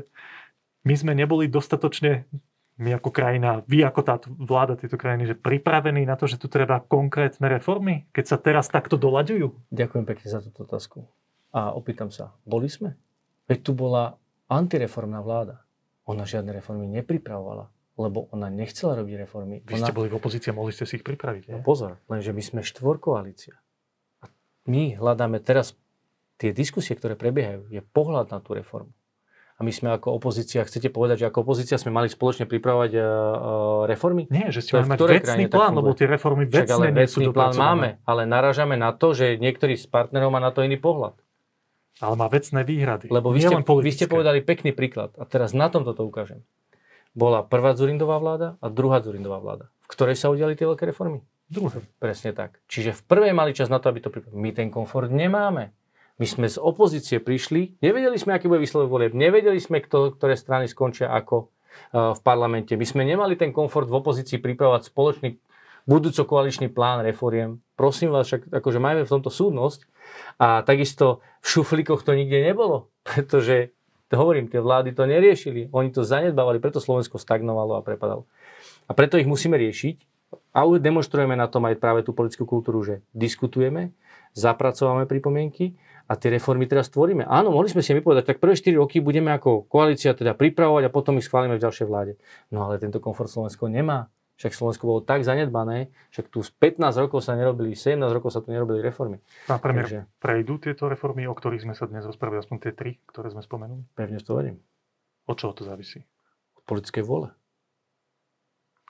my 0.88 0.96
sme 0.96 1.14
neboli 1.20 1.52
dostatočne, 1.52 2.24
my 2.80 2.96
ako 2.96 3.10
krajina, 3.12 3.66
vy 3.68 3.84
ako 3.84 4.02
táto 4.06 4.28
vláda 4.38 4.80
tejto 4.80 4.96
krajiny, 4.96 5.28
že 5.28 5.36
pripravení 5.36 6.08
na 6.08 6.16
to, 6.16 6.30
že 6.30 6.40
tu 6.40 6.48
treba 6.48 6.80
konkrétne 6.80 7.50
reformy, 7.50 8.08
keď 8.16 8.26
sa 8.26 8.38
teraz 8.40 8.72
takto 8.72 8.96
doľaďujú? 8.96 9.68
Ďakujem 9.74 10.06
pekne 10.08 10.28
za 10.32 10.40
túto 10.40 10.64
otázku. 10.64 11.04
A 11.58 11.74
opýtam 11.74 12.14
sa, 12.14 12.38
boli 12.46 12.70
sme? 12.70 12.94
Veď 13.50 13.66
tu 13.66 13.72
bola 13.74 14.14
antireformná 14.46 15.26
vláda. 15.26 15.66
Ona 16.06 16.22
žiadne 16.22 16.54
reformy 16.54 16.86
nepripravovala, 16.86 17.74
lebo 17.98 18.30
ona 18.30 18.54
nechcela 18.54 18.94
robiť 18.94 19.26
reformy. 19.26 19.66
Vy 19.66 19.82
ona... 19.82 19.90
ste 19.90 19.98
boli 19.98 20.06
v 20.14 20.22
opozícii 20.22 20.54
a 20.54 20.56
mohli 20.56 20.70
ste 20.70 20.86
si 20.86 21.02
ich 21.02 21.06
pripraviť. 21.08 21.50
No 21.50 21.58
Nie? 21.60 21.66
pozor, 21.66 21.98
lenže 22.06 22.30
my 22.30 22.44
sme 22.46 22.62
štvorkoalícia. 22.62 23.58
A 24.22 24.30
my 24.70 25.02
hľadáme 25.02 25.42
teraz 25.42 25.74
tie 26.38 26.54
diskusie, 26.54 26.94
ktoré 26.94 27.18
prebiehajú, 27.18 27.74
je 27.74 27.82
pohľad 27.82 28.30
na 28.30 28.38
tú 28.38 28.54
reformu. 28.54 28.94
A 29.58 29.66
my 29.66 29.74
sme 29.74 29.90
ako 29.98 30.14
opozícia, 30.14 30.62
chcete 30.62 30.94
povedať, 30.94 31.26
že 31.26 31.34
ako 31.34 31.42
opozícia 31.42 31.82
sme 31.82 31.90
mali 31.90 32.14
spoločne 32.14 32.46
pripravovať 32.46 32.92
uh, 32.94 33.04
reformy? 33.90 34.30
Nie, 34.30 34.54
že 34.54 34.62
ste 34.62 34.78
mali 34.78 34.94
mať 34.94 35.02
vecný 35.02 35.50
plán, 35.50 35.74
lebo 35.74 35.98
tie 35.98 36.06
reformy 36.06 36.46
Však 36.46 36.70
vecne 36.70 36.76
ale 36.78 36.88
nie 36.94 37.10
sú 37.10 37.34
plán 37.34 37.58
máme, 37.58 37.90
ale 38.06 38.30
naražame 38.30 38.78
na 38.78 38.94
to, 38.94 39.18
že 39.18 39.42
niektorý 39.42 39.74
z 39.74 39.90
partnerov 39.90 40.30
má 40.30 40.38
na 40.38 40.54
to 40.54 40.62
iný 40.62 40.78
pohľad. 40.78 41.18
Ale 41.98 42.14
má 42.14 42.30
vecné 42.30 42.62
výhrady. 42.62 43.10
Lebo 43.10 43.34
vy 43.34 43.42
Nie 43.42 43.50
ste, 43.50 43.58
vy 43.66 43.92
ste 43.94 44.06
povedali 44.06 44.46
pekný 44.46 44.72
príklad 44.74 45.18
a 45.18 45.26
teraz 45.26 45.58
na 45.58 45.68
tomto 45.72 45.98
to 45.98 46.06
ukážem. 46.06 46.46
Bola 47.18 47.42
prvá 47.42 47.74
Zurindová 47.74 48.22
vláda 48.22 48.62
a 48.62 48.70
druhá 48.70 49.02
Zurindová 49.02 49.42
vláda. 49.42 49.74
V 49.86 49.88
ktorej 49.90 50.16
sa 50.22 50.30
udiali 50.30 50.54
tie 50.54 50.70
veľké 50.70 50.86
reformy? 50.86 51.26
Druhé. 51.50 51.82
Presne 51.98 52.36
tak. 52.36 52.62
Čiže 52.70 52.94
v 52.94 53.02
prvej 53.08 53.34
mali 53.34 53.58
čas 53.58 53.72
na 53.72 53.82
to, 53.82 53.90
aby 53.90 54.04
to 54.04 54.14
pripravili. 54.14 54.38
My 54.38 54.52
ten 54.54 54.70
komfort 54.70 55.10
nemáme. 55.10 55.74
My 56.18 56.26
sme 56.26 56.50
z 56.50 56.58
opozície 56.58 57.22
prišli, 57.22 57.78
nevedeli 57.78 58.18
sme, 58.18 58.34
aký 58.34 58.50
bude 58.50 58.62
výsledok 58.62 58.90
volieb, 58.90 59.14
nevedeli 59.14 59.62
sme, 59.62 59.86
kto, 59.86 60.18
ktoré 60.18 60.34
strany 60.34 60.66
skončia 60.66 61.14
ako 61.14 61.54
uh, 61.94 62.18
v 62.18 62.20
parlamente. 62.26 62.74
My 62.74 62.86
sme 62.90 63.06
nemali 63.06 63.38
ten 63.38 63.54
komfort 63.54 63.86
v 63.86 64.02
opozícii 64.02 64.42
pripravovať 64.42 64.90
spoločný 64.90 65.38
budúco 65.88 66.26
koaličný 66.26 66.74
plán 66.74 67.06
reforiem. 67.06 67.64
Prosím 67.78 68.12
vás, 68.12 68.28
však 68.28 68.50
akože 68.50 68.80
máme 68.82 69.06
v 69.06 69.14
tomto 69.14 69.30
súdnosť 69.30 69.86
a 70.38 70.62
takisto 70.62 71.26
v 71.42 71.48
šuflíkoch 71.48 72.04
to 72.04 72.14
nikde 72.14 72.44
nebolo, 72.44 72.92
pretože 73.04 73.74
to 74.08 74.16
hovorím, 74.16 74.48
tie 74.48 74.64
vlády 74.64 74.96
to 74.96 75.04
neriešili, 75.04 75.68
oni 75.76 75.92
to 75.92 76.08
zanedbávali, 76.08 76.64
preto 76.64 76.80
Slovensko 76.80 77.20
stagnovalo 77.20 77.76
a 77.76 77.84
prepadalo. 77.84 78.24
A 78.88 78.96
preto 78.96 79.20
ich 79.20 79.28
musíme 79.28 79.60
riešiť 79.60 80.08
a 80.56 80.64
už 80.64 80.80
demonstrujeme 80.80 81.36
na 81.36 81.52
tom 81.52 81.68
aj 81.68 81.76
práve 81.76 82.08
tú 82.08 82.16
politickú 82.16 82.48
kultúru, 82.48 82.84
že 82.84 83.04
diskutujeme, 83.12 83.92
zapracovávame 84.32 85.08
pripomienky 85.08 85.76
a 86.08 86.16
tie 86.16 86.32
reformy 86.32 86.72
teraz 86.72 86.88
tvoríme. 86.88 87.28
Áno, 87.28 87.52
mohli 87.52 87.68
sme 87.68 87.84
si 87.84 87.92
my 87.92 88.00
povedať, 88.00 88.32
tak 88.32 88.40
prvé 88.40 88.56
4 88.56 88.80
roky 88.80 89.04
budeme 89.04 89.36
ako 89.36 89.68
koalícia 89.68 90.16
teda 90.16 90.40
pripravovať 90.40 90.88
a 90.88 90.94
potom 90.94 91.20
ich 91.20 91.28
schválime 91.28 91.60
v 91.60 91.64
ďalšej 91.68 91.88
vláde. 91.88 92.16
No 92.48 92.64
ale 92.64 92.80
tento 92.80 93.04
komfort 93.04 93.28
Slovensko 93.28 93.68
nemá. 93.68 94.08
Však 94.38 94.54
Slovensko 94.54 94.86
bolo 94.86 95.02
tak 95.02 95.26
zanedbané, 95.26 95.90
však 96.14 96.30
tu 96.30 96.46
z 96.46 96.54
15 96.54 96.94
rokov 97.02 97.26
sa 97.26 97.34
nerobili, 97.34 97.74
17 97.74 97.98
rokov 98.14 98.30
sa 98.30 98.46
tu 98.46 98.54
nerobili 98.54 98.86
reformy. 98.86 99.18
Pán 99.50 99.58
premiér, 99.58 99.84
Takže 99.84 100.00
prejdú 100.22 100.62
tieto 100.62 100.86
reformy, 100.86 101.26
o 101.26 101.34
ktorých 101.34 101.66
sme 101.66 101.74
sa 101.74 101.90
dnes 101.90 102.06
rozprávali, 102.06 102.46
aspoň 102.46 102.58
tie 102.62 102.74
tri, 102.78 103.02
ktoré 103.10 103.34
sme 103.34 103.42
spomenuli? 103.42 103.82
pevne 103.98 104.22
to 104.22 104.38
verím. 104.38 104.62
Od 105.26 105.36
čoho 105.36 105.58
to 105.58 105.66
závisí? 105.66 106.06
Od 106.54 106.64
politickej 106.70 107.02
vôle. 107.02 107.34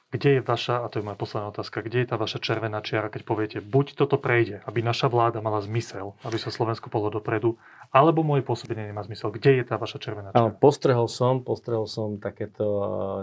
Kde 0.08 0.40
je 0.40 0.42
vaša, 0.44 0.84
a 0.84 0.88
to 0.88 1.00
je 1.00 1.04
moja 1.04 1.20
posledná 1.20 1.52
otázka, 1.52 1.84
kde 1.84 2.00
je 2.04 2.08
tá 2.08 2.16
vaša 2.16 2.40
červená 2.40 2.80
čiara, 2.80 3.12
keď 3.12 3.22
poviete, 3.28 3.58
buď 3.60 4.00
toto 4.00 4.16
prejde, 4.16 4.64
aby 4.64 4.80
naša 4.80 5.12
vláda 5.12 5.44
mala 5.44 5.60
zmysel, 5.60 6.16
aby 6.24 6.40
sa 6.40 6.48
Slovensko 6.48 6.88
pohlo 6.88 7.12
dopredu, 7.12 7.60
alebo 7.92 8.24
moje 8.24 8.44
pôsobenie 8.44 8.88
nemá 8.88 9.04
zmysel. 9.04 9.36
Kde 9.36 9.60
je 9.60 9.64
tá 9.68 9.76
vaša 9.76 10.00
červená 10.00 10.32
Áno, 10.32 10.56
čiara? 10.56 10.60
postrehol 10.64 11.12
som, 11.12 11.44
postrehol 11.44 11.92
som 11.92 12.24
takéto 12.24 12.64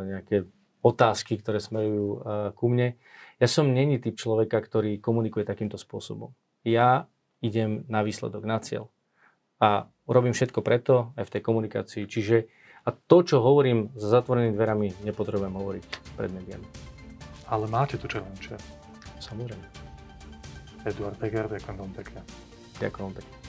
nejaké 0.05 0.45
otázky, 0.85 1.41
ktoré 1.41 1.59
smerujú 1.59 2.09
eh, 2.12 2.20
ku 2.53 2.68
mne. 2.68 3.01
Ja 3.41 3.49
som 3.49 3.72
není 3.72 3.97
typ 3.99 4.20
človeka, 4.20 4.61
ktorý 4.61 5.01
komunikuje 5.01 5.49
takýmto 5.49 5.80
spôsobom. 5.80 6.37
Ja 6.62 7.09
idem 7.41 7.89
na 7.89 8.05
výsledok, 8.05 8.45
na 8.45 8.61
cieľ. 8.61 8.93
A 9.59 9.89
robím 10.05 10.37
všetko 10.37 10.61
preto, 10.61 11.16
aj 11.16 11.24
v 11.28 11.32
tej 11.32 11.43
komunikácii. 11.43 12.05
Čiže 12.05 12.37
a 12.85 12.93
to, 12.93 13.24
čo 13.24 13.41
hovorím 13.41 13.97
za 13.97 14.20
zatvorenými 14.20 14.53
dverami, 14.53 14.89
nepotrebujem 15.09 15.57
hovoriť 15.57 15.85
pred 16.20 16.28
médiami. 16.28 16.68
Ale 17.49 17.64
máte 17.68 17.97
červenú 17.97 18.37
čiaru. 18.37 18.61
Samozrejme. 19.24 19.64
Eduard 20.85 21.16
Beger, 21.16 21.49
ďakujem 21.49 21.76
veľmi 21.80 21.97
pekne. 21.97 22.20
Ďakujem 22.76 23.12
pekne. 23.16 23.44